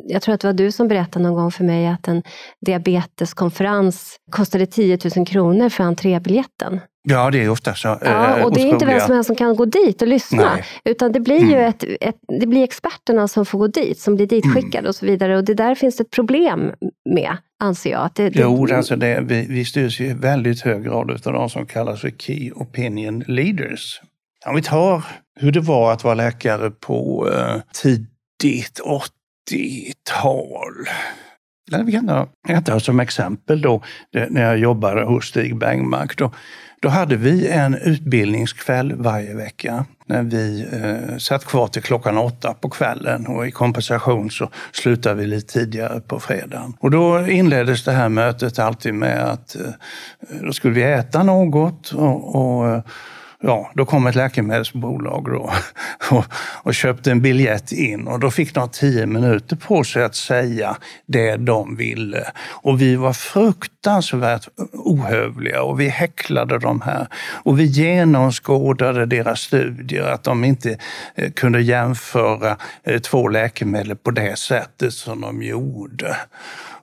jag 0.09 0.23
tror 0.23 0.35
att 0.35 0.41
det 0.41 0.49
var 0.49 0.53
du 0.53 0.73
som 0.73 0.89
berättade 0.89 1.23
någon 1.23 1.35
gång 1.35 1.51
för 1.51 1.65
mig 1.65 1.87
att 1.87 2.09
en 2.09 2.23
diabeteskonferens 2.67 4.17
kostade 4.31 4.67
10 4.67 4.99
000 5.17 5.27
kronor 5.27 5.69
för 5.69 5.85
entrébiljetten. 5.85 6.81
Ja, 7.03 7.31
det 7.31 7.45
är 7.45 7.49
ofta 7.49 7.75
så. 7.75 7.99
Ja, 8.01 8.39
eh, 8.39 8.45
och 8.45 8.55
det 8.55 8.61
är 8.61 8.67
inte 8.67 8.87
vem 8.87 9.01
som 9.01 9.15
helst 9.15 9.27
som 9.27 9.37
kan 9.37 9.57
gå 9.57 9.65
dit 9.65 10.03
och 10.03 10.09
lyssna. 10.09 10.55
Nej. 10.55 10.65
Utan 10.85 11.13
det 11.13 11.21
blir 11.21 11.39
mm. 11.39 11.51
ju 11.51 11.57
ett, 11.57 11.85
ett, 12.01 12.17
det 12.41 12.47
blir 12.47 12.65
experterna 12.65 13.29
som 13.29 13.47
får 13.47 13.59
gå 13.59 13.67
dit, 13.67 13.99
som 13.99 14.17
blir 14.17 14.27
ditskickade 14.27 14.79
mm. 14.79 14.89
och 14.89 14.95
så 14.95 15.07
vidare. 15.07 15.37
Och 15.37 15.45
det 15.45 15.55
där 15.55 15.75
finns 15.75 15.97
det 15.97 16.03
ett 16.03 16.11
problem 16.11 16.73
med, 17.11 17.37
anser 17.61 17.91
jag. 17.91 18.05
Att 18.05 18.15
det, 18.15 18.33
jo, 18.35 18.67
det... 18.67 18.77
alltså 18.77 18.97
det, 18.97 19.21
vi, 19.25 19.47
vi 19.49 19.65
styrs 19.65 20.01
i 20.01 20.13
väldigt 20.13 20.61
hög 20.61 20.85
grad 20.85 21.11
av 21.27 21.33
de 21.33 21.51
som 21.51 21.67
kallas 21.67 22.01
för 22.01 22.11
Key 22.11 22.53
Opinion 22.53 23.25
Leaders. 23.27 24.01
Om 24.47 24.55
vi 24.55 24.63
tar 24.63 25.05
hur 25.41 25.53
det 25.53 25.61
var 25.61 25.93
att 25.93 26.05
vara 26.05 26.15
läkare 26.15 26.71
på 26.71 27.29
eh, 27.33 27.57
tidigt 27.73 28.81
80-tal. 29.51 30.75
Vi 31.85 31.93
kan 31.93 32.65
ta 32.65 32.81
som 32.81 33.01
exempel 33.01 33.63
då 33.63 33.83
när 34.29 34.43
jag 34.43 34.59
jobbade 34.59 35.05
hos 35.05 35.27
Stig 35.27 35.59
Bengmark. 35.59 36.19
Då, 36.19 36.33
då 36.83 36.89
hade 36.89 37.17
vi 37.17 37.49
en 37.49 37.75
utbildningskväll 37.75 38.95
varje 38.97 39.35
vecka 39.35 39.85
när 40.07 40.23
vi 40.23 40.67
eh, 40.73 41.17
satt 41.19 41.45
kvar 41.45 41.67
till 41.67 41.83
klockan 41.83 42.19
åtta 42.19 42.55
på 42.55 42.71
kvällen 42.71 43.27
och 43.27 43.47
i 43.47 43.51
kompensation 43.51 44.31
så 44.31 44.51
slutade 44.73 45.15
vi 45.15 45.27
lite 45.27 45.53
tidigare 45.53 46.01
på 46.01 46.21
fredagen. 46.21 46.75
Och 46.81 46.91
då 46.91 47.27
inleddes 47.27 47.85
det 47.85 47.93
här 47.93 48.09
mötet 48.09 48.59
alltid 48.59 48.95
med 48.95 49.25
att 49.25 49.57
eh, 49.57 49.63
då 50.43 50.53
skulle 50.53 50.75
vi 50.75 50.83
äta 50.83 51.23
något 51.23 51.93
och, 51.93 52.37
och 52.37 52.69
eh, 52.69 52.83
ja, 53.43 53.71
då 53.75 53.85
kom 53.85 54.07
ett 54.07 54.15
läkemedelsbolag 54.15 55.25
då 55.25 55.53
och, 56.11 56.25
och, 56.63 56.75
köpte 56.75 57.11
en 57.11 57.23
biljett 57.23 57.73
in 57.73 58.07
och 58.07 58.21
då 58.21 58.31
fick 58.31 58.55
de 58.55 58.69
tio 58.69 59.07
minuter 59.07 59.57
på 59.57 59.85
sig 59.85 60.05
att 60.05 60.15
säga 60.15 60.77
det 61.07 61.37
de 61.37 61.77
ville. 61.77 62.33
Och 62.49 62.81
vi 62.81 62.97
var 62.97 63.13
fruktansvärt 63.13 64.49
ohövliga 64.73 65.63
och 65.63 65.81
vi 65.81 65.89
häcklade 65.89 66.59
de 66.59 66.81
här. 66.81 67.07
Och 67.43 67.59
vi 67.59 67.65
genomskådade 67.65 69.07
deras 69.07 69.41
studier, 69.41 70.03
att 70.03 70.25
de 70.25 70.45
inte 70.45 70.79
eh, 71.15 71.31
kunde 71.33 71.61
jämföra 71.63 72.57
eh, 72.85 73.01
två 73.01 73.29
läkemedel 73.29 73.97
på 73.97 74.11
det 74.11 74.39
sättet 74.39 74.93
som 74.93 75.21
de 75.21 75.43
gjorde. 75.43 76.17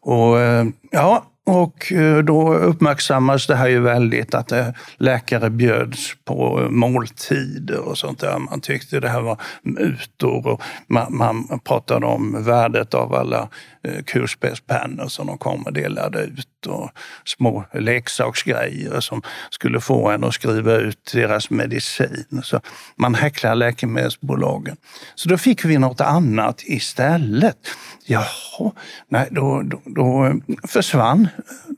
Och 0.01 0.39
eh, 0.39 0.65
ja, 0.91 1.23
och 1.47 1.91
eh, 1.91 2.17
då 2.17 2.53
uppmärksammas 2.53 3.47
det 3.47 3.55
här 3.55 3.67
ju 3.67 3.79
väldigt 3.79 4.33
att 4.33 4.51
eh, 4.51 4.67
läkare 4.97 5.49
bjöds 5.49 6.13
på 6.25 6.67
måltider 6.69 7.79
och 7.79 7.97
sånt 7.97 8.19
där. 8.19 8.39
Man 8.39 8.61
tyckte 8.61 8.99
det 8.99 9.09
här 9.09 9.21
var 9.21 9.41
mutor 9.61 10.47
och 10.47 10.61
man, 10.87 11.17
man 11.17 11.59
pratade 11.63 12.05
om 12.05 12.43
värdet 12.43 12.93
av 12.93 13.13
alla 13.13 13.49
eh, 13.88 15.07
som 15.07 15.27
de 15.27 15.38
kom 15.38 15.63
och 15.63 15.73
delade 15.73 16.23
ut 16.23 16.65
och 16.67 16.91
små 17.25 17.65
leksaksgrejer 17.73 18.99
som 18.99 19.21
skulle 19.49 19.79
få 19.79 20.09
en 20.09 20.23
att 20.23 20.33
skriva 20.33 20.73
ut 20.73 21.11
deras 21.13 21.49
medicin. 21.49 22.41
Så 22.43 22.61
man 22.95 23.15
häcklade 23.15 23.55
läkemedelsbolagen. 23.55 24.77
Så 25.15 25.29
då 25.29 25.38
fick 25.38 25.65
vi 25.65 25.77
något 25.77 26.01
annat 26.01 26.63
istället. 26.65 27.57
Jaha, 28.05 28.71
nej, 29.09 29.27
då, 29.31 29.61
då, 29.61 29.81
då 29.85 30.33
försvann 30.67 31.27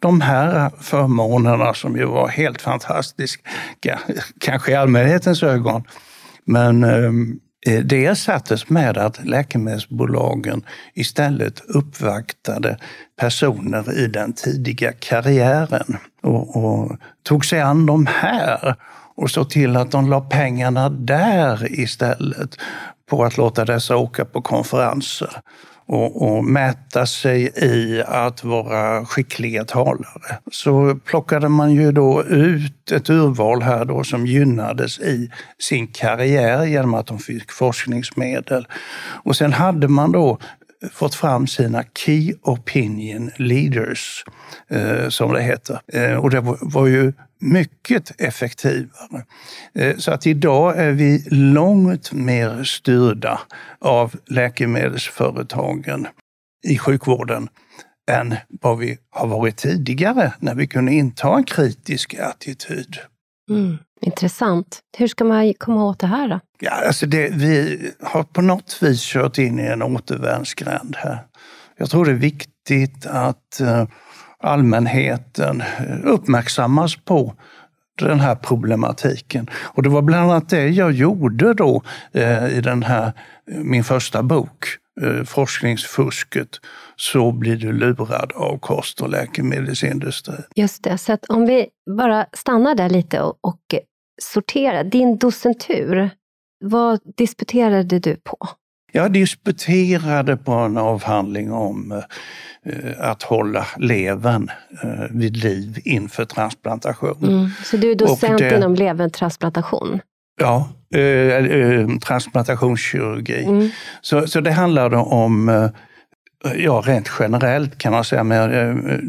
de 0.02 0.22
här 0.22 0.72
förmånerna 0.80 1.74
som 1.74 1.98
ju 1.98 2.06
var 2.06 2.28
helt 2.28 2.62
fantastiska, 2.62 4.00
kanske 4.40 4.72
i 4.72 4.76
allmänhetens 4.76 5.44
ögon. 5.44 5.84
Men 6.46 6.84
eh, 6.84 7.12
Eh, 7.68 7.84
det 7.84 8.06
ersattes 8.06 8.70
med 8.70 8.98
att 8.98 9.26
läkemedelsbolagen 9.26 10.66
istället 10.94 11.60
uppvaktade 11.60 12.78
personer 13.20 13.98
i 14.00 14.08
den 14.08 14.34
tidiga 14.34 14.92
karriären 14.92 15.98
och, 16.24 16.56
och 16.56 16.98
tog 17.24 17.46
sig 17.46 17.62
an 17.62 17.86
de 17.86 18.06
här 18.06 18.76
och 19.16 19.32
såg 19.32 19.50
till 19.50 19.76
att 19.76 19.92
de 19.92 20.10
la 20.10 20.22
pengarna 20.22 20.90
där 20.90 21.80
istället 21.80 22.58
på 23.10 23.24
att 23.24 23.38
låta 23.38 23.66
dessa 23.66 23.98
åka 23.98 24.26
på 24.26 24.42
konferenser 24.42 25.42
och, 25.90 26.22
och, 26.22 26.44
mäta 26.44 27.06
sig 27.06 27.52
i 27.56 28.04
att 28.08 28.44
vara 28.44 29.06
skickliga 29.06 29.66
talare. 29.66 30.38
Så 30.52 31.00
plockade 31.06 31.50
man 31.50 31.72
ju 31.72 31.92
då 31.92 32.24
ut 32.24 32.92
ett 32.92 33.10
urval 33.10 33.62
här 33.62 33.86
då 33.86 34.04
som 34.04 34.26
gynnades 34.26 35.00
i 35.00 35.32
sin 35.60 35.88
karriär 35.88 36.66
genom 36.66 36.94
att 36.94 37.08
de 37.08 37.20
fick 37.20 37.52
forskningsmedel. 37.52 38.68
Och 39.24 39.36
sen 39.36 39.54
hade 39.54 39.88
man 39.88 40.12
då 40.12 40.38
fått 40.92 41.16
fram 41.16 41.48
sina 41.48 41.84
Key 41.84 42.34
Opinion 42.42 43.32
Leaders, 43.38 44.24
eh, 44.70 45.10
som 45.10 45.34
det 45.34 45.42
heter. 45.42 45.80
Eh, 45.94 46.16
och 46.16 46.30
det 46.30 46.40
var, 46.40 46.58
var 46.62 46.88
ju 46.88 47.14
mycket 47.40 48.22
effektivare. 48.22 49.26
Eh, 49.76 49.98
så 49.98 50.12
att 50.12 50.28
idag 50.28 50.78
är 50.78 50.92
vi 50.92 51.24
långt 51.30 52.12
mer 52.12 52.64
styrda 52.64 53.40
av 53.80 54.16
läkemedelsföretagen 54.26 56.08
i 56.68 56.78
sjukvården 56.78 57.50
än 58.12 58.36
vad 58.48 58.78
vi 58.78 58.98
har 59.10 59.28
varit 59.28 59.58
tidigare 59.58 60.34
när 60.40 60.56
vi 60.56 60.68
kunde 60.68 60.94
inta 60.94 61.38
en 61.38 61.44
kritisk 61.44 62.16
attityd. 62.20 62.98
Mm, 63.50 63.78
intressant. 64.02 64.80
Hur 64.98 65.08
ska 65.08 65.24
man 65.24 65.54
komma 65.54 65.86
åt 65.86 66.00
det 66.00 66.08
här 66.08 66.28
då? 66.28 66.40
Ja, 66.60 66.72
alltså 66.72 67.06
det, 67.06 67.30
vi 67.34 67.80
har 68.02 68.24
på 68.24 68.42
något 68.42 68.78
vis 68.82 69.02
kört 69.02 69.38
in 69.38 69.60
i 69.60 69.64
en 69.64 69.82
återvändsgränd 69.82 70.96
här. 70.98 71.26
Jag 71.78 71.90
tror 71.90 72.06
det 72.06 72.12
är 72.12 72.16
viktigt 72.16 73.06
att 73.06 73.62
uh, 73.62 73.84
allmänheten 74.44 75.64
uppmärksammas 76.04 76.96
på 76.96 77.34
den 78.00 78.20
här 78.20 78.36
problematiken. 78.36 79.50
Och 79.54 79.84
det 79.84 79.90
var 79.90 80.02
bland 80.02 80.32
annat 80.32 80.50
det 80.50 80.68
jag 80.68 80.92
gjorde 80.92 81.54
då 81.54 81.84
eh, 82.12 82.58
i 82.58 82.62
den 82.62 82.84
här, 82.84 83.14
eh, 83.52 83.58
min 83.58 83.84
första 83.84 84.24
bok, 84.24 84.66
eh, 85.02 85.24
Forskningsfusket, 85.24 86.50
så 86.96 87.32
blir 87.32 87.56
du 87.56 87.72
lurad 87.72 88.32
av 88.36 88.58
kost 88.60 89.02
och 89.02 89.10
läkemedelsindustrin. 89.10 90.44
Just 90.56 90.84
det, 90.84 90.98
så 90.98 91.14
att 91.14 91.26
om 91.26 91.46
vi 91.46 91.68
bara 91.98 92.26
stannar 92.34 92.76
där 92.76 92.90
lite 92.90 93.22
och, 93.22 93.38
och 93.42 93.76
sorterar. 94.22 94.84
Din 94.84 95.18
docentur, 95.18 96.10
vad 96.66 97.00
disputerade 97.18 98.00
du 98.00 98.16
på? 98.16 98.38
Jag 98.92 99.12
disputerade 99.12 100.38
på 100.38 100.52
en 100.52 100.78
avhandling 100.78 101.52
om 101.52 101.92
eh, 101.92 103.10
att 103.10 103.24
hålla 103.24 103.68
levern 103.78 104.52
eh, 104.84 105.06
vid 105.10 105.38
liv 105.38 105.80
inför 105.86 106.26
transplantation. 106.26 107.24
Mm. 107.24 107.50
Så 107.64 107.78
du 107.78 107.92
är 107.92 107.96
docent 107.96 108.38
det, 108.38 108.58
inom 108.58 108.76
levertransplantation? 108.76 110.00
Ja, 110.42 110.70
eh, 110.96 111.02
eh, 111.02 111.88
transplantationskirurgi. 111.98 113.44
Mm. 113.44 113.70
Så, 114.02 114.28
så 114.28 114.42
det 114.42 114.52
handlade 114.52 114.98
om 114.98 115.50
eh, 115.50 115.70
Ja, 116.56 116.84
rent 116.86 117.12
generellt 117.20 117.78
kan 117.78 117.92
man 117.92 118.04
säga, 118.04 118.24
med, 118.24 118.70
eh, 118.70 119.00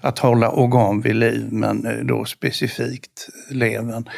att 0.00 0.18
hålla 0.18 0.50
organ 0.50 1.00
vid 1.00 1.16
liv, 1.16 1.48
men 1.52 2.06
då 2.06 2.24
specifikt 2.24 3.28
levern. 3.50 4.08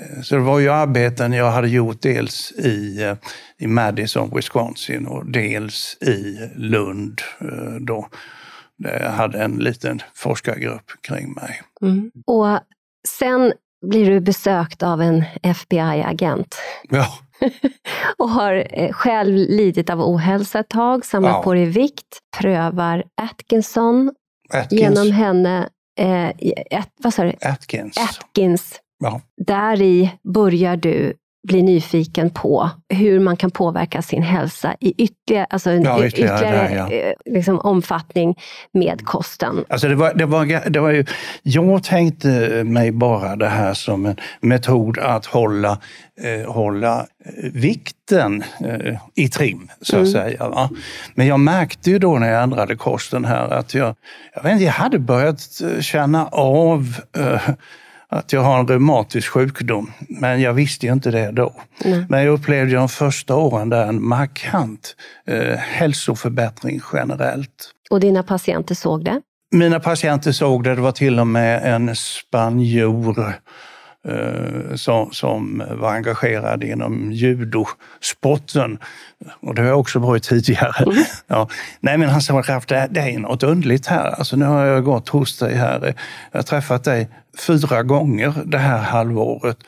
Eh, 0.00 0.22
så 0.22 0.34
det 0.34 0.40
var 0.40 0.58
ju 0.58 0.68
arbeten 0.68 1.32
jag 1.32 1.50
hade 1.50 1.68
gjort 1.68 2.02
dels 2.02 2.52
i, 2.52 3.02
eh, 3.02 3.16
i 3.58 3.66
Madison, 3.66 4.30
Wisconsin 4.34 5.06
och 5.06 5.30
dels 5.30 5.96
i 6.00 6.50
Lund. 6.54 7.20
Eh, 7.40 7.74
då 7.80 8.08
jag 8.76 9.10
hade 9.10 9.42
en 9.42 9.56
liten 9.56 10.00
forskargrupp 10.14 10.90
kring 11.00 11.32
mig. 11.32 11.62
Mm. 11.82 12.10
Och 12.26 12.60
sen 13.08 13.52
blir 13.86 14.10
du 14.10 14.20
besökt 14.20 14.82
av 14.82 15.02
en 15.02 15.24
FBI-agent. 15.42 16.56
Ja. 16.88 17.06
och 18.18 18.28
har 18.28 18.92
själv 18.92 19.34
lidit 19.34 19.90
av 19.90 20.00
ohälsa 20.00 20.58
ett 20.58 20.68
tag, 20.68 21.04
samlat 21.04 21.32
ja. 21.32 21.42
på 21.42 21.54
dig 21.54 21.64
vikt, 21.64 22.18
prövar 22.38 23.04
Atkinson. 23.14 24.12
Atkins. 24.50 24.80
Genom 24.80 25.12
henne, 25.12 25.68
eh, 26.00 26.28
ett, 26.70 26.92
vad 27.02 27.14
sa 27.14 27.24
du? 27.24 27.32
Atkins. 27.40 27.98
Atkins 27.98 28.80
Ja. 28.98 29.20
Där 29.46 29.82
i 29.82 30.12
börjar 30.22 30.76
du 30.76 31.14
blir 31.48 31.62
nyfiken 31.62 32.30
på 32.30 32.70
hur 32.88 33.20
man 33.20 33.36
kan 33.36 33.50
påverka 33.50 34.02
sin 34.02 34.22
hälsa 34.22 34.74
i 34.80 34.94
ytterligare, 35.02 35.46
alltså 35.50 35.70
Ja, 35.70 36.04
ytterligare 36.04 36.06
ytterligare 36.06 36.68
där, 36.68 36.76
ja. 36.76 36.92
eh, 36.92 37.34
liksom, 37.34 37.60
omfattning 37.60 38.38
med 38.72 39.04
kosten. 39.04 39.64
Alltså 39.68 39.88
det 39.88 39.94
var, 39.94 40.14
det 40.14 40.26
var, 40.26 40.70
det 40.70 40.80
var 40.80 40.90
ju, 40.90 41.04
jag 41.42 41.82
tänkte 41.82 42.28
mig 42.64 42.92
bara 42.92 43.36
det 43.36 43.48
här 43.48 43.74
som 43.74 44.06
en 44.06 44.16
metod 44.40 44.98
att 44.98 45.26
hålla, 45.26 45.78
eh, 46.20 46.52
hålla 46.52 46.98
eh, 46.98 47.50
vikten 47.52 48.44
eh, 48.64 48.94
i 49.14 49.28
trim, 49.28 49.68
så 49.80 49.96
att 49.98 50.10
säga. 50.10 50.48
Va? 50.48 50.70
Men 51.14 51.26
jag 51.26 51.40
märkte 51.40 51.90
ju 51.90 51.98
då 51.98 52.18
när 52.18 52.30
jag 52.30 52.42
ändrade 52.42 52.76
kosten 52.76 53.24
här 53.24 53.48
att 53.48 53.74
jag, 53.74 53.94
jag, 54.34 54.42
vet 54.42 54.52
inte, 54.52 54.64
jag 54.64 54.72
hade 54.72 54.98
börjat 54.98 55.40
eh, 55.62 55.80
känna 55.80 56.26
av 56.26 56.94
eh, 57.16 57.50
att 58.10 58.32
jag 58.32 58.40
har 58.40 58.60
en 58.60 58.68
reumatisk 58.68 59.28
sjukdom, 59.28 59.92
men 60.08 60.40
jag 60.40 60.52
visste 60.52 60.86
ju 60.86 60.92
inte 60.92 61.10
det 61.10 61.30
då. 61.30 61.52
Men 62.08 62.24
jag 62.24 62.32
upplevde 62.32 62.74
de 62.74 62.88
första 62.88 63.36
åren 63.36 63.68
där 63.68 63.86
en 63.86 64.04
markant 64.04 64.96
eh, 65.26 65.56
hälsoförbättring 65.56 66.80
generellt. 66.92 67.70
Och 67.90 68.00
dina 68.00 68.22
patienter 68.22 68.74
såg 68.74 69.04
det. 69.04 69.20
Mina 69.50 69.80
patienter 69.80 70.32
såg 70.32 70.64
det, 70.64 70.74
det 70.74 70.80
var 70.80 70.92
till 70.92 71.20
och 71.20 71.26
med 71.26 71.74
en 71.74 71.96
spanjor 71.96 73.34
som, 74.76 75.12
som 75.12 75.62
var 75.70 75.92
engagerad 75.92 76.64
inom 76.64 77.12
judosporten. 77.12 78.78
Och 79.40 79.54
det 79.54 79.62
har 79.62 79.68
jag 79.68 79.80
också 79.80 79.98
varit 79.98 80.22
tidigare. 80.22 80.84
Ja. 81.26 81.48
Nej 81.80 81.98
men 81.98 82.08
han 82.08 82.20
sa, 82.20 82.34
Ralf, 82.34 82.66
det, 82.66 82.88
det 82.90 83.00
är 83.00 83.18
något 83.18 83.42
underligt 83.42 83.86
här. 83.86 84.10
Alltså, 84.10 84.36
nu 84.36 84.44
har 84.44 84.64
jag 84.64 84.84
gått 84.84 85.08
hos 85.08 85.38
dig 85.38 85.54
här. 85.54 85.94
Jag 86.32 86.38
har 86.38 86.42
träffat 86.42 86.84
dig 86.84 87.08
fyra 87.46 87.82
gånger 87.82 88.34
det 88.44 88.58
här 88.58 88.78
halvåret. 88.78 89.58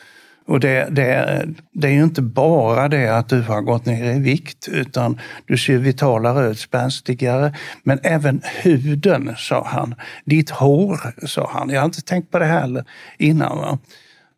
Och 0.46 0.60
det, 0.60 0.88
det, 0.90 1.44
det 1.72 1.88
är 1.88 1.92
ju 1.92 2.02
inte 2.02 2.22
bara 2.22 2.88
det 2.88 3.08
att 3.08 3.28
du 3.28 3.42
har 3.42 3.60
gått 3.60 3.86
ner 3.86 4.14
i 4.14 4.18
vikt, 4.18 4.68
utan 4.68 5.20
du 5.46 5.58
ser 5.58 5.78
vitalare 5.78 6.50
ut, 6.50 6.58
spänstigare. 6.58 7.54
Men 7.82 7.98
även 8.02 8.42
huden, 8.62 9.34
sa 9.38 9.64
han. 9.66 9.94
Ditt 10.24 10.50
hår, 10.50 11.26
sa 11.26 11.50
han. 11.52 11.70
Jag 11.70 11.80
har 11.80 11.84
inte 11.84 12.02
tänkt 12.02 12.30
på 12.30 12.38
det 12.38 12.44
heller 12.44 12.84
innan. 13.18 13.58
Va? 13.58 13.78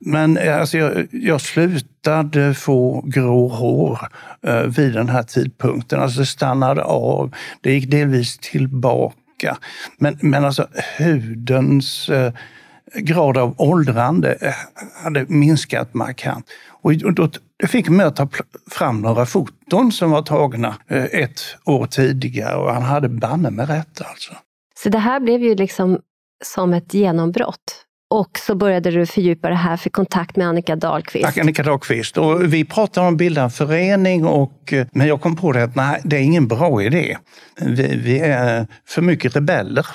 Men 0.05 0.37
eh, 0.37 0.61
alltså, 0.61 0.79
jag, 0.79 1.09
jag 1.11 1.41
slutade 1.41 2.55
få 2.55 3.05
grå 3.07 3.49
hår 3.49 3.99
eh, 4.43 4.63
vid 4.63 4.93
den 4.95 5.09
här 5.09 5.23
tidpunkten. 5.23 6.01
Alltså 6.01 6.21
det 6.21 6.27
stannade 6.27 6.85
av. 6.85 7.35
Det 7.61 7.73
gick 7.73 7.91
delvis 7.91 8.39
tillbaka. 8.39 9.57
Men, 9.99 10.19
men 10.21 10.45
alltså 10.45 10.67
hudens 10.99 12.09
eh, 12.09 12.33
grad 12.95 13.39
av 13.39 13.55
åldrande 13.59 14.39
eh, 14.41 14.55
hade 15.05 15.27
minskat 15.29 15.95
markant. 15.95 16.47
Och 16.83 17.15
då, 17.15 17.29
det 17.57 17.67
fick 17.67 17.89
mig 17.89 18.07
att 18.07 18.17
ta 18.17 18.29
fram 18.71 19.01
några 19.01 19.27
foton 19.27 19.93
som 19.93 20.11
var 20.11 20.23
tagna 20.23 20.77
eh, 20.89 21.05
ett 21.05 21.41
år 21.65 21.87
tidigare 21.87 22.57
och 22.57 22.75
han 22.75 22.83
hade 22.83 23.09
banne 23.09 23.51
med 23.51 23.69
rätt 23.69 24.01
alltså. 24.01 24.33
Så 24.83 24.89
det 24.89 24.99
här 24.99 25.21
blev 25.21 25.43
ju 25.43 25.55
liksom 25.55 25.99
som 26.45 26.73
ett 26.73 26.95
genombrott. 26.95 27.87
Och 28.13 28.39
så 28.39 28.55
började 28.55 28.91
du 28.91 29.07
fördjupa 29.07 29.49
det 29.49 29.55
här, 29.55 29.77
fick 29.77 29.93
kontakt 29.93 30.37
med 30.37 30.47
Annika 30.47 30.77
Dahlqvist. 30.77 31.25
Tack 31.25 31.39
Annika 31.39 31.63
Dahlqvist. 31.63 32.19
Och 32.19 32.53
vi 32.55 32.65
pratade 32.65 33.07
om 33.07 33.15
att 33.15 33.19
bilda 33.19 33.43
en 33.43 33.51
förening, 33.51 34.27
och, 34.27 34.73
eh, 34.73 34.87
men 34.93 35.07
jag 35.07 35.21
kom 35.21 35.37
på 35.37 35.53
det 35.53 35.63
att 35.63 35.77
nej, 35.77 36.01
det 36.05 36.17
är 36.17 36.21
ingen 36.21 36.49
bra 36.49 36.83
idé. 36.83 37.17
Vi, 37.61 37.97
vi 37.97 38.19
är 38.19 38.67
för 38.89 39.03
mycket 39.03 39.37
rebeller. 39.37 39.87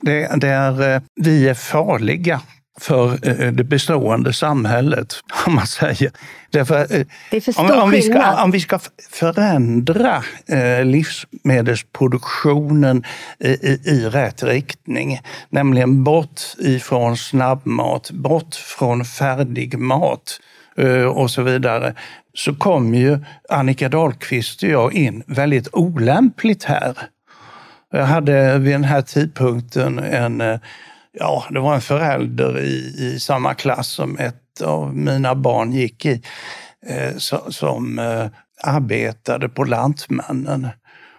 Det, 0.00 0.40
det 0.40 0.48
är, 0.48 0.94
eh, 0.94 1.02
vi 1.20 1.48
är 1.48 1.54
farliga 1.54 2.40
för 2.80 3.28
eh, 3.28 3.52
det 3.52 3.64
bestående 3.64 4.32
samhället, 4.32 5.14
om 5.46 5.54
man 5.54 5.66
säger. 5.66 6.10
Därför, 6.50 6.80
eh, 6.80 6.86
Det 7.30 7.36
är 7.36 7.40
för 7.40 7.60
om, 7.60 7.68
stor 7.68 7.82
om, 7.82 7.90
vi 7.90 8.02
ska, 8.02 8.42
om 8.42 8.50
vi 8.50 8.60
ska 8.60 8.78
förändra 9.10 10.22
eh, 10.46 10.84
livsmedelsproduktionen 10.84 13.04
i, 13.38 13.48
i, 13.48 13.80
i 13.84 14.08
rätt 14.08 14.42
riktning, 14.42 15.20
nämligen 15.48 16.04
bort 16.04 16.40
ifrån 16.58 17.16
snabbmat, 17.16 18.10
bort 18.10 18.54
från 18.54 19.04
färdig 19.04 19.78
mat 19.78 20.40
och 21.14 21.30
så 21.30 21.42
vidare, 21.42 21.94
så 22.34 22.54
kom 22.54 22.94
ju 22.94 23.18
Annika 23.48 23.88
Dahlqvist 23.88 24.62
och 24.62 24.68
jag 24.68 24.94
in 24.94 25.22
väldigt 25.26 25.68
olämpligt 25.72 26.64
här. 26.64 26.98
Jag 27.92 28.06
hade 28.06 28.58
vid 28.58 28.74
den 28.74 28.84
här 28.84 29.02
tidpunkten 29.02 29.98
en, 29.98 30.58
ja, 31.18 31.44
det 31.50 31.60
var 31.60 31.74
en 31.74 31.80
förälder 31.80 32.60
i, 32.60 32.94
i 32.98 33.20
samma 33.20 33.54
klass 33.54 33.88
som 33.88 34.18
ett 34.18 34.60
av 34.64 34.96
mina 34.96 35.34
barn 35.34 35.72
gick 35.72 36.06
i, 36.06 36.22
eh, 36.86 37.14
so- 37.14 37.50
som 37.50 37.98
eh, 37.98 38.26
arbetade 38.62 39.48
på 39.48 39.64
Lantmännen. 39.64 40.68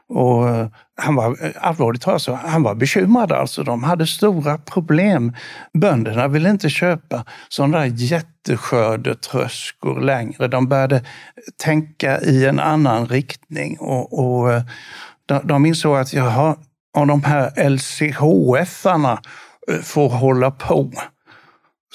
Och 0.10 0.50
eh, 0.50 0.68
han 0.98 1.16
var, 1.16 1.46
eh, 1.46 1.52
allvarligt 1.60 2.02
talat, 2.02 2.22
så, 2.22 2.34
han 2.34 2.64
var 2.64 2.76
bekymrad 2.76 3.32
alltså. 3.32 3.64
De 3.64 3.84
hade 3.84 4.08
stora 4.08 4.58
problem. 4.58 5.34
Bönderna 5.74 6.28
ville 6.28 6.50
inte 6.50 6.70
köpa 6.70 7.26
sådana 7.50 7.78
där 7.78 7.86
jätteskördetröskor 7.86 10.02
längre. 10.02 10.48
De 10.48 10.68
började 10.68 11.04
tänka 11.64 12.22
i 12.22 12.46
en 12.46 12.60
annan 12.60 13.08
riktning. 13.08 13.78
och, 13.80 14.20
och 14.20 14.54
eh, 14.54 14.64
de, 15.26 15.48
de 15.48 15.66
insåg 15.66 15.98
att 15.98 16.14
jaha, 16.14 16.56
om 16.98 17.08
de 17.08 17.24
här 17.24 17.70
LCHF-arna 17.70 19.22
får 19.84 20.10
hålla 20.10 20.52
på 20.52 20.92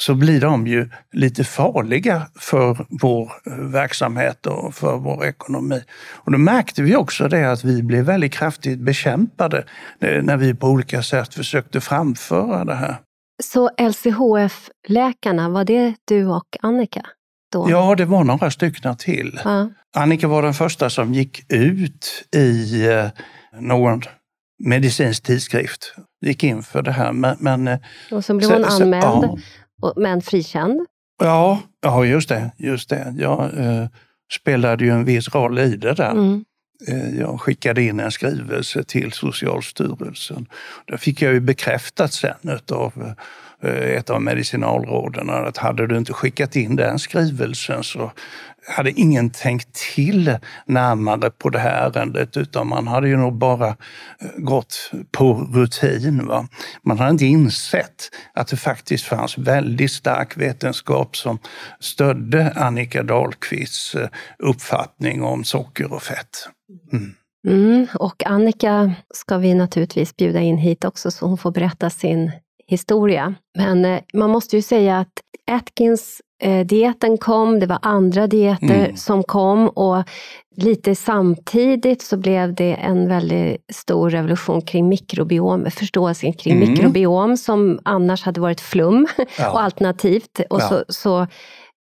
så 0.00 0.14
blir 0.14 0.40
de 0.40 0.66
ju 0.66 0.88
lite 1.12 1.44
farliga 1.44 2.22
för 2.38 2.86
vår 3.02 3.32
eh, 3.46 3.52
verksamhet 3.52 4.46
och 4.46 4.74
för 4.74 4.96
vår 4.96 5.24
ekonomi. 5.24 5.82
Och 6.14 6.32
då 6.32 6.38
märkte 6.38 6.82
vi 6.82 6.96
också 6.96 7.28
det 7.28 7.52
att 7.52 7.64
vi 7.64 7.82
blev 7.82 8.04
väldigt 8.04 8.32
kraftigt 8.32 8.78
bekämpade 8.78 9.64
eh, 10.00 10.22
när 10.22 10.36
vi 10.36 10.54
på 10.54 10.66
olika 10.66 11.02
sätt 11.02 11.34
försökte 11.34 11.80
framföra 11.80 12.64
det 12.64 12.74
här. 12.74 12.96
Så 13.42 13.70
LCHF-läkarna, 13.78 15.48
var 15.48 15.64
det 15.64 15.94
du 16.04 16.26
och 16.26 16.56
Annika? 16.60 17.02
Då? 17.52 17.70
Ja, 17.70 17.94
det 17.94 18.04
var 18.04 18.24
några 18.24 18.50
stycken 18.50 18.96
till. 18.96 19.40
Ja. 19.44 19.70
Annika 19.96 20.28
var 20.28 20.42
den 20.42 20.54
första 20.54 20.90
som 20.90 21.14
gick 21.14 21.52
ut 21.52 22.28
i 22.36 22.86
eh, 22.86 23.06
någon 23.60 24.02
medicinsk 24.64 25.22
tidskrift. 25.22 25.94
Gick 26.20 26.44
in 26.44 26.62
för 26.62 26.82
det 26.82 26.92
här. 26.92 27.12
Men, 27.12 27.36
men, 27.40 27.68
eh, 27.68 27.78
Och 28.10 28.24
så 28.24 28.34
blev 28.34 28.46
så- 28.48 28.54
hon 28.54 28.64
så- 28.70 28.82
anmäld, 28.82 29.04
ja. 29.04 29.36
och, 29.82 29.92
men 29.96 30.22
frikänd. 30.22 30.80
Ja, 31.22 31.60
ja 31.82 32.04
just 32.04 32.28
det. 32.28 32.50
Just 32.58 32.88
det. 32.88 33.14
Jag 33.18 33.58
eh, 33.58 33.86
spelade 34.40 34.84
ju 34.84 34.90
en 34.90 35.04
viss 35.04 35.34
roll 35.34 35.58
i 35.58 35.76
det 35.76 35.94
där. 35.94 36.10
Mm. 36.10 36.44
Eh, 36.88 37.18
Jag 37.20 37.40
skickade 37.40 37.82
in 37.82 38.00
en 38.00 38.10
skrivelse 38.10 38.84
till 38.84 39.12
Socialstyrelsen. 39.12 40.46
Det 40.86 40.98
fick 40.98 41.22
jag 41.22 41.32
ju 41.32 41.40
bekräftat 41.40 42.12
sen 42.12 42.58
av 42.72 43.14
ett 43.62 44.10
av 44.10 44.22
medicinalråden 44.22 45.30
att 45.30 45.56
hade 45.56 45.86
du 45.86 45.96
inte 45.98 46.12
skickat 46.12 46.56
in 46.56 46.76
den 46.76 46.98
skrivelsen 46.98 47.84
så 47.84 48.12
hade 48.68 48.90
ingen 48.90 49.30
tänkt 49.30 49.72
till 49.94 50.38
närmare 50.66 51.30
på 51.30 51.48
det 51.48 51.58
här 51.58 51.90
ärendet 51.90 52.36
utan 52.36 52.68
man 52.68 52.86
hade 52.86 53.08
ju 53.08 53.16
nog 53.16 53.34
bara 53.34 53.68
eh, 53.68 53.74
gått 54.36 54.90
på 55.10 55.34
rutin. 55.34 56.26
Va? 56.26 56.48
Man 56.82 56.98
hade 56.98 57.10
inte 57.10 57.26
insett 57.26 58.10
att 58.34 58.48
det 58.48 58.56
faktiskt 58.56 59.04
fanns 59.04 59.38
väldigt 59.38 59.92
stark 59.92 60.36
vetenskap 60.36 61.16
som 61.16 61.38
stödde 61.80 62.52
Annika 62.56 63.02
Dahlqvists 63.02 63.94
eh, 63.94 64.08
uppfattning 64.38 65.22
om 65.22 65.44
socker 65.44 65.92
och 65.92 66.02
fett. 66.02 66.48
Mm. 66.92 67.14
Mm. 67.46 67.86
Och 67.94 68.26
Annika 68.26 68.94
ska 69.14 69.38
vi 69.38 69.54
naturligtvis 69.54 70.16
bjuda 70.16 70.40
in 70.40 70.58
hit 70.58 70.84
också 70.84 71.10
så 71.10 71.26
hon 71.26 71.38
får 71.38 71.50
berätta 71.50 71.90
sin 71.90 72.32
historia. 72.66 73.34
Men 73.58 73.84
eh, 73.84 74.00
man 74.14 74.30
måste 74.30 74.56
ju 74.56 74.62
säga 74.62 74.98
att 74.98 75.12
Atkins 75.50 76.20
Atkins-dieten 76.40 77.18
kom, 77.18 77.60
det 77.60 77.66
var 77.66 77.78
andra 77.82 78.26
dieter 78.26 78.84
Mm. 78.84 78.96
som 78.96 79.22
kom 79.22 79.68
och 79.68 80.04
lite 80.56 80.94
samtidigt 80.94 82.02
så 82.02 82.16
blev 82.16 82.54
det 82.54 82.74
en 82.74 83.08
väldigt 83.08 83.64
stor 83.72 84.10
revolution 84.10 84.62
kring 84.62 84.88
mikrobiom, 84.88 85.70
förståelsen 85.70 86.32
kring 86.32 86.56
Mm. 86.56 86.70
mikrobiom 86.70 87.36
som 87.36 87.78
annars 87.84 88.22
hade 88.24 88.40
varit 88.40 88.60
flum 88.60 89.06
Ja. 89.38 89.50
och 89.52 89.62
alternativt. 89.62 90.40
Och 90.50 90.60
Ja. 90.60 90.68
så, 90.68 90.84
så, 90.88 91.20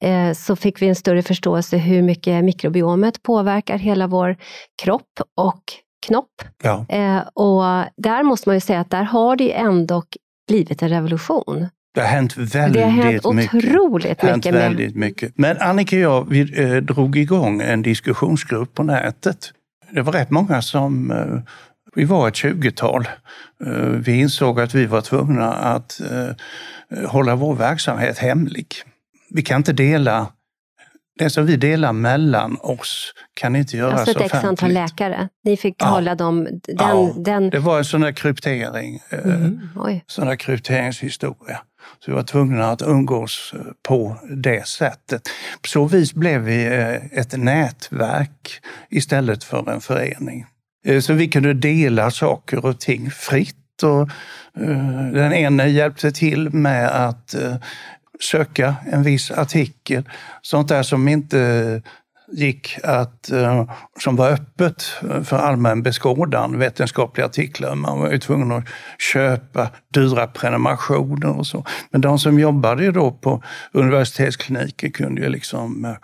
eh, 0.06 0.32
så 0.34 0.56
fick 0.56 0.82
vi 0.82 0.88
en 0.88 0.94
större 0.96 1.22
förståelse 1.22 1.76
hur 1.76 2.02
mycket 2.02 2.44
mikrobiomet 2.44 3.22
påverkar 3.22 3.78
hela 3.78 4.06
vår 4.06 4.36
kropp 4.82 5.20
och 5.36 5.62
knopp. 6.06 6.42
Ja. 6.62 6.86
Eh, 6.88 7.18
och 7.34 7.62
där 7.96 8.22
måste 8.22 8.48
man 8.48 8.56
ju 8.56 8.60
säga 8.60 8.80
att 8.80 8.90
där 8.90 9.02
har 9.02 9.36
det 9.36 9.44
ju 9.44 9.50
ändå 9.52 10.02
blivit 10.48 10.82
en 10.82 10.88
revolution. 10.88 11.68
Det 11.94 12.00
har 12.00 12.08
hänt 12.08 12.36
väldigt 12.36 12.82
det 12.82 12.82
har 12.82 12.90
hänt 12.90 13.34
mycket. 13.34 13.54
otroligt 13.54 14.22
hänt 14.22 14.36
mycket. 14.36 14.52
Med, 14.52 14.62
väldigt 14.62 14.96
mycket. 14.96 15.32
Men 15.38 15.58
Annika 15.58 15.96
och 15.96 16.02
jag 16.02 16.30
vi, 16.30 16.62
eh, 16.62 16.76
drog 16.76 17.16
igång 17.16 17.60
en 17.60 17.82
diskussionsgrupp 17.82 18.74
på 18.74 18.82
nätet. 18.82 19.52
Det 19.90 20.02
var 20.02 20.12
rätt 20.12 20.30
många 20.30 20.62
som... 20.62 21.10
Eh, 21.10 21.52
vi 21.94 22.04
var 22.04 22.28
ett 22.28 22.36
tjugotal. 22.36 23.08
Eh, 23.66 23.72
vi 23.82 24.20
insåg 24.20 24.60
att 24.60 24.74
vi 24.74 24.86
var 24.86 25.00
tvungna 25.00 25.52
att 25.52 26.00
eh, 26.00 27.08
hålla 27.08 27.34
vår 27.34 27.54
verksamhet 27.54 28.18
hemlig. 28.18 28.66
Vi 29.30 29.42
kan 29.42 29.56
inte 29.56 29.72
dela 29.72 30.26
det 31.18 31.30
som 31.30 31.46
vi 31.46 31.56
delar 31.56 31.92
mellan 31.92 32.56
oss 32.60 33.12
kan 33.34 33.56
inte 33.56 33.76
göras 33.76 34.00
Alltså 34.00 34.10
ett 34.10 34.20
x 34.24 34.26
offentligt. 34.34 34.48
antal 34.48 34.72
läkare. 34.72 35.28
Ni 35.44 35.56
fick 35.56 35.74
Ja. 35.78 35.86
hålla 35.86 36.14
dem... 36.14 36.44
Den, 36.44 36.76
Ja, 36.78 37.12
den, 37.16 37.50
Det 37.50 37.58
var 37.58 37.78
en 37.78 37.84
sån 37.84 38.00
där 38.00 38.12
kryptering, 38.12 39.00
eh, 39.10 39.24
Mhm, 39.26 39.68
oj. 39.76 40.04
sån 40.06 40.26
där 40.26 40.36
krypteringshistoria. 40.36 41.60
Så 42.04 42.10
vi 42.10 42.14
var 42.14 42.22
tvungna 42.22 42.70
att 42.70 42.82
umgås 42.82 43.52
eh, 43.54 43.60
på 43.88 44.16
det 44.36 44.66
sättet. 44.68 45.22
På 45.62 45.68
så 45.68 45.84
vis 45.84 46.14
blev 46.14 46.40
vi 46.40 46.64
eh, 46.66 47.18
ett 47.18 47.36
nätverk 47.38 48.60
istället 48.90 49.44
för 49.44 49.70
en 49.72 49.80
förening. 49.80 50.46
Så 51.02 51.12
vi 51.12 51.28
kunde 51.28 51.54
dela 51.54 52.10
saker 52.10 52.64
och 52.64 52.80
ting 52.80 53.10
fritt. 53.10 53.56
Och 53.82 54.08
den 55.12 55.32
ene 55.32 55.66
hjälpte 55.68 56.12
till 56.12 56.50
med 56.54 56.88
att 57.06 57.34
söka 58.22 58.74
en 58.92 59.02
viss 59.02 59.30
artikel. 59.30 60.08
Sånt 60.42 60.68
där 60.68 60.82
som 60.82 61.08
inte 61.08 61.82
gick 62.32 62.78
att, 62.84 63.30
eh, 63.30 63.70
som 64.00 64.16
var 64.16 64.30
öppet 64.30 64.82
för 65.24 65.36
allmän 65.36 65.82
beskådan, 65.82 66.58
vetenskapliga 66.58 67.26
artiklar. 67.26 67.74
Man 67.74 68.00
var 68.00 68.10
ju 68.10 68.18
tvungen 68.18 68.52
att 68.52 68.64
köpa 69.12 69.68
dyra 69.94 70.26
prenumerationer 70.26 71.38
och 71.38 71.46
så. 71.46 71.64
Men 71.90 72.00
de 72.00 72.18
som 72.18 72.38
jobbade 72.38 72.92
då 72.92 73.10
på 73.10 73.42
universitetskliniker 73.72 74.88
kunde 74.90 75.20
ju 75.20 75.28
liksom 75.28 75.84
eh, 75.84 75.94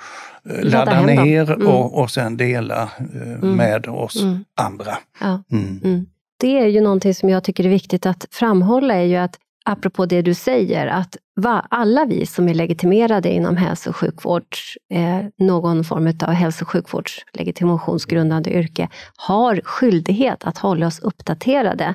ladda, 0.62 1.02
ner 1.02 1.52
Mm. 1.52 1.66
och, 1.66 1.98
och 2.00 2.10
sen 2.10 2.36
dela 2.36 2.82
eh, 2.82 3.44
med 3.44 3.88
oss 3.88 4.22
Mm. 4.22 4.44
andra. 4.56 4.98
Ja. 5.20 5.42
Mm. 5.52 5.80
Mm. 5.84 6.06
Det 6.40 6.58
är 6.58 6.66
ju 6.66 6.80
någonting 6.80 7.14
som 7.14 7.28
jag 7.28 7.44
tycker 7.44 7.64
är 7.64 7.68
viktigt 7.68 8.06
att 8.06 8.26
framhålla, 8.30 8.94
är 8.94 9.04
ju 9.04 9.16
att 9.16 9.36
apropå 9.64 10.06
det 10.06 10.22
du 10.22 10.34
säger, 10.34 10.86
att 10.86 11.16
va, 11.36 11.66
alla 11.70 12.04
vi 12.04 12.26
som 12.26 12.48
är 12.48 12.54
legitimerade 12.54 13.28
inom 13.32 13.56
hälso 13.56 13.90
och 13.90 13.96
sjukvård, 13.96 14.46
eh, 14.92 15.26
någon 15.38 15.84
form 15.84 16.12
av 16.26 16.30
hälso 16.32 16.64
och 16.64 16.70
sjukvårds 16.70 17.24
legitimationsgrundande 17.32 18.50
yrke, 18.50 18.88
har 19.16 19.60
skyldighet 19.64 20.44
att 20.44 20.58
hålla 20.58 20.86
oss 20.86 20.98
uppdaterade 20.98 21.94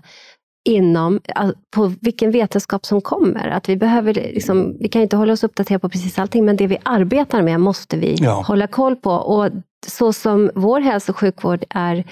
inom, 0.69 1.19
på 1.75 1.93
vilken 2.01 2.31
vetenskap 2.31 2.85
som 2.85 3.01
kommer. 3.01 3.47
Att 3.47 3.69
vi, 3.69 3.77
behöver, 3.77 4.13
liksom, 4.13 4.77
vi 4.79 4.87
kan 4.89 5.01
inte 5.01 5.15
hålla 5.17 5.33
oss 5.33 5.43
uppdaterade 5.43 5.79
på 5.81 5.89
precis 5.89 6.19
allting, 6.19 6.45
men 6.45 6.55
det 6.57 6.67
vi 6.67 6.77
arbetar 6.83 7.41
med 7.41 7.59
måste 7.59 7.97
vi 7.97 8.15
Ja. 8.19 8.43
hålla 8.47 8.67
koll 8.67 8.95
på. 8.95 9.11
Och 9.11 9.49
så 9.87 10.13
som 10.13 10.51
vår 10.55 10.79
hälso 10.81 11.11
och 11.11 11.17
sjukvård 11.17 11.63
är 11.69 12.03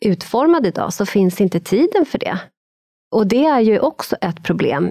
utformad 0.00 0.66
idag 0.66 0.92
så 0.92 1.06
finns 1.06 1.40
inte 1.40 1.60
tiden 1.60 2.06
för 2.06 2.18
det. 2.18 2.38
Och 3.14 3.26
det 3.26 3.44
är 3.44 3.60
ju 3.60 3.78
också 3.78 4.16
ett 4.20 4.42
problem 4.42 4.90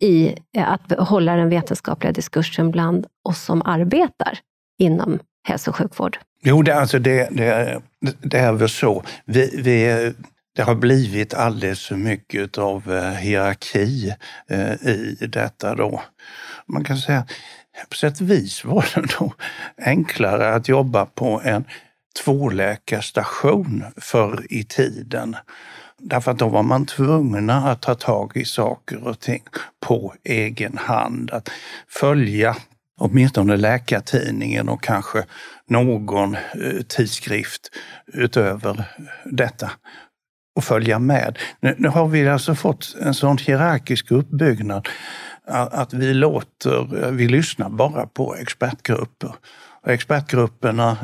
i 0.00 0.34
eh, 0.56 0.72
att 0.72 0.92
hålla 0.98 1.36
den 1.36 1.48
vetenskapliga 1.48 2.12
diskursen 2.12 2.70
bland 2.70 3.06
oss 3.24 3.42
som 3.42 3.62
arbetar 3.64 4.38
inom 4.78 5.18
hälso 5.48 5.70
och 5.70 5.76
sjukvård. 5.76 6.18
Jo, 6.42 6.62
det, 6.62 6.74
alltså 6.74 6.98
det, 6.98 7.28
det, 7.30 7.80
det 8.20 8.38
är 8.38 8.52
väl 8.52 8.68
så. 8.68 9.04
Vi, 9.24 9.60
vi, 9.62 10.12
det 10.56 10.62
har 10.62 10.74
blivit 10.74 11.34
alldeles 11.34 11.86
för 11.86 11.96
mycket 11.96 12.58
av 12.58 12.92
eh, 12.92 13.10
hierarki 13.10 14.14
eh, 14.50 14.72
i 14.72 15.26
detta 15.32 15.74
då. 15.74 16.02
Man 16.66 16.84
kan 16.84 16.96
säga, 16.96 17.26
på 17.88 17.96
sätt 17.96 18.20
och 18.20 18.30
vis 18.30 18.64
var 18.64 18.88
det 18.94 19.06
då 19.18 19.32
enklare 19.76 20.54
att 20.54 20.68
jobba 20.68 21.06
på 21.06 21.40
en 21.44 21.64
tvåläkarstation 22.24 23.84
förr 23.96 24.46
i 24.50 24.64
tiden. 24.64 25.36
Därför 25.98 26.30
att 26.30 26.38
då 26.38 26.48
var 26.48 26.62
man 26.62 26.86
tvungna 26.86 27.70
att 27.70 27.82
ta 27.82 27.94
tag 27.94 28.32
i 28.36 28.44
saker 28.44 29.06
och 29.06 29.20
ting 29.20 29.42
på 29.80 30.14
egen 30.24 30.78
hand. 30.78 31.30
Att 31.30 31.50
följa 31.88 32.56
åtminstone 32.98 33.56
Läkartidningen 33.56 34.68
och 34.68 34.82
kanske 34.82 35.24
någon 35.66 36.34
eh, 36.34 36.82
tidskrift 36.88 37.70
utöver 38.06 38.84
detta 39.24 39.70
och 40.56 40.64
följa 40.64 40.98
med. 40.98 41.38
Nu, 41.60 41.74
nu 41.78 41.88
har 41.88 42.08
vi 42.08 42.28
alltså 42.28 42.54
fått 42.54 42.96
en 43.00 43.14
sån 43.14 43.38
hierarkisk 43.38 44.10
uppbyggnad 44.10 44.88
att, 45.46 45.74
att 45.74 45.92
vi 45.92 46.14
låter, 46.14 47.04
eh, 47.04 47.10
vi 47.10 47.28
lyssnar 47.28 47.68
bara 47.68 48.06
på 48.06 48.36
expertgrupper. 48.36 49.34
Och 49.82 49.92
expertgrupperna 49.92 50.96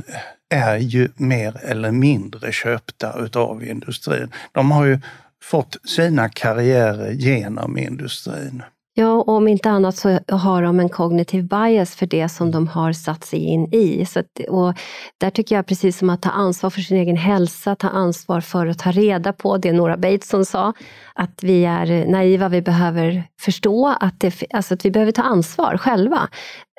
är 0.55 0.77
ju 0.77 1.09
mer 1.17 1.61
eller 1.63 1.91
mindre 1.91 2.53
köpta 2.53 3.19
utav 3.19 3.65
industrin. 3.65 4.31
De 4.53 4.71
har 4.71 4.85
ju 4.85 4.99
fått 5.43 5.77
sina 5.85 6.29
karriärer 6.29 7.11
genom 7.11 7.79
industrin. 7.79 8.63
Ja, 8.97 9.13
och 9.13 9.29
om 9.29 9.49
inte 9.49 9.71
annat 9.71 9.97
så 9.97 10.19
har 10.29 10.63
de 10.63 10.81
en 10.81 10.89
kognitiv 10.89 11.49
bias 11.49 11.97
för 11.97 12.07
det 12.07 12.29
som 12.29 12.51
de 12.51 12.69
har 12.69 12.93
satt 12.93 13.25
sig 13.25 13.39
in 13.39 13.75
i. 13.75 14.07
Så 14.07 14.21
att, 14.21 14.41
och 14.49 14.75
där 15.21 15.31
tycker 15.31 15.57
jag 15.57 15.67
precis 15.67 15.99
som 15.99 16.11
att 16.11 16.23
ta 16.23 16.31
ansvar 16.31 16.71
för 16.71 16.81
sin 16.81 16.97
egen 16.97 17.17
hälsa, 17.17 17.77
ta 17.77 17.89
ansvar 17.89 18.41
för 18.41 18.67
att 18.67 18.79
ta 18.79 18.91
reda 18.91 19.33
på 19.33 19.57
det 19.57 19.73
Nora 19.73 19.97
Bateson 19.97 20.45
sa, 20.45 20.73
att 21.15 21.43
vi 21.43 21.65
är 21.65 22.07
naiva, 22.07 22.49
vi 22.49 22.63
behöver 22.63 23.25
förstå 23.41 23.97
att, 24.01 24.21
det, 24.21 24.43
alltså 24.53 24.75
att 24.75 24.85
vi 24.85 24.91
behöver 24.91 25.13
ta 25.13 25.23
ansvar 25.23 25.77
själva. 25.77 26.29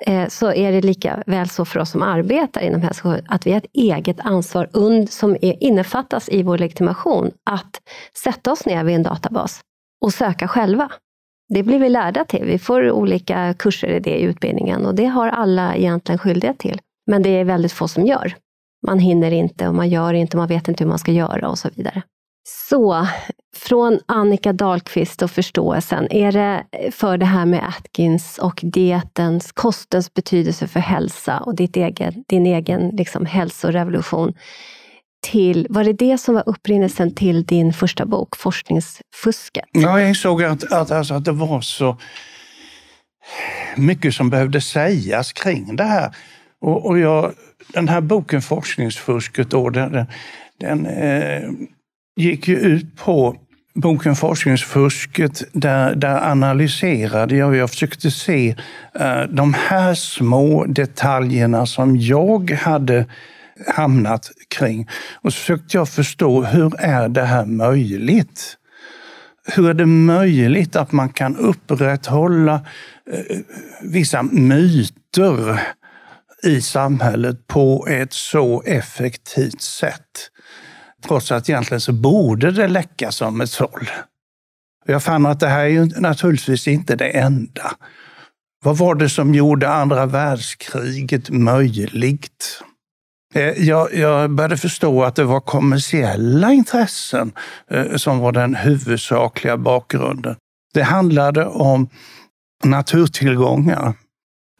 Eh, 0.05 0.28
så 0.28 0.53
är 0.53 0.72
det 0.72 0.82
lika 0.82 1.24
väl 1.26 1.49
så 1.49 1.66
för 1.66 1.80
oss 1.80 1.91
som 1.91 2.01
arbetar 2.01 2.61
inom 2.61 2.82
hälso 2.82 3.09
och 3.09 3.20
att 3.28 3.47
vi 3.47 3.51
har 3.51 3.57
ett 3.57 3.72
eget 3.74 4.20
ansvar 4.20 4.70
und, 4.74 5.09
som 5.09 5.38
är, 5.41 5.63
innefattas 5.63 6.30
i 6.30 6.43
vår 6.43 6.57
legitimation, 6.57 7.32
att 7.49 7.82
sätta 8.24 8.51
oss 8.51 8.66
ner 8.66 8.84
vid 8.84 8.95
en 8.95 9.03
databas 9.03 9.61
och 10.01 10.13
söka 10.13 10.47
själva. 10.47 10.89
Det 11.54 11.64
blir 11.64 11.80
vi 11.80 11.89
lärda 11.89 12.26
till. 12.26 12.46
Vi 12.46 12.60
får 12.60 12.91
olika 12.91 13.54
kurser 13.54 13.88
i 13.88 14.00
det 14.00 14.18
i 14.18 14.22
utbildningen 14.22 14.86
och 14.86 14.96
det 14.96 15.06
har 15.06 15.28
alla 15.28 15.76
egentligen 15.76 16.20
skyldighet 16.20 16.58
till. 16.58 16.82
Men 17.08 17.24
det 17.24 17.30
är 17.30 17.43
väldigt 17.43 17.72
få 17.72 17.88
som 17.88 18.06
gör. 18.06 18.36
Man 18.88 19.00
hinner 19.00 19.32
inte 19.32 19.68
och 19.68 19.76
man 19.76 19.89
gör 19.89 20.14
inte, 20.14 20.38
man 20.38 20.48
vet 20.48 20.68
inte 20.68 20.84
hur 20.84 20.89
man 20.89 21.00
ska 21.00 21.12
göra 21.12 21.50
och 21.50 21.60
så 21.60 21.70
vidare. 21.76 22.02
Så, 22.48 23.08
från 23.56 24.00
Annika 24.06 24.54
Dahlqvist 24.54 25.22
och 25.22 25.32
förståelsen, 25.32 26.12
är 26.12 26.32
det 26.32 26.64
för 26.91 27.18
det 27.18 27.26
här 27.26 27.46
med 27.46 27.68
Atkins 27.68 28.38
och 28.38 28.60
dietens, 28.64 29.52
kostens 29.52 30.14
betydelse 30.14 30.68
för 30.68 30.80
hälsa 30.80 31.39
och 31.39 31.56
ditt 31.56 31.78
egen, 31.78 32.24
din 32.28 32.46
egen 32.46 32.89
liksom 32.89 33.26
hälsorevolution. 33.26 34.34
Till, 35.26 35.67
var 35.69 35.84
det 35.84 35.93
det 35.93 36.17
som 36.17 36.36
var 36.36 36.43
upprinnelsen 36.45 37.15
till 37.15 37.43
din 37.43 37.73
första 37.73 38.05
bok, 38.05 38.36
Forskningsfusket? 38.36 39.65
Ja, 39.71 39.99
jag 39.99 40.09
insåg 40.09 40.43
att, 40.43 40.71
att, 40.71 40.91
alltså, 40.91 41.13
att 41.13 41.26
det 41.26 41.32
var 41.32 41.61
så 41.61 41.97
mycket 43.76 44.13
som 44.13 44.30
behövde 44.30 44.61
sägas 44.61 45.34
kring 45.34 45.76
det 45.76 45.84
här. 45.84 46.15
Och, 46.61 46.86
och 46.86 46.99
jag, 46.99 47.34
den 47.73 47.89
här 47.89 48.01
boken 48.01 48.41
Forskningsfusket, 48.41 49.49
då, 49.49 49.69
den, 49.69 49.91
den, 49.91 50.07
den 50.59 50.86
eh, 50.86 51.49
gick 52.15 52.47
ju 52.47 52.59
ut 52.59 52.95
på 52.95 53.36
boken 53.76 54.15
Forskningsfusket, 54.15 55.43
där, 55.51 55.95
där 55.95 56.32
analyserade 56.32 57.36
jag, 57.36 57.49
och 57.49 57.55
jag 57.55 57.69
försökte 57.69 58.11
se 58.11 58.55
eh, 58.99 59.21
de 59.30 59.53
här 59.53 59.93
små 59.93 60.65
detaljerna 60.65 61.65
som 61.65 61.97
jag 61.97 62.51
hade 62.51 63.05
hamnat 63.68 64.32
kring. 64.47 64.89
Och 65.22 65.34
så 65.34 65.39
försökte 65.39 65.78
jag 65.78 65.89
förstå, 65.89 66.43
hur 66.43 66.80
är 66.80 67.10
det 67.10 67.24
här 67.24 67.45
möjligt? 67.45 68.58
Hur 69.47 69.70
är 69.70 69.74
det 69.74 69.86
möjligt 69.86 70.76
att 70.76 70.91
man 70.91 71.10
kan 71.10 71.38
upprätthålla 71.38 72.53
eh, 73.12 73.38
vissa 73.82 74.24
myter 74.24 75.62
i 76.43 76.62
samhället 76.62 77.47
på 77.47 77.88
ett 77.89 78.14
så 78.14 78.64
effektivt 78.66 79.62
sätt? 79.62 80.30
Trots 81.08 81.32
att 81.32 81.49
egentligen 81.49 81.82
så 81.82 81.93
borde 81.93 82.51
det 82.51 82.68
läcka 82.68 83.12
som 83.12 83.41
ett 83.41 83.49
såll. 83.49 83.89
Jag 84.86 85.03
fann 85.03 85.26
att 85.26 85.39
det 85.39 85.47
här 85.47 85.64
är 85.64 85.70
ju 85.70 85.86
naturligtvis 85.86 86.68
inte 86.68 86.95
det 86.95 87.10
enda. 87.10 87.76
Vad 88.64 88.78
var 88.78 88.95
det 88.95 89.10
som 89.10 89.36
gjorde 89.36 89.70
andra 89.70 90.06
världskriget 90.06 91.30
möjligt? 91.30 92.62
Eh, 93.36 93.63
jag, 93.67 93.93
jag 93.93 94.29
började 94.31 94.57
förstå 94.57 95.03
att 95.03 95.15
det 95.15 95.23
var 95.23 95.39
kommersiella 95.39 96.53
intressen 96.53 97.31
eh, 97.71 97.95
som 97.95 98.19
var 98.19 98.31
den 98.31 98.55
huvudsakliga 98.55 99.57
bakgrunden. 99.57 100.36
Det 100.73 100.83
handlade 100.83 101.45
om 101.45 101.89
naturtillgångar. 102.63 103.93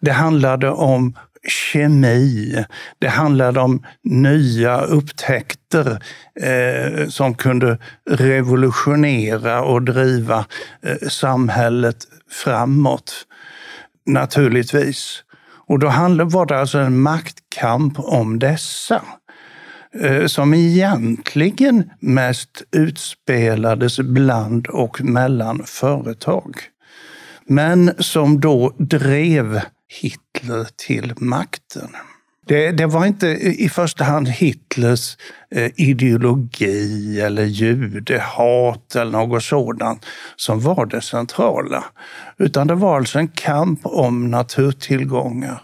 Det 0.02 0.12
handlade 0.12 0.70
om 0.70 1.18
kemi. 1.48 2.66
Det 3.00 3.08
handlade 3.08 3.60
om 3.60 3.86
nya 4.04 4.82
upptäckter 4.82 6.04
eh, 6.42 7.08
som 7.08 7.36
kunde 7.36 7.78
revolutionera 8.10 9.64
och 9.64 9.82
driva 9.82 10.46
eh, 10.84 11.08
samhället 11.10 11.98
framåt. 12.44 13.14
Naturligtvis. 14.06 15.25
Och 15.68 15.80
då 15.80 15.88
var 15.88 16.46
det 16.46 16.60
alltså 16.60 16.78
en 16.78 17.00
maktkamp 17.02 18.00
om 18.00 18.40
dessa 18.40 19.02
eh, 20.02 20.26
som 20.26 20.54
egentligen 20.54 21.92
mest 22.00 22.64
utspelades 22.72 24.00
bland 24.00 24.68
och 24.68 25.02
mellan 25.02 25.64
företag. 25.66 26.56
Men 27.48 27.92
som 28.00 28.40
då 28.40 28.76
drev 28.78 29.62
Hitler 30.02 30.68
till 30.88 31.14
makten. 31.18 31.90
Det, 32.48 32.72
det, 32.72 32.86
var 32.86 33.06
inte 33.06 33.28
i 33.38 33.70
första 33.70 34.04
hand 34.04 34.28
Hitlers 34.28 35.18
eh, 35.52 35.72
ideologi 35.76 37.22
eller 37.22 37.44
judehat 37.44 38.96
eller 38.96 39.12
något 39.12 39.44
sådant 39.44 40.06
som 40.36 40.60
var 40.60 40.86
det 40.86 41.02
centrala. 41.02 41.84
Utan 42.38 42.68
det 42.68 42.76
var 42.76 42.98
alltså 42.98 43.20
en 43.20 43.28
kamp 43.28 43.80
om 43.84 44.32
naturtillgångar. 44.32 45.62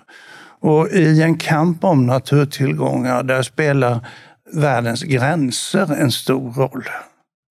Och 0.60 0.90
i 0.90 1.22
en 1.22 1.38
kamp 1.38 1.84
om 1.84 2.06
naturtillgångar, 2.06 3.24
där 3.24 3.44
spelar 3.44 4.08
världens 4.54 5.04
gränser 5.04 5.94
en 5.94 6.12
stor 6.12 6.54
roll. 6.54 6.90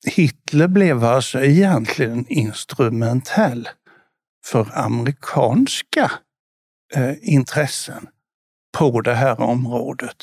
Hitler 0.07 0.69
blev 0.69 1.05
alltså 1.05 1.41
egentligen 1.41 2.25
instrumentell 2.29 3.69
för 4.47 4.69
amerikanska 4.75 6.11
eh, 6.95 7.15
intressen 7.23 8.07
på 8.79 9.01
det 9.01 9.15
här 9.15 9.41
området. 9.41 10.17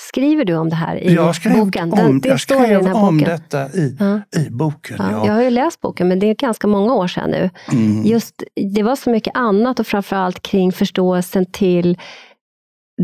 Skriver 0.00 0.44
du 0.44 0.56
om 0.56 0.68
det 0.68 0.76
här 0.76 0.96
i 0.96 1.14
jag 1.14 1.34
skrev 1.34 1.56
boken? 1.56 1.92
Om, 1.92 2.20
det 2.20 2.28
jag 2.28 2.40
skrev 2.40 2.92
om 2.92 3.18
detta 3.18 3.66
i, 3.68 3.96
ja. 4.00 4.40
i 4.40 4.50
boken. 4.50 4.96
Ja. 4.98 5.10
Ja. 5.10 5.26
Jag 5.26 5.32
har 5.32 5.42
ju 5.42 5.50
läst 5.50 5.80
boken, 5.80 6.08
men 6.08 6.18
det 6.18 6.26
är 6.26 6.34
ganska 6.34 6.66
många 6.66 6.94
år 6.94 7.08
sedan 7.08 7.30
nu. 7.30 7.50
Mm. 7.72 8.04
Just, 8.04 8.42
det 8.74 8.82
var 8.82 8.96
så 8.96 9.10
mycket 9.10 9.36
annat 9.36 9.80
och 9.80 9.86
framförallt 9.86 10.42
kring 10.42 10.72
förståelsen 10.72 11.46
till 11.46 11.98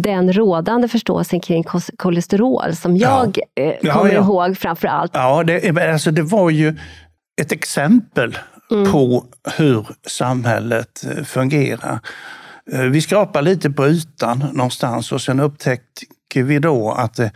den 0.02 0.32
rådande 0.32 0.88
förståelsen 0.88 1.40
kring 1.40 1.64
kolesterol 1.96 2.76
som 2.76 2.96
jag 2.96 3.38
ja. 3.54 3.62
eh, 3.62 3.92
kommer 3.92 4.12
ja, 4.12 4.20
ihåg 4.20 4.58
framför 4.58 4.88
allt. 4.88 5.10
Ja, 5.14 5.44
det, 5.44 5.92
alltså 5.92 6.10
det 6.10 6.22
var 6.22 6.50
ju 6.50 6.78
ett 7.40 7.52
exempel 7.52 8.38
mm. 8.70 8.92
på 8.92 9.24
hur 9.56 9.86
samhället 10.06 11.04
eh, 11.04 11.24
fungerar. 11.24 12.00
Eh, 12.72 12.80
vi 12.80 13.00
skrapar 13.00 13.42
lite 13.42 13.70
på 13.70 13.86
ytan 13.86 14.44
någonstans 14.52 15.12
och 15.12 15.20
sen 15.20 15.40
upptäcker 15.40 16.42
vi 16.42 16.58
då 16.58 16.92
att 16.92 17.14
det 17.14 17.24
eh, 17.24 17.30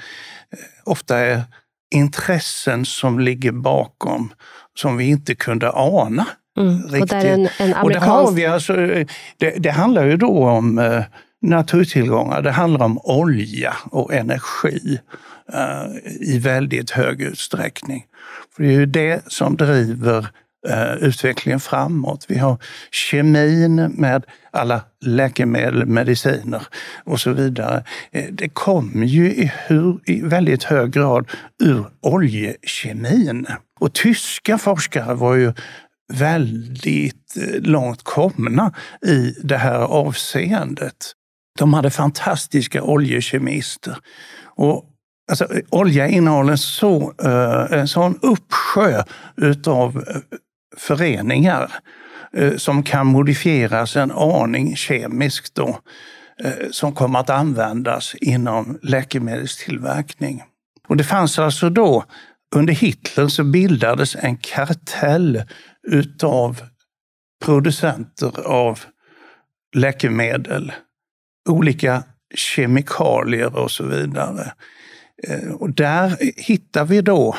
ofta 0.84 1.18
är 1.18 1.42
intressen 1.94 2.84
som 2.84 3.18
ligger 3.20 3.52
bakom 3.52 4.32
som 4.74 4.96
vi 4.96 5.04
inte 5.04 5.34
kunde 5.34 5.70
ana. 5.72 6.26
Mm. 6.58 6.82
Riktigt. 6.82 7.02
Och, 7.02 7.08
där 7.08 7.24
en, 7.24 7.48
en 7.58 7.74
amerikansk... 7.74 7.84
och 7.84 7.90
det, 7.90 7.98
har 7.98 8.32
vi 8.32 8.46
alltså, 8.46 8.72
det, 9.38 9.50
det 9.58 9.70
handlar 9.70 10.04
ju 10.04 10.16
då 10.16 10.48
om 10.48 10.78
eh, 10.78 11.02
naturtillgångar. 11.42 12.42
Det 12.42 12.50
handlar 12.50 12.84
om 12.84 12.98
olja 12.98 13.76
och 13.90 14.14
energi 14.14 15.00
i 16.20 16.38
väldigt 16.38 16.90
hög 16.90 17.22
utsträckning. 17.22 18.04
För 18.56 18.62
det 18.62 18.68
är 18.68 18.72
ju 18.72 18.86
det 18.86 19.22
som 19.26 19.56
driver 19.56 20.28
Eh, 20.66 20.94
utvecklingen 20.94 21.60
framåt. 21.60 22.24
Vi 22.28 22.38
har 22.38 22.58
kemin 22.90 23.76
med 23.76 24.24
alla 24.50 24.80
läkemedel, 25.04 25.86
mediciner 25.86 26.66
och 27.04 27.20
så 27.20 27.32
vidare. 27.32 27.84
Eh, 28.12 28.24
det 28.32 28.48
kom 28.48 29.04
ju 29.04 29.30
i, 29.30 29.52
hur, 29.66 30.00
i 30.06 30.20
väldigt 30.20 30.64
hög 30.64 30.90
grad 30.90 31.30
ur 31.62 31.86
oljekemin. 32.00 33.46
Och 33.80 33.92
tyska 33.92 34.58
forskare 34.58 35.14
var 35.14 35.34
ju 35.34 35.52
väldigt 36.12 37.36
eh, 37.36 37.60
långt 37.60 38.02
komna 38.02 38.74
i 39.06 39.34
det 39.42 39.56
här 39.56 39.78
avseendet. 39.78 41.12
De 41.58 41.74
hade 41.74 41.90
fantastiska 41.90 42.82
oljekemister. 42.82 43.96
Och 44.56 44.84
Alltså, 45.30 45.46
olja 45.70 46.08
innehåller 46.08 46.56
så, 46.56 47.14
eh, 47.24 47.78
en 47.78 47.88
sån 47.88 48.18
uppsjö 48.22 49.02
utav 49.36 50.04
föreningar 50.78 51.72
eh, 52.32 52.56
som 52.56 52.82
kan 52.82 53.06
modifieras 53.06 53.96
en 53.96 54.10
aning 54.10 54.76
kemiskt 54.76 55.54
då, 55.54 55.78
eh, 56.44 56.70
som 56.70 56.94
kommer 56.94 57.18
att 57.18 57.30
användas 57.30 58.14
inom 58.14 58.78
läkemedelstillverkning. 58.82 60.42
Och 60.88 60.96
det 60.96 61.04
fanns 61.04 61.38
alltså 61.38 61.70
då, 61.70 62.04
under 62.54 62.72
Hitler 62.74 63.28
så 63.28 63.44
bildades 63.44 64.16
en 64.16 64.36
kartell 64.36 65.42
utav 65.88 66.62
producenter 67.44 68.46
av 68.46 68.80
läkemedel, 69.76 70.72
olika 71.48 72.02
kemikalier 72.34 73.56
och 73.56 73.70
så 73.70 73.84
vidare. 73.84 74.52
Eh, 75.28 75.50
och 75.50 75.70
där 75.74 76.16
hittar 76.36 76.84
vi 76.84 77.00
då 77.00 77.36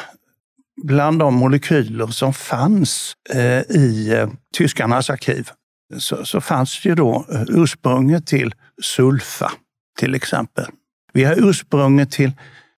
bland 0.84 1.20
de 1.20 1.34
molekyler 1.34 2.08
som 2.08 2.34
fanns 2.34 3.14
eh, 3.34 3.62
i 3.62 4.14
eh, 4.14 4.30
tyskarnas 4.58 5.10
arkiv 5.10 5.50
så, 5.98 6.26
så 6.26 6.42
fanns 6.42 6.82
det 6.84 6.90
ju 6.90 6.96
då 6.96 7.26
eh, 7.34 7.44
ursprunget 7.48 8.28
till 8.28 8.56
sulfa 8.82 9.52
till 10.00 10.16
exempel. 10.16 10.66
Vi 11.14 11.24
har 11.24 11.50
ursprunget 11.50 12.12
till 12.12 12.32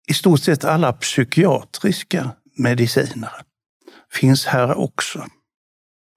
i 0.08 0.14
stort 0.14 0.40
sett 0.40 0.64
alla 0.64 0.94
psykiatriska 0.94 2.32
mediciner. 2.58 3.32
Finns 4.12 4.46
här 4.46 4.78
också. 4.78 5.26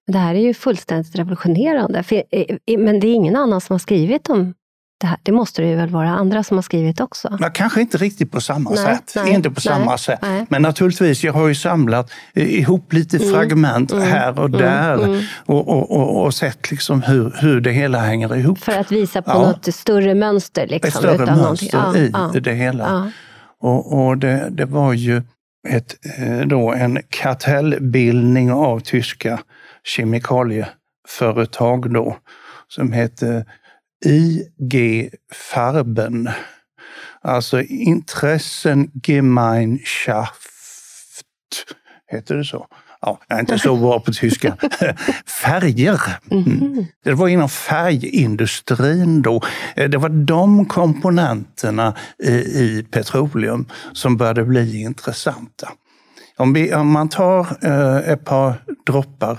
Det 0.06 0.18
här 0.18 0.34
är 0.34 0.40
ju 0.40 0.54
fullständigt 0.54 1.16
revolutionerande. 1.16 2.04
Eh, 2.10 2.22
eh, 2.30 2.78
men 2.78 3.00
det 3.00 3.06
är 3.06 3.14
ingen 3.14 3.36
annan 3.36 3.60
som 3.60 3.74
har 3.74 3.78
skrivit 3.78 4.30
om 4.30 4.54
det 4.98 5.06
här. 5.06 5.18
Det 5.22 5.32
måste 5.32 5.62
det 5.62 5.68
ju 5.68 5.76
väl 5.76 5.90
vara 5.90 6.08
andra 6.08 6.42
som 6.42 6.56
har 6.56 6.62
skrivit 6.62 7.00
också? 7.00 7.38
Ja, 7.40 7.50
kanske 7.50 7.80
inte 7.80 7.98
riktigt 7.98 8.32
på 8.32 8.40
samma 8.40 8.70
nej, 8.70 8.78
sätt. 8.78 9.12
Nej, 9.16 9.34
inte 9.34 9.50
på 9.50 9.60
nej, 9.60 9.62
samma 9.62 9.98
sätt. 9.98 10.20
Men 10.48 10.62
naturligtvis, 10.62 11.24
jag 11.24 11.32
har 11.32 11.48
ju 11.48 11.54
samlat 11.54 12.10
ihop 12.34 12.92
lite 12.92 13.16
mm, 13.16 13.32
fragment 13.32 13.92
mm, 13.92 14.04
här 14.04 14.38
och 14.38 14.48
mm, 14.48 14.60
där 14.60 15.04
mm, 15.04 15.22
och, 15.46 15.68
och, 15.68 15.90
och, 15.90 16.24
och, 16.24 16.34
sett 16.34 16.70
liksom 16.70 17.02
hur, 17.02 17.36
hur 17.40 17.60
det 17.60 17.72
hela 17.72 17.98
hänger 17.98 18.36
ihop. 18.36 18.58
För 18.58 18.78
att 18.78 18.92
visa 18.92 19.22
på 19.22 19.30
ja. 19.30 19.38
något 19.38 19.74
större 19.74 20.14
mönster? 20.14 20.66
Liksom, 20.66 20.88
Ett 20.88 20.94
större 20.94 21.36
mönster 21.36 21.96
i 21.96 22.10
ja. 22.12 22.32
det 22.40 22.52
hela. 22.52 22.84
Ja. 22.84 23.10
Och, 23.68 24.06
och 24.06 24.18
det, 24.18 24.48
det 24.50 24.64
var 24.64 24.92
ju 24.92 25.22
ett, 25.68 25.96
eh, 26.18 26.40
då 26.40 26.72
en 26.72 26.98
kartellbildning 27.08 28.52
av 28.52 28.80
tyska 28.80 29.40
kemikalieföretag 29.84 31.92
då, 31.92 32.16
som 32.68 32.92
hette 32.92 33.44
IG 34.04 35.10
Farben. 35.32 36.30
Alltså 37.22 37.62
Intressen 37.62 38.90
Gemeinschaft. 39.06 40.44
Heter 42.10 42.34
det 42.34 42.44
så? 42.44 42.66
Ja, 43.00 43.20
jag 43.28 43.36
är 43.36 43.40
inte 43.40 43.58
så 43.58 43.76
bra 43.76 44.00
på 44.00 44.12
tyska. 44.12 44.56
Färger. 45.42 46.00
Mm. 46.30 46.86
Det 47.04 47.12
var 47.12 47.28
inom 47.28 47.48
färgindustrin 47.48 49.22
då. 49.22 49.42
Det 49.74 49.96
var 49.96 50.08
de 50.08 50.66
komponenterna 50.66 51.94
i 52.54 52.86
petroleum 52.90 53.66
som 53.92 54.16
började 54.16 54.44
bli 54.44 54.80
intressanta. 54.82 55.68
Om, 56.36 56.52
vi, 56.52 56.74
om 56.74 56.90
man 56.90 57.08
tar 57.08 57.46
eh, 57.62 58.12
ett 58.12 58.24
par 58.24 58.54
droppar 58.86 59.38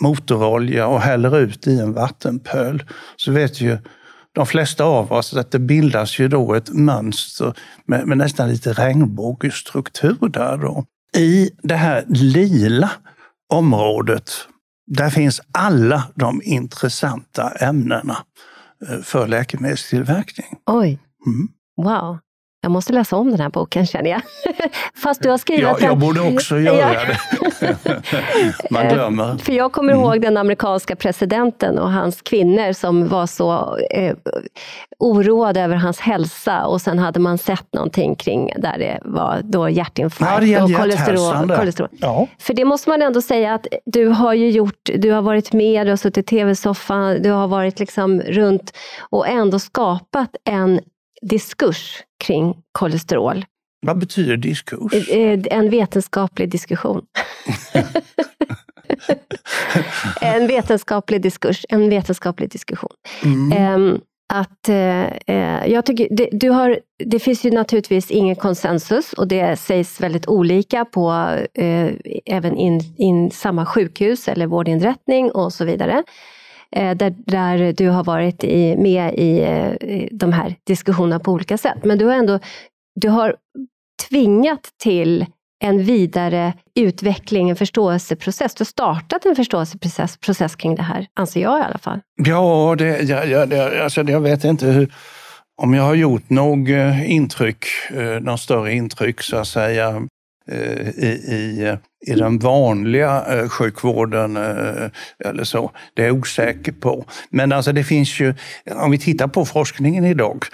motorolja 0.00 0.86
och 0.86 1.00
häller 1.00 1.38
ut 1.38 1.66
i 1.66 1.80
en 1.80 1.92
vattenpöl 1.92 2.82
så 3.16 3.32
vet 3.32 3.60
ju 3.60 3.78
de 4.32 4.46
flesta 4.46 4.84
av 4.84 5.12
oss 5.12 5.34
att 5.34 5.50
det 5.50 5.58
bildas 5.58 6.18
ju 6.18 6.28
då 6.28 6.54
ett 6.54 6.72
mönster 6.72 7.54
med, 7.86 8.06
med 8.06 8.18
nästan 8.18 8.48
lite 8.48 8.72
regnbågsstruktur 8.72 10.28
där 10.28 10.56
då. 10.56 10.84
I 11.16 11.50
det 11.62 11.74
här 11.74 12.04
lila 12.08 12.90
området, 13.52 14.30
där 14.86 15.10
finns 15.10 15.40
alla 15.52 16.04
de 16.14 16.40
intressanta 16.44 17.50
ämnena 17.50 18.16
eh, 18.88 18.98
för 19.02 19.28
läkemedelstillverkning. 19.28 20.58
Oj, 20.66 20.98
mm. 21.26 21.48
wow. 21.76 22.18
Jag 22.62 22.72
måste 22.72 22.92
läsa 22.92 23.16
om 23.16 23.30
den 23.30 23.40
här 23.40 23.48
boken 23.48 23.86
känner 23.86 24.10
jag. 24.10 24.22
Fast 25.02 25.22
du 25.22 25.30
har 25.30 25.38
skrivit 25.38 25.62
ja, 25.62 25.76
Jag 25.80 25.98
borde 25.98 26.20
också 26.20 26.58
göra 26.58 26.98
det. 27.04 27.18
Man 28.70 28.88
glömmer. 28.88 29.36
För 29.38 29.52
jag 29.52 29.72
kommer 29.72 29.92
mm. 29.92 30.04
ihåg 30.04 30.22
den 30.22 30.36
amerikanska 30.36 30.96
presidenten 30.96 31.78
och 31.78 31.92
hans 31.92 32.22
kvinnor 32.22 32.72
som 32.72 33.08
var 33.08 33.26
så 33.26 33.78
eh, 33.90 34.16
oroade 34.98 35.60
över 35.60 35.76
hans 35.76 36.00
hälsa 36.00 36.66
och 36.66 36.80
sen 36.80 36.98
hade 36.98 37.20
man 37.20 37.38
sett 37.38 37.74
någonting 37.74 38.16
kring 38.16 38.52
där 38.56 38.78
det 38.78 39.00
var 39.04 39.40
då 39.44 39.68
hjärtinfarkt 39.68 40.46
ja, 40.46 40.64
och 40.64 40.74
kolesterol. 40.74 41.56
kolesterol. 41.56 41.88
Ja. 41.92 42.26
För 42.38 42.54
det 42.54 42.64
måste 42.64 42.90
man 42.90 43.02
ändå 43.02 43.22
säga 43.22 43.54
att 43.54 43.66
du 43.86 44.06
har 44.06 44.34
ju 44.34 44.50
gjort, 44.50 44.90
du 44.94 45.10
har 45.10 45.22
varit 45.22 45.52
med, 45.52 45.86
du 45.86 45.90
har 45.90 45.96
suttit 45.96 46.32
i 46.32 46.36
tv-soffan, 46.36 47.22
du 47.22 47.30
har 47.30 47.48
varit 47.48 47.78
liksom 47.78 48.20
runt 48.20 48.72
och 49.10 49.28
ändå 49.28 49.58
skapat 49.58 50.36
en 50.44 50.80
diskurs 51.22 52.02
kring 52.24 52.54
kolesterol. 52.72 53.44
Vad 53.86 53.98
betyder 53.98 54.36
diskurs? 54.36 55.10
Eh, 55.10 55.18
eh, 55.18 55.40
en 55.50 55.70
vetenskaplig 55.70 56.50
diskussion. 56.50 57.02
en 60.20 60.46
vetenskaplig 60.46 61.22
diskurs, 61.22 61.66
en 61.68 61.90
vetenskaplig 61.90 62.50
diskussion. 62.50 62.90
Mm. 63.24 63.52
Ehm, 63.52 64.00
att, 64.32 64.68
eh, 64.68 65.66
jag 65.66 65.86
tycker, 65.86 66.08
det, 66.10 66.28
du 66.32 66.50
har, 66.50 66.80
det 67.04 67.18
finns 67.18 67.44
ju 67.44 67.50
naturligtvis 67.50 68.10
ingen 68.10 68.36
konsensus 68.36 69.12
och 69.12 69.28
det 69.28 69.56
sägs 69.56 70.00
väldigt 70.00 70.28
olika 70.28 70.84
på 70.84 71.36
även 72.26 72.56
in, 72.56 72.80
in 72.98 73.30
samma 73.30 73.66
sjukhus 73.66 74.28
eller 74.28 74.46
vårdinrättning 74.46 75.30
och 75.30 75.52
så 75.52 75.64
vidare. 75.64 76.04
Eh, 76.76 76.96
där, 76.96 77.14
där 77.26 77.72
du 77.72 77.88
har 77.88 78.04
varit 78.04 78.44
i, 78.44 78.76
med 78.76 79.14
eh, 79.16 79.88
i 79.90 80.08
de 80.12 80.32
här 80.32 80.54
diskussionerna 80.66 81.18
på 81.18 81.32
olika 81.32 81.58
sätt. 81.58 81.84
Men 81.84 81.98
du 81.98 82.04
har 82.04 82.14
ändå 82.14 82.38
du 83.00 83.08
har 83.08 83.36
tvingat 84.08 84.68
till 84.82 85.26
en 85.64 85.84
vidare 85.84 86.52
utveckling, 86.74 87.50
en 87.50 87.56
förståelseprocess. 87.56 88.54
Du 88.54 88.60
har 88.60 88.66
startat 88.66 89.26
en 89.26 89.36
förståelseprocess 89.36 90.16
process 90.16 90.56
kring 90.56 90.74
det 90.74 90.82
här, 90.82 91.06
anser 91.14 91.40
jag 91.40 91.60
i 91.60 91.62
alla 91.62 91.78
fall. 91.78 92.00
Ja, 92.24 92.74
det, 92.78 93.02
jag, 93.02 93.28
jag, 93.28 93.52
alltså, 93.78 94.02
jag 94.02 94.20
vet 94.20 94.44
inte 94.44 94.66
hur, 94.66 94.92
om 95.62 95.74
jag 95.74 95.82
har 95.82 95.94
gjort 95.94 96.30
något 96.30 96.68
eh, 96.68 97.10
intryck, 97.10 97.66
något 98.20 98.40
större 98.40 98.72
intryck 98.72 99.22
så 99.22 99.36
att 99.36 99.48
säga, 99.48 100.02
Eh, 100.50 100.88
i, 100.88 101.06
i 101.06 101.76
i 102.06 102.14
den 102.14 102.38
vanliga 102.38 103.24
eh, 103.28 103.48
sjukvården 103.48 104.36
eh, 104.36 104.90
eller 105.24 105.44
så. 105.44 105.70
Det 105.94 106.02
är 106.02 106.06
jag 106.06 106.16
osäker 106.16 106.72
på. 106.72 107.04
Men 107.30 107.52
alltså 107.52 107.72
det 107.72 107.84
finns 107.84 108.20
ju, 108.20 108.34
om 108.70 108.90
vi 108.90 108.98
tittar 108.98 109.28
på 109.28 109.44
forskningen 109.44 110.04
idag 110.04 110.44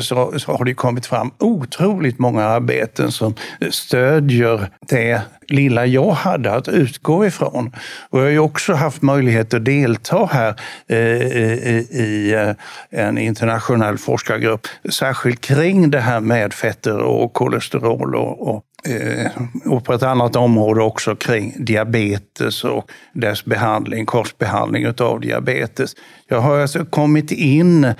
så, 0.00 0.38
så 0.38 0.52
har 0.52 0.64
det 0.64 0.74
kommit 0.74 1.06
fram 1.06 1.30
otroligt 1.38 2.18
många 2.18 2.44
arbeten 2.44 3.12
som 3.12 3.34
stödjer 3.70 4.68
det 4.88 5.22
lilla 5.48 5.86
jag 5.86 6.10
hade 6.10 6.52
att 6.52 6.68
utgå 6.68 7.26
ifrån. 7.26 7.72
Och 8.10 8.18
jag 8.18 8.24
har 8.24 8.30
ju 8.30 8.38
också 8.38 8.72
haft 8.74 9.02
möjlighet 9.02 9.54
att 9.54 9.64
delta 9.64 10.28
här 10.32 10.54
eh, 10.88 10.98
i, 10.98 11.86
i 11.90 12.54
en 12.90 13.18
internationell 13.18 13.98
forskargrupp, 13.98 14.66
särskilt 14.90 15.40
kring 15.40 15.90
det 15.90 16.00
här 16.00 16.20
med 16.20 16.54
fetter 16.54 16.98
och 16.98 17.32
kolesterol 17.32 18.14
och, 18.14 18.48
och 18.48 18.64
Eh, 18.88 19.30
och 19.64 19.84
på 19.84 19.92
ett 19.92 20.02
annat 20.02 20.36
område 20.36 20.82
också 20.82 21.16
kring 21.16 21.54
diabetes 21.58 22.64
och 22.64 22.90
dess 23.12 23.44
behandling, 23.44 24.06
korsbehandling 24.06 24.86
av 24.98 25.20
diabetes. 25.20 25.94
Jag 26.28 26.40
har 26.40 26.60
alltså 26.60 26.84
kommit 26.84 27.30
in 27.30 27.94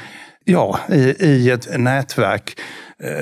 ja, 0.45 0.79
i, 0.89 1.25
i 1.25 1.51
ett 1.51 1.79
nätverk 1.79 2.61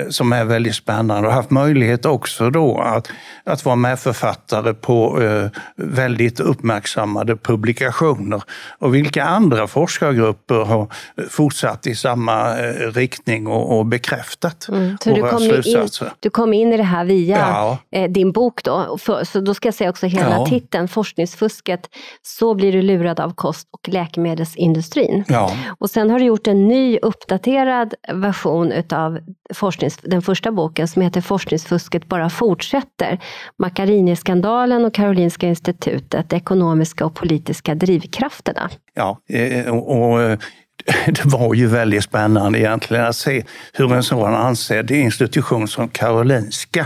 som 0.09 0.33
är 0.33 0.45
väldigt 0.45 0.75
spännande 0.75 1.27
och 1.27 1.33
haft 1.33 1.49
möjlighet 1.49 2.05
också 2.05 2.49
då 2.49 2.77
att, 2.77 3.09
att 3.43 3.65
vara 3.65 3.75
medförfattare 3.75 4.73
på 4.73 5.21
eh, 5.21 5.49
väldigt 5.75 6.39
uppmärksammade 6.39 7.35
publikationer. 7.35 8.43
Och 8.79 8.95
vilka 8.95 9.23
andra 9.23 9.67
forskargrupper 9.67 10.55
har 10.55 10.87
fortsatt 11.29 11.87
i 11.87 11.95
samma 11.95 12.59
eh, 12.59 12.91
riktning 12.91 13.47
och, 13.47 13.77
och 13.77 13.85
bekräftat 13.85 14.67
mm. 14.69 14.97
så 15.03 15.15
våra 15.15 15.39
du 15.39 15.45
slutsatser. 15.45 16.05
In, 16.05 16.11
du 16.19 16.29
kom 16.29 16.53
in 16.53 16.73
i 16.73 16.77
det 16.77 16.83
här 16.83 17.05
via 17.05 17.77
ja. 17.91 18.07
din 18.07 18.31
bok 18.31 18.63
då. 18.63 18.97
Så 19.23 19.39
då 19.39 19.53
ska 19.53 19.67
jag 19.67 19.75
säga 19.75 19.89
också 19.89 20.05
hela 20.05 20.31
ja. 20.31 20.45
titeln, 20.45 20.87
Forskningsfusket, 20.87 21.89
så 22.21 22.53
blir 22.53 22.71
du 22.71 22.81
lurad 22.81 23.19
av 23.19 23.33
kost 23.35 23.67
och 23.71 23.89
läkemedelsindustrin. 23.89 25.23
Ja. 25.27 25.51
Och 25.79 25.89
sen 25.89 26.09
har 26.09 26.19
du 26.19 26.25
gjort 26.25 26.47
en 26.47 26.67
ny 26.67 26.97
uppdaterad 26.97 27.93
version 28.13 28.71
utav 28.71 29.19
forsknings, 29.63 29.97
den 29.97 30.21
första 30.21 30.51
boken 30.51 30.87
som 30.87 31.01
heter 31.01 31.21
Forskningsfusket 31.21 32.09
bara 32.09 32.29
fortsätter. 32.29 33.19
Macchiarini-skandalen 33.57 34.85
och 34.85 34.93
Karolinska 34.93 35.47
institutet, 35.47 36.29
De 36.29 36.35
ekonomiska 36.35 37.05
och 37.05 37.15
politiska 37.15 37.75
drivkrafterna. 37.75 38.69
Ja, 38.93 39.19
eh, 39.29 39.75
och 39.75 40.21
eh, 40.21 40.39
det 41.05 41.25
var 41.25 41.53
ju 41.53 41.67
väldigt 41.67 42.03
spännande 42.03 42.59
egentligen 42.59 43.05
att 43.05 43.15
se 43.15 43.43
hur 43.73 43.93
en 43.93 44.03
sådan 44.03 44.35
ansedd 44.35 44.91
institution 44.91 45.67
som 45.67 45.89
Karolinska 45.89 46.85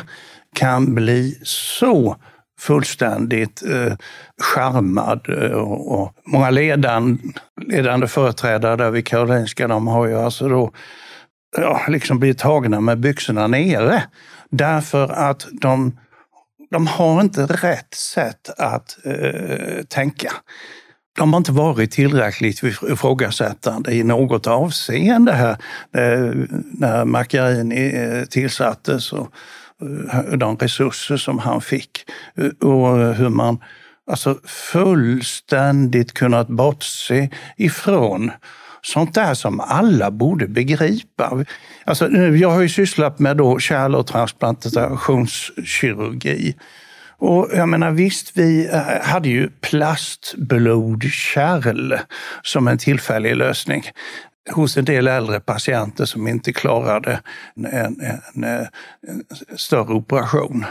kan 0.55 0.95
bli 0.95 1.39
så 1.43 2.15
fullständigt 2.59 3.63
eh, 3.65 3.93
charmad. 4.55 5.29
Eh, 5.29 5.51
och, 5.51 6.01
och 6.01 6.13
många 6.25 6.49
ledande, 6.49 7.17
ledande 7.67 8.07
företrädare 8.07 8.75
där 8.75 8.91
vid 8.91 9.07
Karolinska, 9.07 9.67
de 9.67 9.87
har 9.87 10.07
ju 10.07 10.15
alltså 10.19 10.49
då 10.49 10.71
ja, 11.57 11.81
liksom 11.87 12.19
blir 12.19 12.33
tagna 12.33 12.81
med 12.81 12.99
byxorna 12.99 13.47
nere. 13.47 14.03
Därför 14.49 15.07
att 15.07 15.47
de, 15.51 15.99
de 16.71 16.87
har 16.87 17.21
inte 17.21 17.45
rätt 17.45 17.93
sätt 17.93 18.49
att 18.57 18.97
eh, 19.05 19.83
tänka. 19.89 20.31
De 21.17 21.33
har 21.33 21.37
inte 21.37 21.51
varit 21.51 21.91
tillräckligt 21.91 22.63
ifrågasättande 22.63 23.93
i 23.93 24.03
något 24.03 24.47
avseende 24.47 25.31
här 25.31 25.57
eh, 25.93 26.33
när 26.71 27.05
Macchiarini 27.05 27.95
eh, 27.95 28.23
tillsattes 28.25 29.13
och 29.13 29.31
eh, 30.11 30.37
de 30.37 30.57
resurser 30.57 31.17
som 31.17 31.39
han 31.39 31.61
fick 31.61 32.05
eh, 32.35 32.69
och 32.69 33.15
hur 33.15 33.29
man 33.29 33.59
alltså 34.11 34.39
fullständigt 34.45 36.13
kunnat 36.13 36.47
bortse 36.47 37.29
ifrån 37.57 38.31
sånt 38.87 39.13
där 39.13 39.33
som 39.33 39.59
alla 39.59 40.11
borde 40.11 40.47
begripa. 40.47 41.45
Alltså, 41.85 42.09
jag 42.11 42.49
har 42.49 42.61
ju 42.61 42.69
sysslat 42.69 43.19
med 43.19 43.37
då 43.37 43.59
kärl 43.59 43.95
och 43.95 44.07
transplantationskirurgi. 44.07 46.55
Och 47.19 47.49
jag 47.53 47.69
menar 47.69 47.91
visst, 47.91 48.37
vi 48.37 48.69
eh, 48.73 48.81
hade 49.01 49.29
ju 49.29 49.49
plastblodkärl 49.49 51.97
som 52.41 52.67
en 52.67 52.77
tillfällig 52.77 53.35
lösning 53.35 53.83
hos 54.51 54.77
en 54.77 54.85
del 54.85 55.07
äldre 55.07 55.39
patienter 55.39 56.05
som 56.05 56.27
inte 56.27 56.53
klarade 56.53 57.19
en, 57.55 57.65
en, 57.65 58.01
en, 58.33 58.43
eh, 58.43 58.67
en 59.07 59.23
större 59.55 59.93
operation. 59.93 60.65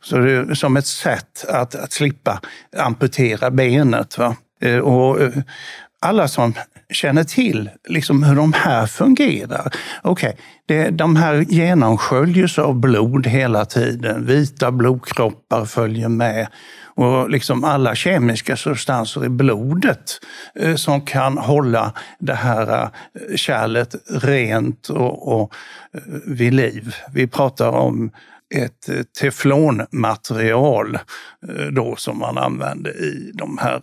Så 0.00 0.18
det 0.18 0.32
är 0.32 0.54
som 0.54 0.76
ett 0.76 0.86
sätt 0.86 1.44
att, 1.48 1.74
att 1.74 1.92
slippa 1.92 2.40
amputera 2.76 3.50
benet. 3.50 4.18
Va? 4.18 4.36
Eh, 4.60 4.78
och 4.78 5.18
alla 6.00 6.28
som 6.28 6.54
känner 6.92 7.24
till 7.24 7.70
liksom 7.88 8.22
hur 8.22 8.36
de 8.36 8.52
här 8.52 8.86
fungerar. 8.86 9.72
Okej, 10.02 10.36
okay, 10.64 10.90
de 10.90 11.16
här 11.16 11.34
genomsköljs 11.34 12.58
av 12.58 12.80
blod 12.80 13.26
hela 13.26 13.64
tiden. 13.64 14.26
Vita 14.26 14.72
blodkroppar 14.72 15.64
följer 15.64 16.08
med. 16.08 16.46
Och 16.94 17.30
liksom 17.30 17.64
alla 17.64 17.94
kemiska 17.94 18.56
substanser 18.56 19.24
i 19.24 19.28
blodet 19.28 20.20
eh, 20.54 20.74
som 20.74 21.00
kan 21.00 21.38
hålla 21.38 21.92
det 22.18 22.34
här 22.34 22.82
eh, 22.82 23.36
kärlet 23.36 23.94
rent 24.08 24.88
och, 24.88 25.42
och 25.42 25.54
eh, 25.94 26.00
vid 26.26 26.54
liv. 26.54 26.94
Vi 27.12 27.26
pratar 27.26 27.68
om 27.68 28.10
ett 28.54 28.88
eh, 28.88 29.02
teflonmaterial 29.20 30.94
eh, 31.48 31.66
då 31.72 31.96
som 31.96 32.18
man 32.18 32.38
använder 32.38 33.02
i 33.02 33.30
de 33.34 33.58
här 33.58 33.82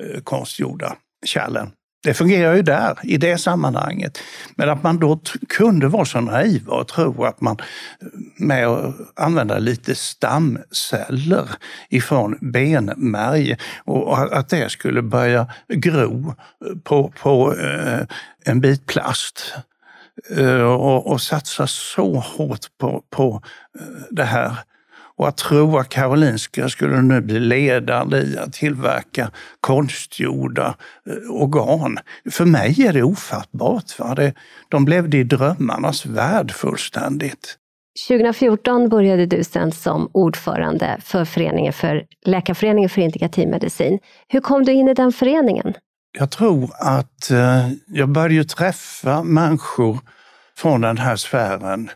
eh, 0.00 0.20
konstgjorda 0.24 0.96
kärlen. 1.26 1.70
Det 2.02 2.14
fungerar 2.14 2.54
ju 2.54 2.62
där, 2.62 2.98
i 3.02 3.16
det 3.16 3.38
sammanhanget. 3.38 4.18
Men 4.56 4.70
att 4.70 4.82
man 4.82 4.98
då 4.98 5.20
kunde 5.48 5.88
vara 5.88 6.04
så 6.04 6.20
naiv 6.20 6.68
och 6.68 6.88
tro 6.88 7.24
att 7.24 7.40
man 7.40 7.56
eh, 8.00 8.06
med 8.36 8.66
att 8.66 8.94
använda 9.16 9.58
lite 9.58 9.94
stamceller 9.94 11.48
ifrån 11.88 12.38
benmärg 12.40 13.56
och 13.84 14.36
att 14.38 14.48
det 14.48 14.70
skulle 14.70 15.02
börja 15.02 15.46
gro 15.68 16.34
eh, 16.66 16.78
på, 16.84 17.12
på 17.22 17.54
eh, 17.56 18.00
en 18.44 18.60
bit 18.60 18.86
plast 18.86 19.54
eh, 20.36 20.62
och, 20.62 21.06
och 21.06 21.20
satsa 21.20 21.66
så 21.66 22.14
hårt 22.14 22.66
på, 22.78 23.02
på 23.10 23.42
eh, 23.80 24.02
det 24.10 24.24
här 24.24 24.56
och 25.18 25.28
att 25.28 25.36
tro 25.36 25.78
att 25.78 25.88
Karolinska 25.88 26.68
skulle 26.68 27.02
nu 27.02 27.20
bli 27.20 27.40
ledande 27.40 28.18
i 28.18 28.38
att 28.38 28.52
tillverka 28.52 29.30
konstgjorda 29.60 30.74
eh, 31.06 31.30
organ. 31.30 31.98
För 32.30 32.44
mig 32.44 32.86
är 32.86 32.92
det 32.92 33.02
ofattbart. 33.02 33.98
Va? 33.98 34.14
Det, 34.14 34.34
de 34.68 34.88
levde 34.88 35.16
i 35.16 35.24
drömmarnas 35.24 36.06
värld 36.06 36.52
fullständigt. 36.52 37.56
2014 38.08 38.88
började 38.88 39.26
du 39.26 39.44
sen 39.44 39.72
som 39.72 40.10
ordförande 40.12 40.96
för, 41.00 41.24
föreningen 41.24 41.72
för 41.72 42.04
Läkarföreningen 42.24 42.90
för 42.90 43.00
integrativ 43.00 43.48
medicin. 43.48 43.98
Hur 44.28 44.40
kom 44.40 44.64
du 44.64 44.72
in 44.72 44.88
i 44.88 44.94
den 44.94 45.12
föreningen? 45.12 45.74
Jag 46.18 46.30
tror 46.30 46.70
att 46.80 47.30
eh, 47.30 47.68
jag 47.86 48.08
började 48.08 48.48
träffa 48.48 49.22
människor 49.22 49.98
från 50.56 50.80
den 50.80 50.98
här 50.98 51.16
sfären 51.16 51.90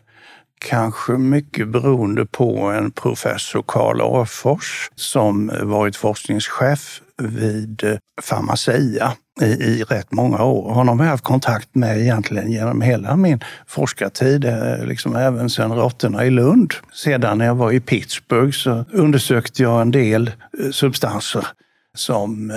Kanske 0.63 1.11
mycket 1.11 1.67
beroende 1.67 2.25
på 2.25 2.57
en 2.57 2.91
professor 2.91 3.63
Karl 3.67 4.01
Afors 4.01 4.89
som 4.95 5.51
varit 5.61 5.95
forskningschef 5.95 7.01
vid 7.17 7.83
eh, 7.83 7.97
Pharmacia 8.29 9.13
i, 9.41 9.45
i 9.45 9.83
rätt 9.83 10.11
många 10.11 10.43
år. 10.43 10.73
Honom 10.73 10.99
har 10.99 11.05
jag 11.05 11.11
haft 11.11 11.23
kontakt 11.23 11.75
med 11.75 12.01
egentligen 12.01 12.51
genom 12.51 12.81
hela 12.81 13.15
min 13.15 13.43
forskartid, 13.67 14.45
eh, 14.45 14.85
liksom 14.85 15.15
även 15.15 15.49
sedan 15.49 15.71
råttorna 15.71 16.25
i 16.25 16.29
Lund. 16.29 16.73
Sedan 16.93 17.37
när 17.37 17.45
jag 17.45 17.55
var 17.55 17.71
i 17.71 17.79
Pittsburgh 17.79 18.51
så 18.51 18.85
undersökte 18.91 19.63
jag 19.63 19.81
en 19.81 19.91
del 19.91 20.31
eh, 20.59 20.69
substanser 20.71 21.47
som 21.95 22.51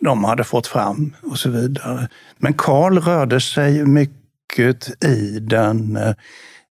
de 0.00 0.24
hade 0.24 0.44
fått 0.44 0.66
fram 0.66 1.14
och 1.22 1.38
så 1.38 1.50
vidare. 1.50 2.08
Men 2.38 2.54
Karl 2.54 2.98
rörde 2.98 3.40
sig 3.40 3.84
mycket 3.84 5.04
i 5.04 5.38
den 5.40 5.98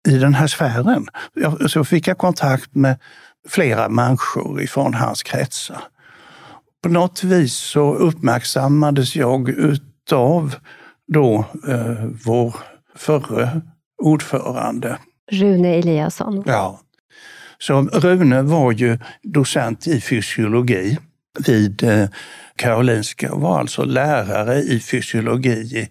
i 0.06 0.18
den 0.18 0.34
här 0.34 0.46
sfären. 0.46 1.06
Så 1.68 1.84
fick 1.84 2.08
jag 2.08 2.18
kontakt 2.18 2.74
med 2.74 2.98
flera 3.48 3.88
människor 3.88 4.62
ifrån 4.62 4.94
hans 4.94 5.22
kretsar. 5.22 5.82
På 6.82 6.88
något 6.88 7.24
vis 7.24 7.54
så 7.54 7.94
uppmärksammades 7.94 9.16
jag 9.16 9.48
utav 9.48 10.54
då 11.12 11.44
eh, 11.68 12.04
vår 12.24 12.56
förre 12.96 13.60
ordförande. 14.02 14.98
Rune 15.32 15.68
Eliasson. 15.68 16.42
Ja. 16.46 16.80
Så 17.58 17.82
Rune 17.82 18.42
var 18.42 18.72
ju 18.72 18.98
docent 19.22 19.86
i 19.86 20.00
fysiologi 20.00 20.98
vid 21.46 21.82
eh, 21.82 22.08
Karolinska 22.56 23.32
och 23.32 23.40
var 23.40 23.60
alltså 23.60 23.84
lärare 23.84 24.58
i 24.58 24.80
fysiologi 24.80 25.88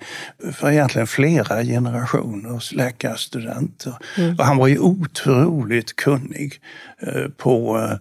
för 0.54 0.72
egentligen 0.72 1.08
flera 1.08 1.64
generationers 1.64 2.74
läkarstudenter. 2.74 3.94
Mm. 4.18 4.36
Och 4.40 4.46
han 4.46 4.58
var 4.58 4.68
ju 4.68 4.80
otroligt 4.80 5.96
kunnig 5.96 6.54
eh, 7.02 7.30
på 7.38 7.78
eh, 7.78 7.98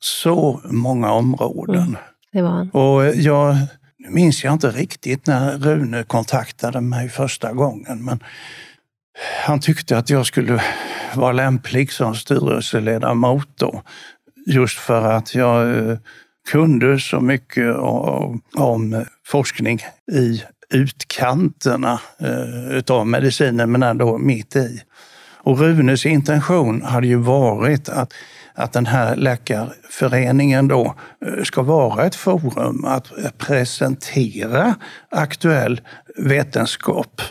så 0.00 0.60
många 0.64 1.12
områden. 1.12 1.82
Mm. 1.82 1.96
Det 2.32 2.42
var 2.42 2.50
han. 2.50 2.70
Och 2.70 3.14
jag 3.14 3.56
nu 3.98 4.10
minns 4.10 4.44
jag 4.44 4.52
inte 4.52 4.70
riktigt 4.70 5.26
när 5.26 5.58
Rune 5.58 6.02
kontaktade 6.02 6.80
mig 6.80 7.08
första 7.08 7.52
gången, 7.52 8.04
men 8.04 8.22
han 9.46 9.60
tyckte 9.60 9.98
att 9.98 10.10
jag 10.10 10.26
skulle 10.26 10.62
vara 11.14 11.32
lämplig 11.32 11.92
som 11.92 12.14
styrelseledamot 12.14 13.48
då. 13.54 13.82
Just 14.46 14.78
för 14.78 15.12
att 15.12 15.34
jag 15.34 15.78
eh, 15.78 15.98
kunde 16.50 17.00
så 17.00 17.20
mycket 17.20 17.76
om 18.56 19.04
forskning 19.26 19.80
i 20.12 20.42
utkanterna 20.70 22.00
eh, 22.20 22.76
utav 22.76 23.06
medicinen, 23.06 23.72
men 23.72 23.82
ändå 23.82 24.18
mitt 24.18 24.56
i. 24.56 24.82
Och 25.36 25.58
Runes 25.58 26.06
intention 26.06 26.82
hade 26.82 27.06
ju 27.06 27.16
varit 27.16 27.88
att 27.88 28.14
att 28.58 28.72
den 28.72 28.86
här 28.86 29.16
läkarföreningen 29.16 30.68
då 30.68 30.94
eh, 31.26 31.42
ska 31.42 31.62
vara 31.62 32.06
ett 32.06 32.14
forum 32.14 32.84
att 32.84 33.12
presentera 33.38 34.74
aktuell 35.10 35.80
vetenskap 36.16 37.22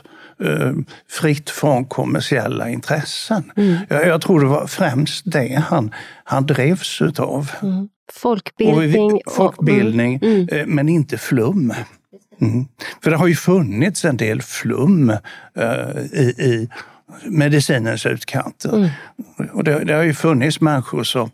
eh, 0.43 0.71
fritt 1.09 1.49
från 1.49 1.85
kommersiella 1.85 2.69
intressen. 2.69 3.51
Mm. 3.55 3.77
Jag, 3.89 4.07
jag, 4.07 4.21
tror 4.21 4.39
det 4.39 4.45
var 4.45 4.67
främst 4.67 5.31
det 5.31 5.63
han, 5.67 5.93
han 6.23 6.45
drevs 6.45 7.01
utav. 7.01 7.51
Mm. 7.61 7.89
Folkbildning. 8.13 9.13
Och, 9.13 9.33
folkbildning, 9.33 10.19
mm. 10.21 10.47
mm. 10.51 10.75
men 10.75 10.89
inte 10.89 11.17
flum. 11.17 11.73
Mm. 12.41 12.65
För 13.03 13.11
det 13.11 13.17
har 13.17 13.27
ju 13.27 13.35
funnits 13.35 14.05
en 14.05 14.17
del 14.17 14.41
flum 14.41 15.09
uh, 15.57 15.99
i, 16.13 16.35
i 16.37 16.69
medicinens 17.25 18.05
utkanter. 18.05 18.69
Mm. 18.75 18.89
Och 19.53 19.63
det, 19.63 19.83
det, 19.83 19.93
har 19.93 20.03
ju 20.03 20.13
funnits 20.13 20.61
människor 20.61 21.03
som, 21.03 21.31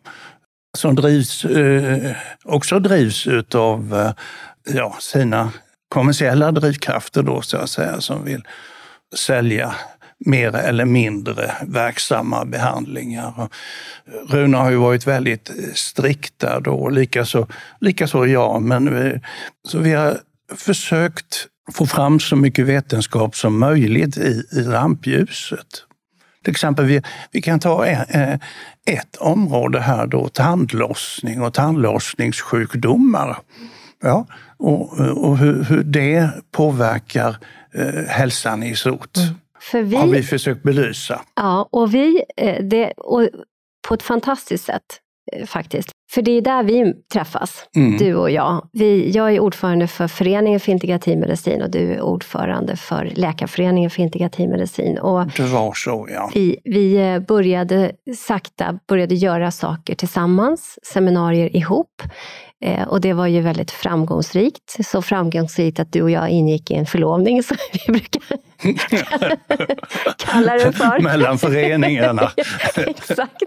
som 0.78 0.96
drivs, 0.96 1.46
eh, 1.46 2.16
också 2.44 2.80
drivs 2.80 3.28
utav 3.28 3.96
eh, 3.96 4.76
ja, 4.76 4.98
sina 5.00 5.52
kommersiella 5.90 6.52
drivkrafter 6.52 7.24
då 7.24 7.42
så 7.42 7.58
att 7.58 7.70
säga, 7.70 8.02
som 8.02 8.24
vill 8.24 8.44
sälja 9.16 9.76
mer 10.18 10.56
eller 10.56 10.86
mindre 10.86 11.52
verksamma 11.68 12.46
behandlingar. 12.46 13.50
Rune 14.30 14.58
har 14.58 14.72
ju 14.72 14.78
varit 14.78 15.08
väldigt 15.08 15.50
eh, 15.50 15.56
strikta 15.74 16.60
då, 16.60 16.90
likaså, 16.90 17.48
likaså 17.80 18.26
jag. 18.26 18.62
Men 18.62 18.96
vi, 18.96 19.20
så 19.68 19.80
vi 19.80 19.94
har 19.94 20.18
försökt 20.56 21.48
få 21.74 21.86
fram 21.86 22.20
så 22.20 22.36
mycket 22.36 22.66
vetenskap 22.66 23.36
som 23.36 23.60
möjligt 23.60 24.18
i, 24.18 24.44
i 24.52 24.62
rampljuset. 24.62 25.68
Till 26.44 26.52
exempel, 26.52 26.86
vi, 26.86 27.02
vi 27.32 27.42
kan 27.42 27.60
ta 27.60 27.86
ett, 27.86 28.42
ett 28.86 29.16
område 29.16 29.80
här 29.80 30.08
då, 30.08 30.28
tandlossning 30.28 31.42
och 31.42 31.54
tandlossningssjukdomar. 31.54 33.38
Ja, 34.02 34.26
och, 34.58 35.00
och 35.00 35.38
hur, 35.38 35.64
hur 35.64 35.84
det 35.84 36.30
påverkar 36.52 37.38
eh, 37.74 38.04
hälsan 38.08 38.64
i 38.64 38.76
stort. 38.76 39.18
Mm. 39.18 39.36
För 39.72 39.82
vi, 39.82 39.96
har 39.96 40.08
vi 40.08 40.24
försökt 40.24 40.64
belysa. 40.64 41.22
Ja, 41.36 41.70
och 41.72 41.94
vi, 41.94 42.24
eh, 42.38 42.64
det, 42.64 42.92
och 42.92 43.30
på 43.88 43.94
ett 43.94 44.04
fantastiskt 44.04 44.66
sätt 44.66 45.00
eh, 45.32 45.46
faktiskt. 45.46 45.90
För 46.14 46.22
det 46.22 46.32
är 46.32 46.42
där 46.42 46.64
vi 46.64 46.94
träffas, 47.14 47.66
mm. 47.76 47.98
du 47.98 48.16
och 48.16 48.32
jag. 48.32 48.70
Vi, 48.74 49.12
jag 49.12 49.34
är 49.34 49.40
ordförande 49.40 49.88
för 49.88 50.08
Föreningen 50.08 50.60
för 50.60 50.72
integrativ 50.72 51.20
medicin 51.20 51.62
och 51.62 51.72
du 51.72 51.94
är 51.94 52.02
ordförande 52.02 52.76
för 52.76 53.12
Läkarföreningen 53.16 53.90
för 53.90 54.02
integrativ 54.02 54.50
medicin. 54.50 54.98
Och 54.98 55.28
det 55.28 55.44
var 55.46 55.74
så, 55.74 56.08
ja. 56.12 56.32
Vi, 56.34 56.58
vi 56.64 56.96
eh, 56.96 57.20
började 57.20 57.92
sakta 58.18 58.80
började 58.88 59.16
göra 59.16 59.52
saker 59.52 59.96
tillsammans, 59.96 60.80
seminarier 60.84 61.56
ihop. 61.56 62.02
Eh, 62.66 62.88
och 62.88 63.02
det 63.02 63.14
var 63.14 63.28
ju 63.28 63.42
väldigt 63.42 63.72
framgångsrikt. 63.72 64.86
Så 64.86 65.02
framgångsrikt 65.02 65.80
att 65.80 65.94
du 65.94 66.02
och 66.02 66.12
jag 66.12 66.30
ingick 66.30 66.72
i 66.72 66.74
en 66.74 66.86
förlovning, 66.86 67.44
som 67.44 67.58
vi 67.74 67.92
brukar 67.92 68.22
kalla 70.18 70.54
det 70.54 70.72
för. 70.72 71.00
Mellan 71.00 71.38
föreningarna. 71.38 72.32
Exakt. 72.76 73.44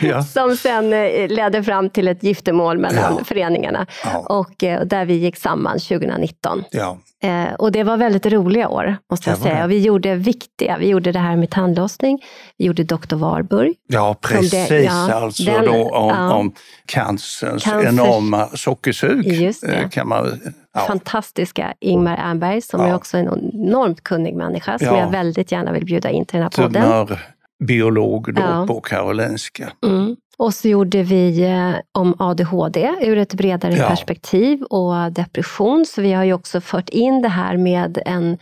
Ja. 0.00 0.22
Som 0.22 0.56
sen 0.56 0.92
eh, 0.92 1.28
ledde 1.28 1.64
fram 1.64 1.90
till 1.90 2.08
ett 2.08 2.22
giftermål 2.22 2.78
mellan 2.78 3.16
ja. 3.18 3.24
föreningarna. 3.24 3.86
Ja. 4.04 4.18
Och, 4.18 4.64
eh, 4.64 4.84
där 4.84 5.04
vi 5.04 5.14
gick 5.14 5.36
samman 5.36 5.78
2019. 5.78 6.64
Ja. 6.70 6.98
Eh, 7.22 7.54
och 7.58 7.72
det 7.72 7.82
var 7.82 7.96
väldigt 7.96 8.26
roliga 8.26 8.68
år, 8.68 8.96
måste 9.10 9.30
jag 9.30 9.38
säga. 9.38 9.64
Och 9.64 9.70
vi 9.70 9.78
gjorde 9.80 10.14
viktiga, 10.14 10.78
vi 10.78 10.88
gjorde 10.88 11.12
det 11.12 11.18
här 11.18 11.36
med 11.36 11.50
tandlossning, 11.50 12.18
vi 12.58 12.64
gjorde 12.64 12.84
Dr. 12.84 13.16
Warburg. 13.16 13.74
Ja, 13.88 14.16
precis. 14.20 14.68
Det, 14.68 14.88
alltså 14.88 15.42
den, 15.42 15.64
då 15.64 15.90
om, 15.90 16.32
om 16.32 16.52
cancerns 16.86 17.64
Cancer. 17.64 17.88
enorma 17.88 18.48
sockersug. 18.54 19.54
Kan 19.90 20.08
man, 20.08 20.40
ja. 20.78 20.86
Fantastiska 20.86 21.74
Ingmar 21.80 22.16
Ernberg, 22.16 22.60
som 22.60 22.80
är 22.80 22.94
också 22.94 23.16
en 23.16 23.50
enormt 23.54 24.02
kunnig 24.02 24.34
människa, 24.34 24.78
som 24.78 24.96
jag 24.96 25.10
väldigt 25.10 25.52
gärna 25.52 25.72
vill 25.72 25.84
bjuda 25.84 26.10
in 26.10 26.24
till 26.24 26.40
den 26.40 26.42
här 26.42 26.62
podden. 26.64 26.82
Tumörbiolog 26.82 28.34
då 28.34 28.66
på 28.66 28.80
Karolinska. 28.80 29.72
Mm. 29.86 30.16
Och 30.38 30.54
så 30.54 30.68
gjorde 30.68 31.02
vi 31.02 31.44
eh, 31.44 31.74
om 31.98 32.14
ADHD 32.18 32.94
ur 33.00 33.18
ett 33.18 33.34
bredare 33.34 33.74
ja. 33.74 33.88
perspektiv 33.88 34.62
och 34.62 35.12
depression. 35.12 35.86
Så 35.86 36.02
vi 36.02 36.12
har 36.12 36.24
ju 36.24 36.32
också 36.32 36.60
fört 36.60 36.88
in 36.88 37.22
det 37.22 37.28
här 37.28 37.56
med 37.56 37.98
en 38.06 38.38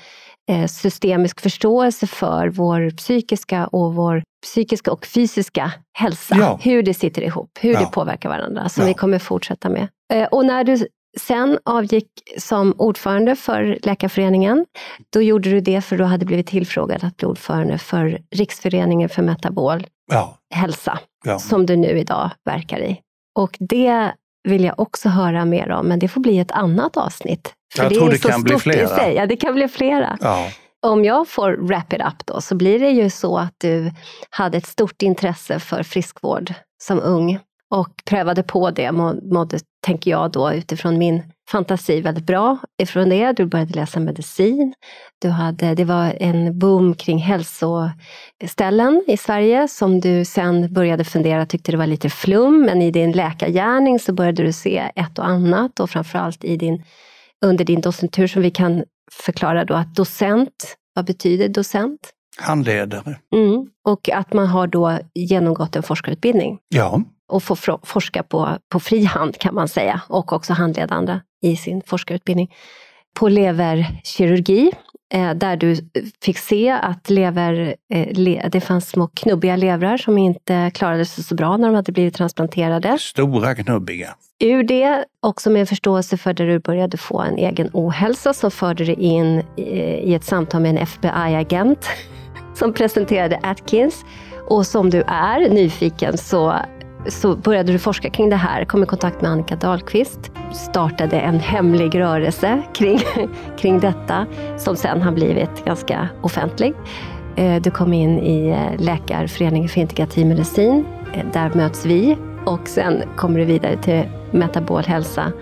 eh, 0.51 0.67
systemisk 0.67 1.41
förståelse 1.41 2.07
för 2.07 2.49
vår 2.49 2.91
psykiska 2.91 3.67
och 3.67 3.95
vår 3.95 4.23
psykiska 4.43 4.93
och 4.93 5.07
fysiska 5.07 5.73
hälsa. 5.93 6.37
Ja. 6.39 6.59
Hur 6.63 6.83
det 6.83 6.95
sitter 6.95 7.23
ihop, 7.23 7.51
hur 7.61 7.73
ja. 7.73 7.81
det 7.81 7.87
påverkar 7.87 8.29
varandra, 8.29 8.69
som 8.69 8.87
vi 8.87 8.95
kommer 8.95 9.19
fortsätta 9.19 9.69
med. 9.69 9.89
Eh, 10.13 10.25
och 10.25 10.47
när 10.47 10.65
du 10.65 10.87
sen 11.21 11.59
avgick 11.65 12.09
som 12.39 12.75
ordförande 12.79 13.37
för 13.37 13.79
Läkarföreningen, 13.83 14.67
då 15.13 15.23
gjorde 15.23 15.51
du 15.51 15.61
det 15.61 15.81
för 15.81 15.99
du 15.99 16.05
hade 16.05 16.27
blivit 16.27 16.47
tillfrågad 16.47 17.05
att 17.05 17.17
bli 17.17 17.27
ordförande 17.27 17.79
för 17.79 18.19
Riksföreningen 18.31 19.09
för 19.09 19.23
metabol 19.23 19.87
ja. 20.13 20.39
hälsa, 20.55 20.99
ja. 21.25 21.39
som 21.39 21.67
du 21.67 21.77
nu 21.77 21.99
idag 21.99 22.31
verkar 22.45 22.79
i. 22.81 23.01
Och 23.39 23.57
det 23.61 24.13
vill 24.49 24.65
jag 24.65 24.81
också 24.81 25.09
höra 25.09 25.45
mer 25.45 25.71
om, 25.71 25.87
men 25.87 25.99
det 25.99 26.09
får 26.09 26.21
bli 26.21 26.39
ett 26.39 26.51
annat 26.51 26.97
avsnitt. 26.97 27.53
För 27.75 27.83
jag 27.83 27.93
det 27.93 27.97
tror 27.97 28.09
är 28.09 28.13
det 28.13 28.19
så 28.19 28.29
kan 28.29 28.43
bli 28.43 28.59
flera. 28.59 29.13
Ja, 29.13 29.27
det 29.27 29.37
kan 29.37 29.55
bli 29.55 29.69
flera. 29.69 30.19
Ja. 30.21 30.49
Om 30.87 31.05
jag 31.05 31.29
får 31.29 31.53
wrap 31.53 31.93
it 31.93 32.01
up 32.01 32.27
då, 32.27 32.41
så 32.41 32.55
blir 32.55 32.79
det 32.79 32.91
ju 32.91 33.11
så 33.11 33.39
att 33.39 33.55
du 33.59 33.93
hade 34.31 34.59
ett 34.59 34.67
stort 34.67 35.03
intresse 35.03 35.61
för 35.61 35.83
friskvård 35.83 36.55
som 36.83 37.01
ung 37.01 37.39
och 37.71 37.89
prövade 38.05 38.43
på 38.43 38.71
det, 38.71 38.93
mådde, 38.93 39.59
tänker 39.87 40.11
jag 40.11 40.33
då 40.33 40.53
utifrån 40.53 40.99
min 40.99 41.23
fantasi 41.51 42.01
väldigt 42.01 42.27
bra 42.27 42.59
ifrån 42.83 43.09
det. 43.09 43.33
Du 43.33 43.47
började 43.47 43.75
läsa 43.75 44.01
medicin. 44.01 44.75
Du 45.19 45.29
hade, 45.29 45.75
det 45.75 45.85
var 45.85 46.17
en 46.21 46.59
boom 46.59 46.95
kring 46.95 47.19
hälsoställen 47.19 49.05
i 49.07 49.17
Sverige 49.17 49.69
som 49.69 50.01
du 50.01 50.25
sen 50.25 50.73
började 50.73 51.05
fundera, 51.05 51.47
tyckte 51.47 51.73
det 51.73 51.79
var 51.79 51.87
lite 51.87 52.11
flum, 52.11 52.63
men 52.63 52.83
i 52.83 52.91
din 52.91 53.13
läkargärning 53.13 53.99
så 53.99 54.13
började 54.13 54.43
du 54.43 54.53
se 54.53 54.91
ett 54.95 55.19
och 55.19 55.27
annat 55.27 55.81
och 55.81 55.91
framförallt 55.91 56.45
i 56.45 56.57
din, 56.57 56.85
under 57.45 57.65
din 57.65 57.81
docentur 57.81 58.27
som 58.27 58.43
vi 58.43 58.51
kan 58.51 58.85
förklara 59.13 59.65
då 59.65 59.75
att 59.75 59.95
docent, 59.95 60.77
vad 60.95 61.07
betyder 61.07 61.49
docent? 61.49 62.13
Handledare. 62.39 63.19
Mm. 63.35 63.67
Och 63.85 64.11
att 64.11 64.33
man 64.33 64.47
har 64.47 64.67
då 64.67 64.99
genomgått 65.15 65.77
en 65.77 65.83
forskarutbildning. 65.83 66.59
Ja 66.69 67.03
och 67.29 67.43
få 67.43 67.57
forska 67.83 68.23
på, 68.23 68.59
på 68.73 68.81
fri 68.81 69.05
hand 69.05 69.39
kan 69.39 69.55
man 69.55 69.69
säga 69.69 70.01
och 70.09 70.33
också 70.33 70.53
handleda 70.53 70.95
andra 70.95 71.21
i 71.43 71.57
sin 71.57 71.83
forskarutbildning. 71.87 72.55
På 73.15 73.29
leverkirurgi 73.29 74.73
eh, 75.15 75.35
där 75.35 75.57
du 75.57 75.77
fick 76.23 76.39
se 76.39 76.71
att 76.71 77.11
lever, 77.11 77.77
eh, 77.93 78.51
det 78.51 78.61
fanns 78.61 78.89
små 78.89 79.07
knubbiga 79.07 79.57
levrar 79.57 79.97
som 79.97 80.19
inte 80.19 80.71
klarade 80.75 81.05
sig 81.05 81.25
så 81.25 81.35
bra 81.35 81.57
när 81.57 81.69
de 81.69 81.75
hade 81.75 81.93
blivit 81.93 82.15
transplanterade. 82.15 82.99
Stora 82.99 83.55
knubbiga. 83.55 84.15
Ur 84.45 84.63
det, 84.63 85.05
också 85.21 85.51
med 85.51 85.69
förståelse 85.69 86.17
för 86.17 86.35
där 86.35 86.47
du 86.47 86.59
började 86.59 86.97
få 86.97 87.21
en 87.21 87.39
egen 87.39 87.71
ohälsa 87.73 88.33
som 88.33 88.51
förde 88.51 88.85
dig 88.85 88.95
in 88.95 89.43
i 89.57 90.15
ett 90.15 90.25
samtal 90.25 90.61
med 90.61 90.71
en 90.71 90.79
FBI-agent 90.79 91.89
som 92.55 92.73
presenterade 92.73 93.41
Atkins. 93.43 94.05
Och 94.49 94.67
som 94.67 94.91
du 94.91 95.03
är 95.07 95.51
nyfiken 95.51 96.19
så 96.19 96.61
så 97.09 97.37
började 97.37 97.73
du 97.73 97.79
forska 97.79 98.11
kring 98.11 98.31
det 98.31 98.37
här, 98.37 98.65
kom 98.65 98.83
i 98.83 98.87
kontakt 98.87 99.21
med 99.21 99.31
Annika 99.31 99.57
Dahlqvist 99.57 100.31
startade 100.53 101.21
en 101.21 101.41
hemlig 101.41 101.99
rörelse 101.99 102.63
kring, 102.75 102.99
kring 103.59 103.81
detta 103.81 104.27
som 104.57 104.77
sen 104.77 105.03
har 105.03 105.13
blivit 105.13 105.65
ganska 105.65 106.09
offentlig. 106.23 106.75
Eh, 107.37 107.63
du 107.63 107.71
kom 107.71 107.93
in 107.93 108.19
i 108.19 108.49
eh, 108.49 108.85
Läkarföreningen 108.85 109.69
för 109.69 109.81
integrativ 109.81 110.27
medicin. 110.27 110.85
Eh, 111.15 111.27
där 111.33 111.51
möts 111.55 111.87
vi 111.87 112.17
och 112.45 112.69
sen 112.69 113.03
kommer 113.17 113.39
du 113.39 113.45
vidare 113.45 113.77
till 113.77 114.03
Metabol 114.31 114.83
hälsa, 114.83 115.33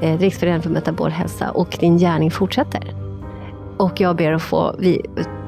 Riksföreningen 0.00 0.62
för 0.62 0.70
metabol 0.70 1.10
hälsa 1.10 1.50
och 1.50 1.76
din 1.80 1.98
gärning 1.98 2.30
fortsätter. 2.30 2.94
Och 3.76 4.00
jag 4.00 4.16
ber 4.16 4.32
att 4.32 4.42
få 4.42 4.74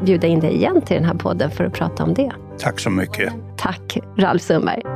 bjuda 0.04 0.26
in 0.26 0.40
dig 0.40 0.54
igen 0.54 0.82
till 0.82 0.96
den 0.96 1.04
här 1.04 1.14
podden 1.14 1.50
för 1.50 1.64
att 1.64 1.72
prata 1.72 2.04
om 2.04 2.14
det. 2.14 2.32
Tack 2.58 2.80
så 2.80 2.90
mycket. 2.90 3.32
Tack, 3.56 3.98
Ralf 4.16 4.42
Sundberg. 4.42 4.95